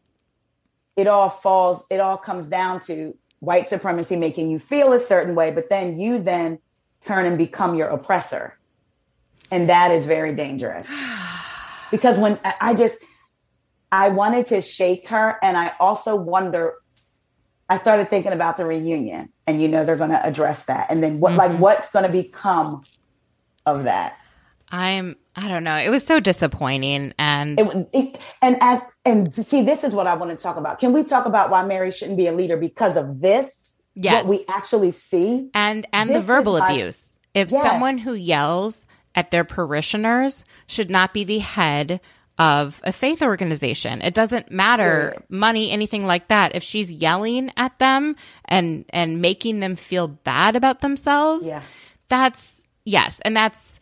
[0.96, 5.34] it all falls, it all comes down to white supremacy making you feel a certain
[5.34, 6.60] way, but then you then
[7.00, 8.56] turn and become your oppressor.
[9.50, 10.88] And that is very dangerous.
[11.90, 12.98] Because when I- just,
[13.90, 15.38] I wanted to shake her.
[15.42, 16.74] And I also wonder,
[17.66, 20.88] I started thinking about the reunion and you know, they're going to address that.
[20.90, 21.60] And then what, like, mm-hmm.
[21.60, 22.84] what's going to become
[23.64, 24.18] of that?
[24.70, 25.76] I'm I don't know.
[25.76, 30.14] It was so disappointing and It, it, and as and see, this is what I
[30.14, 30.78] want to talk about.
[30.78, 33.50] Can we talk about why Mary shouldn't be a leader because of this?
[33.94, 34.26] Yes.
[34.26, 35.48] what we actually see.
[35.54, 37.14] and and This the verbal abuse.
[37.34, 37.62] If Yes.
[37.62, 42.00] someone who yells at their parishioners should not be the head
[42.38, 44.00] of a faith organization.
[44.00, 46.54] It doesn't matter money anything like that.
[46.54, 51.62] If she's yelling at them and and making them feel bad about themselves, Yeah.
[52.08, 53.80] that's yes, and that's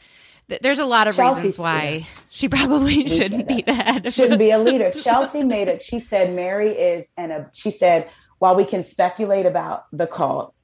[0.48, 4.38] th- there's a lot of Chelsea's reasons why she probably shouldn't be the head Shouldn't
[4.38, 4.90] be a leader.
[4.90, 5.82] Chelsea made it.
[5.82, 8.08] She said Mary is, and a, she said
[8.38, 10.54] while we can speculate about the cult,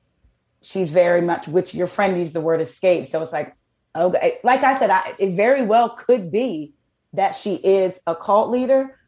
[0.62, 1.46] she's very much.
[1.46, 3.06] Which your friend used the word escape.
[3.06, 3.54] So it's like,
[3.94, 6.72] okay, like I said, I, it very well could be
[7.12, 8.98] that she is a cult leader,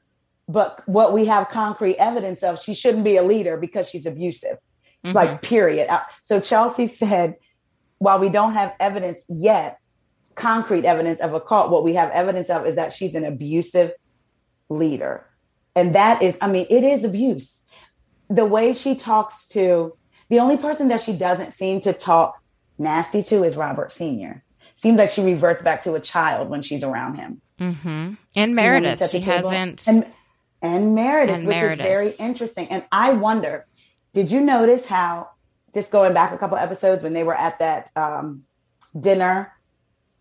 [0.48, 4.58] but what we have concrete evidence of, she shouldn't be a leader because she's abusive.
[5.04, 5.88] Like period.
[5.88, 7.36] Uh, So Chelsea said,
[7.98, 9.78] while we don't have evidence yet,
[10.34, 13.92] concrete evidence of a cult, what we have evidence of is that she's an abusive
[14.68, 15.26] leader.
[15.76, 17.60] And that is, I mean, it is abuse.
[18.28, 19.96] The way she talks to
[20.28, 22.40] the only person that she doesn't seem to talk
[22.78, 24.42] nasty to is Robert Sr.
[24.74, 27.40] Seems like she reverts back to a child when she's around him.
[27.60, 27.88] Mm-hmm.
[27.88, 29.86] And You know, Meredith, she hasn't.
[29.86, 30.06] And,
[30.62, 31.80] and Meredith, And which Meredith.
[31.80, 32.68] is very interesting.
[32.68, 33.66] And I wonder,
[34.12, 35.30] did you notice how,
[35.72, 38.44] just going back a couple episodes when they were at that um,
[38.98, 39.52] dinner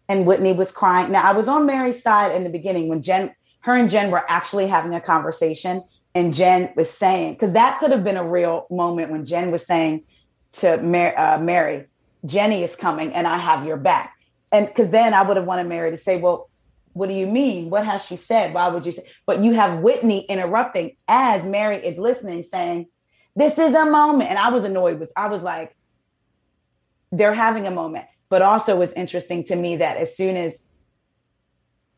[0.10, 1.12] and Whitney was crying?
[1.12, 4.24] Now, I was on Mary's side in the beginning when Jen, her and Jen were
[4.30, 5.84] actually having a conversation.
[6.16, 9.66] And Jen was saying, because that could have been a real moment when Jen was
[9.66, 10.04] saying
[10.54, 11.86] to Mar- uh, Mary,
[12.26, 14.14] Jennie is coming and I have your back.
[14.52, 16.50] And because then I would have wanted Mary to say, well,
[16.94, 17.70] what do you mean?
[17.70, 18.54] What has she said?
[18.54, 19.04] Why would you say?
[19.26, 22.88] But you have Whitney interrupting as Mary is listening, saying,
[23.36, 24.30] This is a moment.
[24.30, 25.76] And I was annoyed with, I was like,
[27.12, 28.06] they're having a moment.
[28.30, 30.64] But also it's interesting to me that as soon as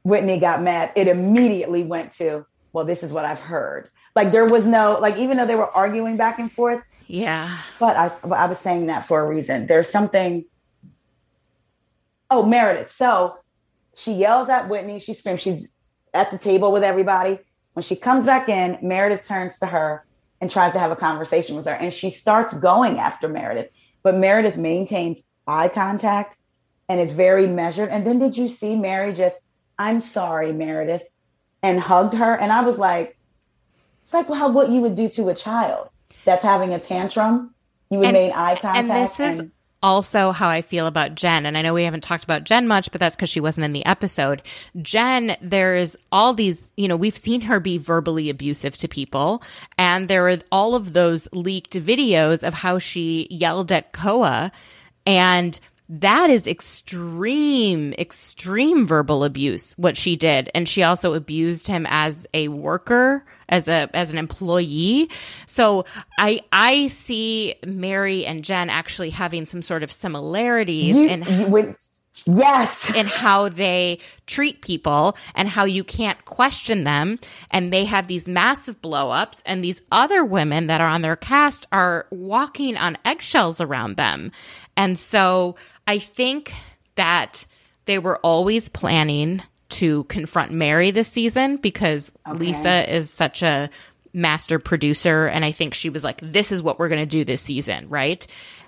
[0.04, 3.90] Whitney got mad, it immediately went to, well, this is what I've heard.
[4.16, 7.60] Like there was no, like, even though they were arguing back and forth, yeah.
[7.80, 9.68] but I, but I was saying that for a reason.
[9.68, 10.46] There's something.
[12.30, 12.92] Oh, Meredith.
[12.92, 13.38] So
[13.96, 15.00] she yells at Whitney.
[15.00, 15.42] She screams.
[15.42, 15.76] She's
[16.14, 17.40] at the table with everybody.
[17.74, 20.06] When she comes back in, Meredith turns to her
[20.40, 21.74] and tries to have a conversation with her.
[21.74, 23.70] And she starts going after Meredith.
[24.04, 26.38] But Meredith maintains eye contact
[26.88, 27.90] and it's very measured.
[27.90, 29.36] And then did you see Mary just,
[29.80, 31.04] I'm sorry, Meredith,
[31.64, 32.36] and hugged her?
[32.38, 33.18] And I was like,
[34.04, 35.90] it's like how what you would do to a child
[36.26, 37.56] that's having a tantrum.
[37.90, 38.78] You would And- make eye contact.
[38.78, 39.52] And this is and-
[39.86, 41.46] also how I feel about Jen.
[41.46, 43.74] And I know we haven't talked about Jen much, but that's because she wasn't in
[43.74, 44.42] the episode.
[44.82, 49.44] Jen, there's all these, you know, we've seen her be verbally abusive to people.
[49.78, 54.52] And there are all of those leaked videos of how she yelled at Koa.
[55.06, 60.50] And that is extreme, extreme verbal abuse, what she did.
[60.56, 65.10] And she also abused him as a worker, as a as an employee.
[65.46, 65.86] So
[66.18, 71.48] I I see Mary and Jen actually having some sort of similarities you, in you
[71.48, 71.76] would,
[72.26, 72.90] yes.
[72.96, 77.20] in how they treat people and how you can't question them.
[77.52, 81.68] And they have these massive blowups, and these other women that are on their cast
[81.72, 84.32] are walking on eggshells around them.
[84.78, 85.56] And so
[85.88, 86.54] I think
[86.96, 87.46] that
[87.86, 89.44] they were always planning
[89.76, 93.70] to confront Mary this season because Lisa is such a
[94.14, 95.28] master producer.
[95.28, 97.90] And I think she was like, this is what we're going to do this season,
[97.90, 98.26] right?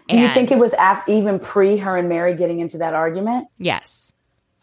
[0.09, 3.47] Do you think it was af- even pre her and Mary getting into that argument?
[3.57, 4.13] Yes.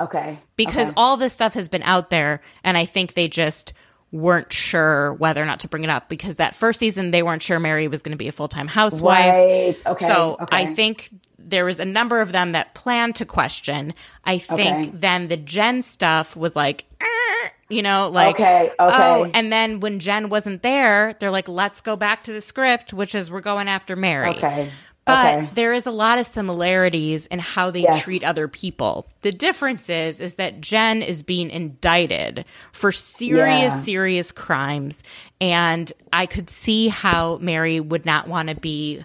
[0.01, 0.41] Okay.
[0.57, 0.95] because okay.
[0.97, 3.73] all this stuff has been out there and i think they just
[4.11, 7.43] weren't sure whether or not to bring it up because that first season they weren't
[7.45, 9.77] sure mary was going to be a full-time housewife Right.
[9.87, 10.05] Okay.
[10.05, 10.47] so okay.
[10.51, 11.11] i think
[11.47, 13.93] there was a number of them that planned to question
[14.25, 14.91] i think Okay.
[14.95, 18.75] then the jen stuff was like "Er," you know like Okay, okay.
[18.81, 22.93] oh and then when jen wasn't there they're like let's go back to the script
[22.93, 24.71] which is we're going after mary Okay.
[25.05, 25.51] but okay.
[25.53, 28.03] there is a lot of similarities in how they Yes.
[28.05, 29.07] treat other people.
[29.21, 33.81] The difference is is that Jen is being indicted for serious Yeah.
[33.81, 35.03] serious crimes
[35.43, 39.05] and I could see how Mary would not want to be,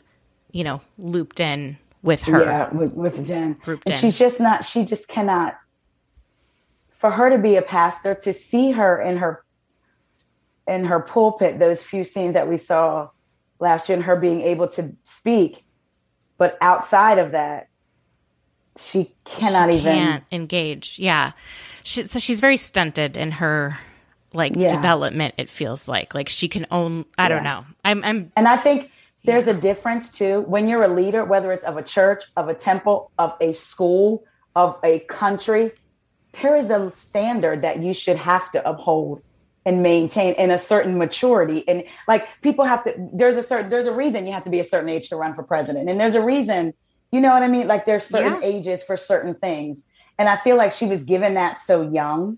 [0.54, 2.44] you know, looped in with her.
[2.44, 3.54] Yeah, with, with Jen.
[3.64, 4.00] Grouped And.
[4.00, 5.58] She's just not, she just cannot,
[6.90, 9.44] for her to be a pastor, to see her in her,
[10.68, 13.10] in her pulpit, those few scenes that we saw
[13.60, 15.66] last year and her being able to speak,
[16.38, 17.68] but outside of that,
[18.78, 21.00] she cannot even, Can't engage.
[21.00, 21.34] Yeah.
[21.84, 23.78] She, so she's very stunted in her
[24.32, 24.70] like Yeah.
[24.70, 26.14] development it feels like.
[26.14, 27.66] Like she can own I don't know.
[27.84, 28.92] I'm I'm And I think
[29.24, 32.54] there's a difference too when you're a leader, whether it's of a church, of a
[32.54, 34.24] temple, of a school,
[34.56, 35.72] of a country,
[36.42, 39.22] there is a standard that you should have to uphold
[39.66, 41.68] and maintain in a certain maturity.
[41.68, 44.60] And like people have to, there's a certain, there's a reason you have to be
[44.60, 45.90] a certain age to run for president.
[45.90, 46.74] And there's a reason,
[47.12, 47.68] you know what I mean?
[47.68, 48.48] Like there's certain Yeah.
[48.48, 49.84] ages for certain things.
[50.18, 52.38] And I feel like she was given that so young.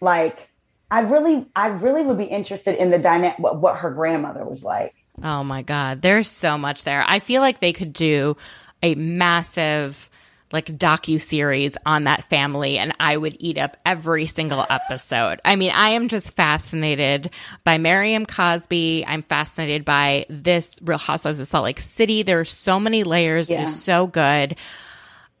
[0.00, 0.50] Like,
[0.90, 4.62] I really, I really would be interested in the dynamic, what, what her grandmother was
[4.62, 4.94] like.
[5.24, 6.02] Oh my God.
[6.02, 7.02] There's so much there.
[7.06, 8.36] I feel like they could do
[8.82, 10.10] a massive
[10.52, 15.40] like docu series on that family and I would eat up every single episode.
[15.44, 17.30] I mean, I am just fascinated
[17.64, 19.04] by Miriam Cosby.
[19.06, 22.22] I'm fascinated by this Real Housewives of Salt Lake City.
[22.22, 23.50] There are so many layers.
[23.50, 23.62] It Yeah.
[23.64, 24.56] is so good.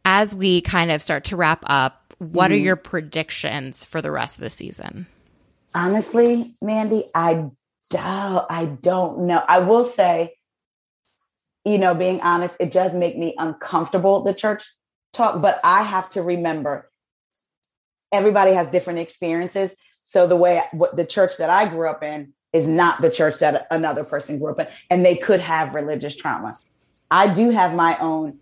[0.04, 2.64] As we kind of start to wrap up, what are mm-hmm.
[2.64, 5.06] your predictions for the rest of the season?
[5.74, 7.50] honestly, Mandy, I
[7.90, 9.42] don't, I don't know.
[9.46, 10.34] I will say,
[11.64, 14.64] you know, being honest, it does make me uncomfortable, the church
[15.12, 16.90] talk, but I have to remember
[18.12, 19.74] everybody has different experiences.
[20.04, 23.38] So the way what the church that I grew up in is not the church
[23.40, 26.58] that another person grew up in, and they could have religious trauma.
[27.10, 28.38] I do have my own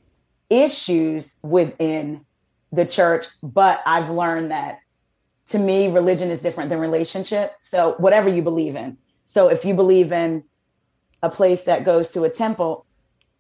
[0.50, 2.26] issues within
[2.72, 4.80] the church, but I've learned that
[5.48, 7.54] to me, religion is different than relationship.
[7.62, 8.96] So whatever you believe in.
[9.24, 10.44] So if you believe in
[11.22, 12.86] a place that goes to a temple,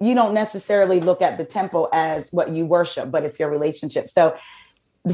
[0.00, 4.08] you don't necessarily look at the temple as what you worship, but it's your relationship.
[4.08, 4.36] So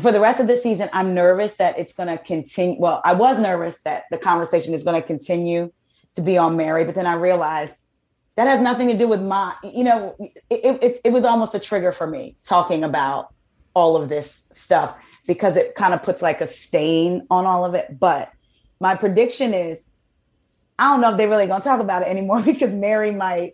[0.01, 2.79] for the rest of the season, I'm nervous that it's going to continue.
[2.79, 5.73] Well, I was nervous that the conversation is going to continue
[6.15, 7.77] to be on Mary, but then I realized
[8.37, 10.15] that has nothing to do with my, you know,
[10.49, 13.35] it, it, it was almost a trigger for me talking about
[13.75, 14.95] all of this stuff
[15.27, 17.99] because it kind of puts like a stain on all of it.
[17.99, 18.31] But
[18.81, 19.85] my prediction is
[20.79, 23.53] I don't know if they're really going to talk about it anymore because Mary might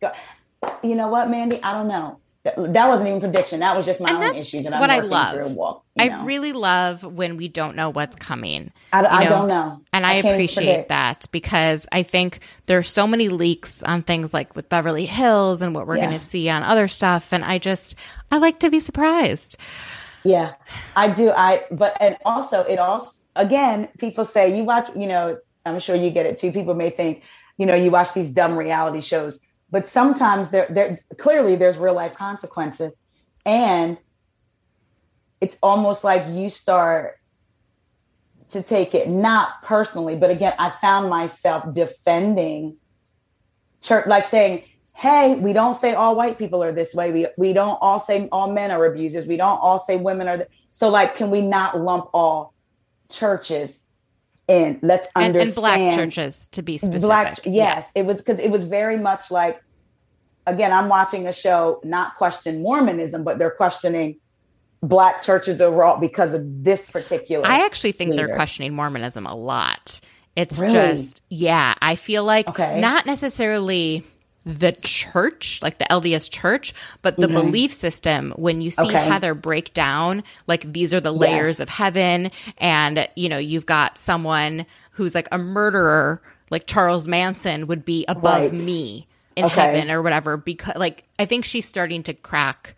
[0.00, 0.10] go.
[0.82, 1.62] You know what, Mandy?
[1.62, 2.20] I don't know.
[2.44, 3.60] That, that wasn't even prediction.
[3.60, 5.34] That was just my And own issues that I'm what I love.
[5.34, 5.48] through.
[5.48, 6.20] Walk, you know.
[6.20, 8.70] I really love when we don't know what's coming.
[8.92, 9.80] I, you I know, don't know.
[9.94, 10.88] And I, can't appreciate predict.
[10.90, 15.74] that because I think there's so many leaks on things like with Beverly Hills and
[15.74, 16.06] what we're Yeah.
[16.06, 17.32] going to see on other stuff.
[17.32, 17.94] And I just,
[18.30, 19.56] I like to be surprised.
[20.22, 20.54] Yeah,
[20.96, 21.30] I do.
[21.30, 24.88] I but and also it also again, people say you watch.
[24.96, 26.52] You know, I'm sure you get it too.
[26.52, 27.22] People may think,
[27.56, 29.38] you know, you watch these dumb reality shows,
[29.70, 32.96] but sometimes there, there clearly there's real life consequences,
[33.46, 33.98] and
[35.40, 37.16] it's almost like you start
[38.50, 42.76] to take it not personally, but again, I found myself defending
[43.82, 44.64] church, like saying,
[44.96, 47.12] hey, we don't say all white people are this way.
[47.12, 49.26] We, we don't all say all men are abusers.
[49.26, 50.36] We don't all say women are.
[50.38, 52.54] Th- so, like, can we not lump all
[53.10, 53.83] churches
[54.48, 54.78] in?
[54.82, 55.36] Let's understand.
[55.36, 57.02] And, and black churches, to be specific.
[57.02, 57.90] Black, yes.
[57.94, 58.02] Yeah.
[58.02, 59.62] It was because it was very much like,
[60.46, 64.16] again, I'm watching a show, not question Mormonism, but they're questioning
[64.82, 67.46] black churches overall because of this particular.
[67.46, 68.26] I actually think leader.
[68.26, 70.00] they're questioning Mormonism a lot.
[70.36, 70.72] It's really?
[70.72, 72.80] just, yeah, I feel like okay.
[72.80, 74.04] not necessarily
[74.46, 77.34] the church, like the LDS church, but the mm-hmm.
[77.34, 78.32] belief system.
[78.36, 79.04] When you see okay.
[79.04, 81.60] Heather break down, like these are the layers yes.
[81.60, 87.66] of heaven, and you know, you've got someone who's like a murderer, like Charles Manson
[87.66, 88.52] would be above right.
[88.52, 89.06] me
[89.36, 89.54] in okay.
[89.54, 90.36] heaven or whatever.
[90.36, 92.76] Because, like, I think she's starting to crack.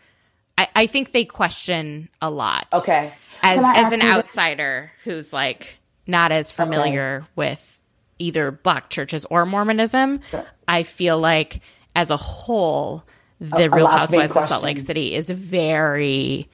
[0.57, 2.67] I, I think they question a lot.
[2.73, 3.13] Okay.
[3.43, 5.77] As as an outsider who's like
[6.07, 7.27] not as familiar okay.
[7.35, 7.79] with
[8.17, 10.45] either black churches or Mormonism, sure.
[10.67, 11.61] I feel like
[11.95, 13.03] as a whole,
[13.39, 16.49] the a, Real Housewives of Salt Lake City is very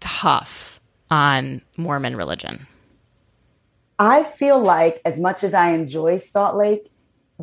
[0.00, 0.80] tough
[1.10, 2.66] on Mormon religion.
[3.98, 6.90] I feel like as much as I enjoy Salt Lake,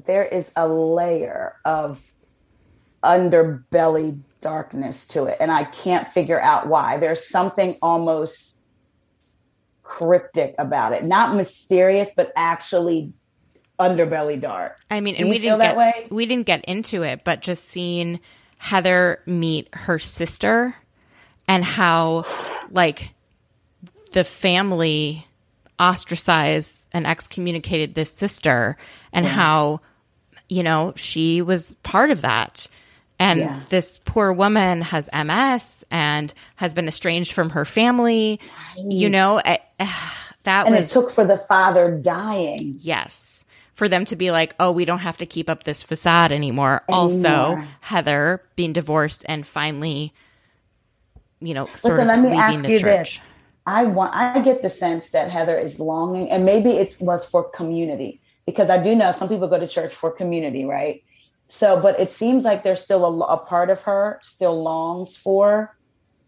[0.06, 2.11] there is a layer of
[3.03, 5.38] underbelly darkness to it.
[5.39, 6.97] And I can't figure out why.
[6.97, 8.57] There's something almost
[9.84, 11.03] cryptic about it.
[11.03, 13.14] Not mysterious, but actually
[13.80, 14.77] underbelly dark.
[14.89, 16.07] I mean, and we didn't get way?
[16.10, 18.19] we didn't get into it, but just seeing
[18.57, 20.76] Heather meet her sister
[21.47, 22.26] and how
[22.72, 23.11] like
[24.14, 25.27] the family
[25.80, 28.77] ostracized and excommunicated this sister
[29.11, 29.31] and yeah.
[29.31, 29.81] how
[30.47, 32.68] you know she was part of that
[33.19, 33.60] and yeah.
[33.69, 38.39] this poor woman has ms and has been estranged from her family
[38.77, 39.60] you know I,
[40.43, 43.34] that and was it took for the father dying yes
[43.76, 46.81] for them to be like, oh, we don't have to keep up this facade anymore.
[46.89, 47.03] anymore.
[47.03, 50.14] Also, Heather being divorced and finally,
[51.41, 52.81] you know, sort Listen, of let me ask you church.
[52.81, 53.19] this.
[53.68, 57.43] I want I get the sense that Heather is longing, and maybe it was for
[57.43, 61.03] community, because I do know some people go to church for community, right?
[61.47, 65.76] So, but it seems like there's still a, a part of her still longs for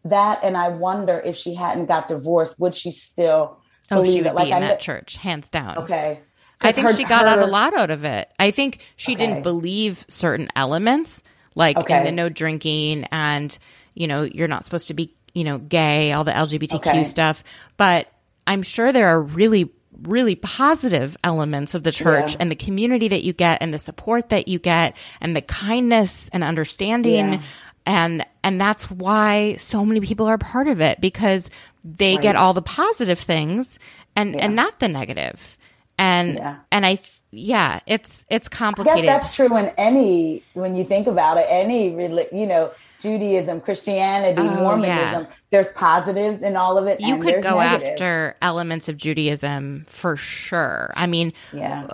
[0.03, 3.61] that, and I wonder if she hadn't got divorced, would she still?
[3.89, 4.29] Oh, she would it?
[4.31, 5.77] be like, in I that church, hands down.
[5.77, 6.21] Okay,
[6.61, 8.31] I think her, she got her, out a lot out of it.
[8.39, 9.27] I think she okay.
[9.27, 11.21] didn't believe certain elements,
[11.55, 11.99] like okay.
[11.99, 13.57] in the no drinking and,
[13.93, 17.03] you know, you're not supposed to be, you know, gay, all the LGBTQ okay.
[17.03, 17.43] stuff.
[17.77, 18.07] But
[18.47, 19.69] I'm sure there are really,
[20.01, 22.37] really positive elements of the church yeah.
[22.39, 26.29] and the community that you get and the support that you get and the kindness
[26.29, 27.33] and understanding.
[27.33, 27.41] Yeah.
[27.85, 31.49] And, and that's why so many people are part of it because
[31.83, 32.21] they right.
[32.21, 33.79] get all the positive things
[34.15, 34.45] and, yeah.
[34.45, 35.56] and not the negative
[35.97, 36.57] and yeah.
[36.71, 36.99] and I
[37.31, 38.99] yeah, it's it's complicated.
[38.99, 43.61] I guess that's true in any when you think about it, any you know Judaism,
[43.61, 45.23] Christianity, oh, Mormonism.
[45.23, 45.31] Yeah.
[45.49, 47.01] There's positives in all of it.
[47.01, 47.91] You could go negatives.
[47.91, 50.91] after elements of Judaism for sure.
[50.95, 51.87] I mean, yeah.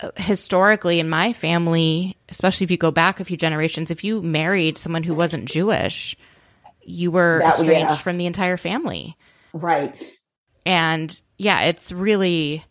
[0.00, 4.20] Uh, historically, in my family, especially if you go back a few generations, if you
[4.20, 6.16] married someone who wasn't Jewish,
[6.82, 7.96] you were that, estranged yeah.
[7.96, 9.16] from the entire family.
[9.52, 10.02] Right.
[10.66, 12.64] And yeah, it's really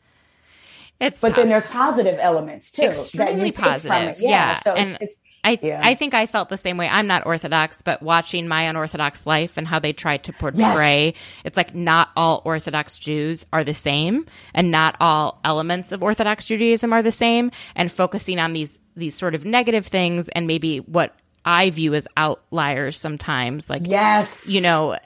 [1.02, 1.38] it's but tough.
[1.38, 2.84] then there's positive elements too.
[2.84, 4.22] Extremely positive.
[4.22, 4.30] Yeah.
[4.30, 4.60] yeah.
[4.60, 5.82] So and it's, it's I yeah.
[5.84, 6.88] I think I felt the same way.
[6.88, 11.16] I'm not Orthodox, but watching my unorthodox life and how they tried to portray yes.
[11.44, 16.46] it's like not all Orthodox Jews are the same and not all elements of Orthodox
[16.46, 20.78] Judaism are the same and focusing on these these sort of negative things and maybe
[20.78, 23.68] what I view as outliers sometimes.
[23.68, 24.98] Like, yes, you know,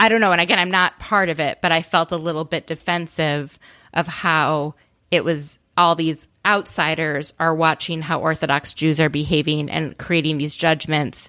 [0.00, 0.32] I don't know.
[0.32, 3.58] And again, I'm not part of it, but I felt a little bit defensive
[3.94, 4.74] of how
[5.10, 10.56] it was all these outsiders are watching how Orthodox Jews are behaving and creating these
[10.56, 11.28] judgments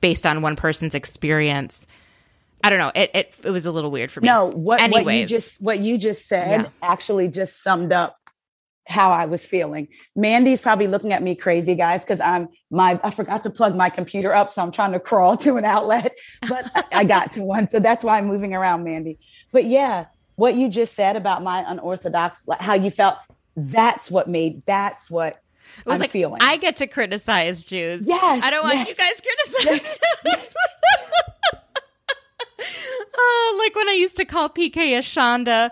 [0.00, 1.86] based on one person's experience.
[2.62, 2.92] I don't know.
[2.94, 4.26] It it, it was a little weird for me.
[4.26, 6.68] No, what, Anyways, what you just what you just said yeah.
[6.82, 8.16] actually just summed up
[8.88, 9.88] how I was feeling.
[10.14, 13.88] Mandy's probably looking at me crazy, guys, because I'm my I forgot to plug my
[13.88, 16.14] computer up, so I'm trying to crawl to an outlet,
[16.48, 19.18] but I got to one, so that's why I'm moving around, Mandy.
[19.52, 20.06] But yeah,
[20.36, 23.16] what you just said about my unorthodox, how you felt,
[23.56, 25.42] that's what made, that's what
[25.78, 26.40] it was I'm like, feeling.
[26.42, 28.02] I get to criticize Jews.
[28.06, 28.44] Yes.
[28.44, 28.88] I don't want yes.
[28.88, 29.98] you guys criticizing.
[30.24, 30.54] Yes.
[33.16, 35.70] oh, like when I used to call PK Ashanda.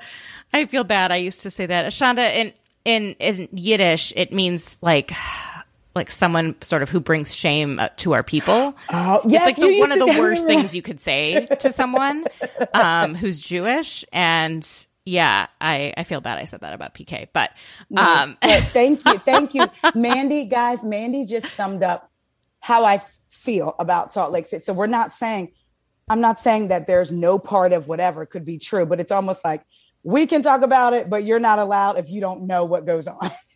[0.52, 1.10] I feel bad.
[1.10, 1.84] I used to say that.
[1.86, 2.52] Ashanda in
[2.84, 5.10] in in Yiddish, it means like
[5.94, 8.74] like someone sort of who brings shame uh, to our people.
[8.96, 12.24] Oh, yes, it's like the, one of the worst things you could say to someone
[12.74, 14.04] um, who's Jewish.
[14.12, 14.66] And
[15.04, 17.50] yeah, I, I feel bad I said that about PK, but
[17.96, 20.44] um, But thank you, thank you, Mandy.
[20.44, 22.10] Guys, Mandy just summed up
[22.60, 24.62] how I feel about Salt Lake City.
[24.62, 25.52] So we're not saying,
[26.08, 29.44] I'm not saying that there's no part of whatever could be true, but it's almost
[29.44, 29.64] like
[30.02, 33.06] we can talk about it, but you're not allowed if you don't know what goes
[33.06, 33.30] on.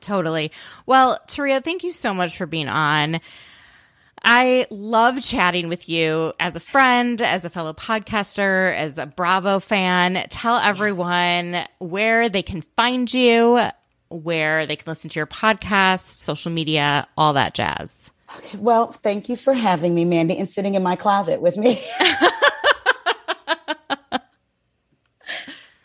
[0.00, 0.52] Totally.
[0.86, 3.20] Well, Taria, thank you so much for being on.
[4.24, 9.60] I love chatting with you as a friend, as a fellow podcaster, as a Bravo
[9.60, 10.26] fan.
[10.28, 13.68] Tell everyone where they can find you,
[14.08, 18.10] where they can listen to your podcast, social media, all that jazz.
[18.56, 21.80] Well, thank you for having me, Mandy, and sitting in my closet with me.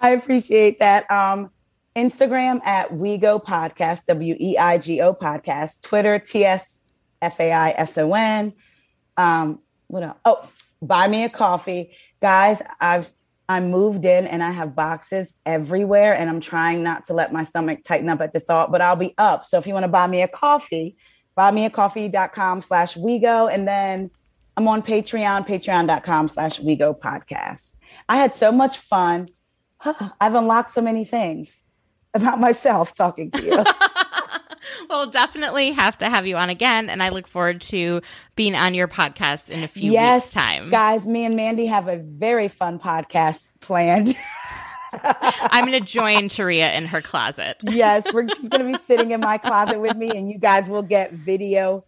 [0.01, 1.09] I appreciate that.
[1.09, 1.51] Um,
[1.95, 6.81] Instagram at WeGo Podcast, W E I G O Podcast, Twitter, T S
[7.21, 8.53] F A I S O N.
[9.17, 10.17] Um, what else?
[10.25, 10.49] Oh,
[10.81, 11.95] buy me a coffee.
[12.21, 13.11] Guys, I've
[13.49, 17.43] I'm moved in and I have boxes everywhere, and I'm trying not to let my
[17.43, 19.45] stomach tighten up at the thought, but I'll be up.
[19.45, 20.95] So if you want to buy me a coffee,
[21.37, 23.53] buymeacoffee.com slash WeGo.
[23.53, 24.11] And then
[24.55, 27.75] I'm on Patreon, patreon.com slash WeGo podcast.
[28.07, 29.29] I had so much fun.
[30.21, 31.62] I've unlocked so many things
[32.13, 33.63] about myself talking to you.
[34.89, 36.89] Well, definitely have to have you on again.
[36.89, 38.01] And I look forward to
[38.35, 40.69] being on your podcast in a few yes, weeks' time.
[40.69, 44.15] guys, me and Mandy have a very fun podcast planned.
[44.93, 47.57] I'm going to join Taria in her closet.
[47.69, 50.67] yes, we're, she's going to be sitting in my closet with me, and you guys
[50.67, 51.83] will get video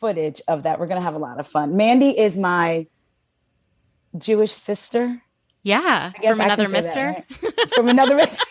[0.00, 0.80] footage of that.
[0.80, 1.76] We're going to have a lot of fun.
[1.76, 2.86] Mandy is my
[4.18, 5.22] Jewish sister.
[5.62, 7.12] Yeah, from another can say mister.
[7.12, 7.70] that, right?
[7.70, 8.44] From another mister.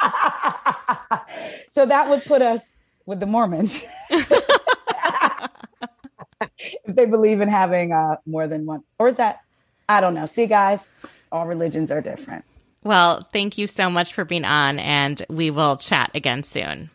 [1.70, 2.60] so that would put us
[3.06, 3.84] with the Mormons.
[6.40, 8.82] if they believe in having uh, more than one.
[8.98, 9.40] Or is that?
[9.88, 10.26] I don't know.
[10.26, 10.88] See, guys,
[11.30, 12.44] all religions are different.
[12.82, 16.90] Well, thank you so much for being on, and we will chat again soon.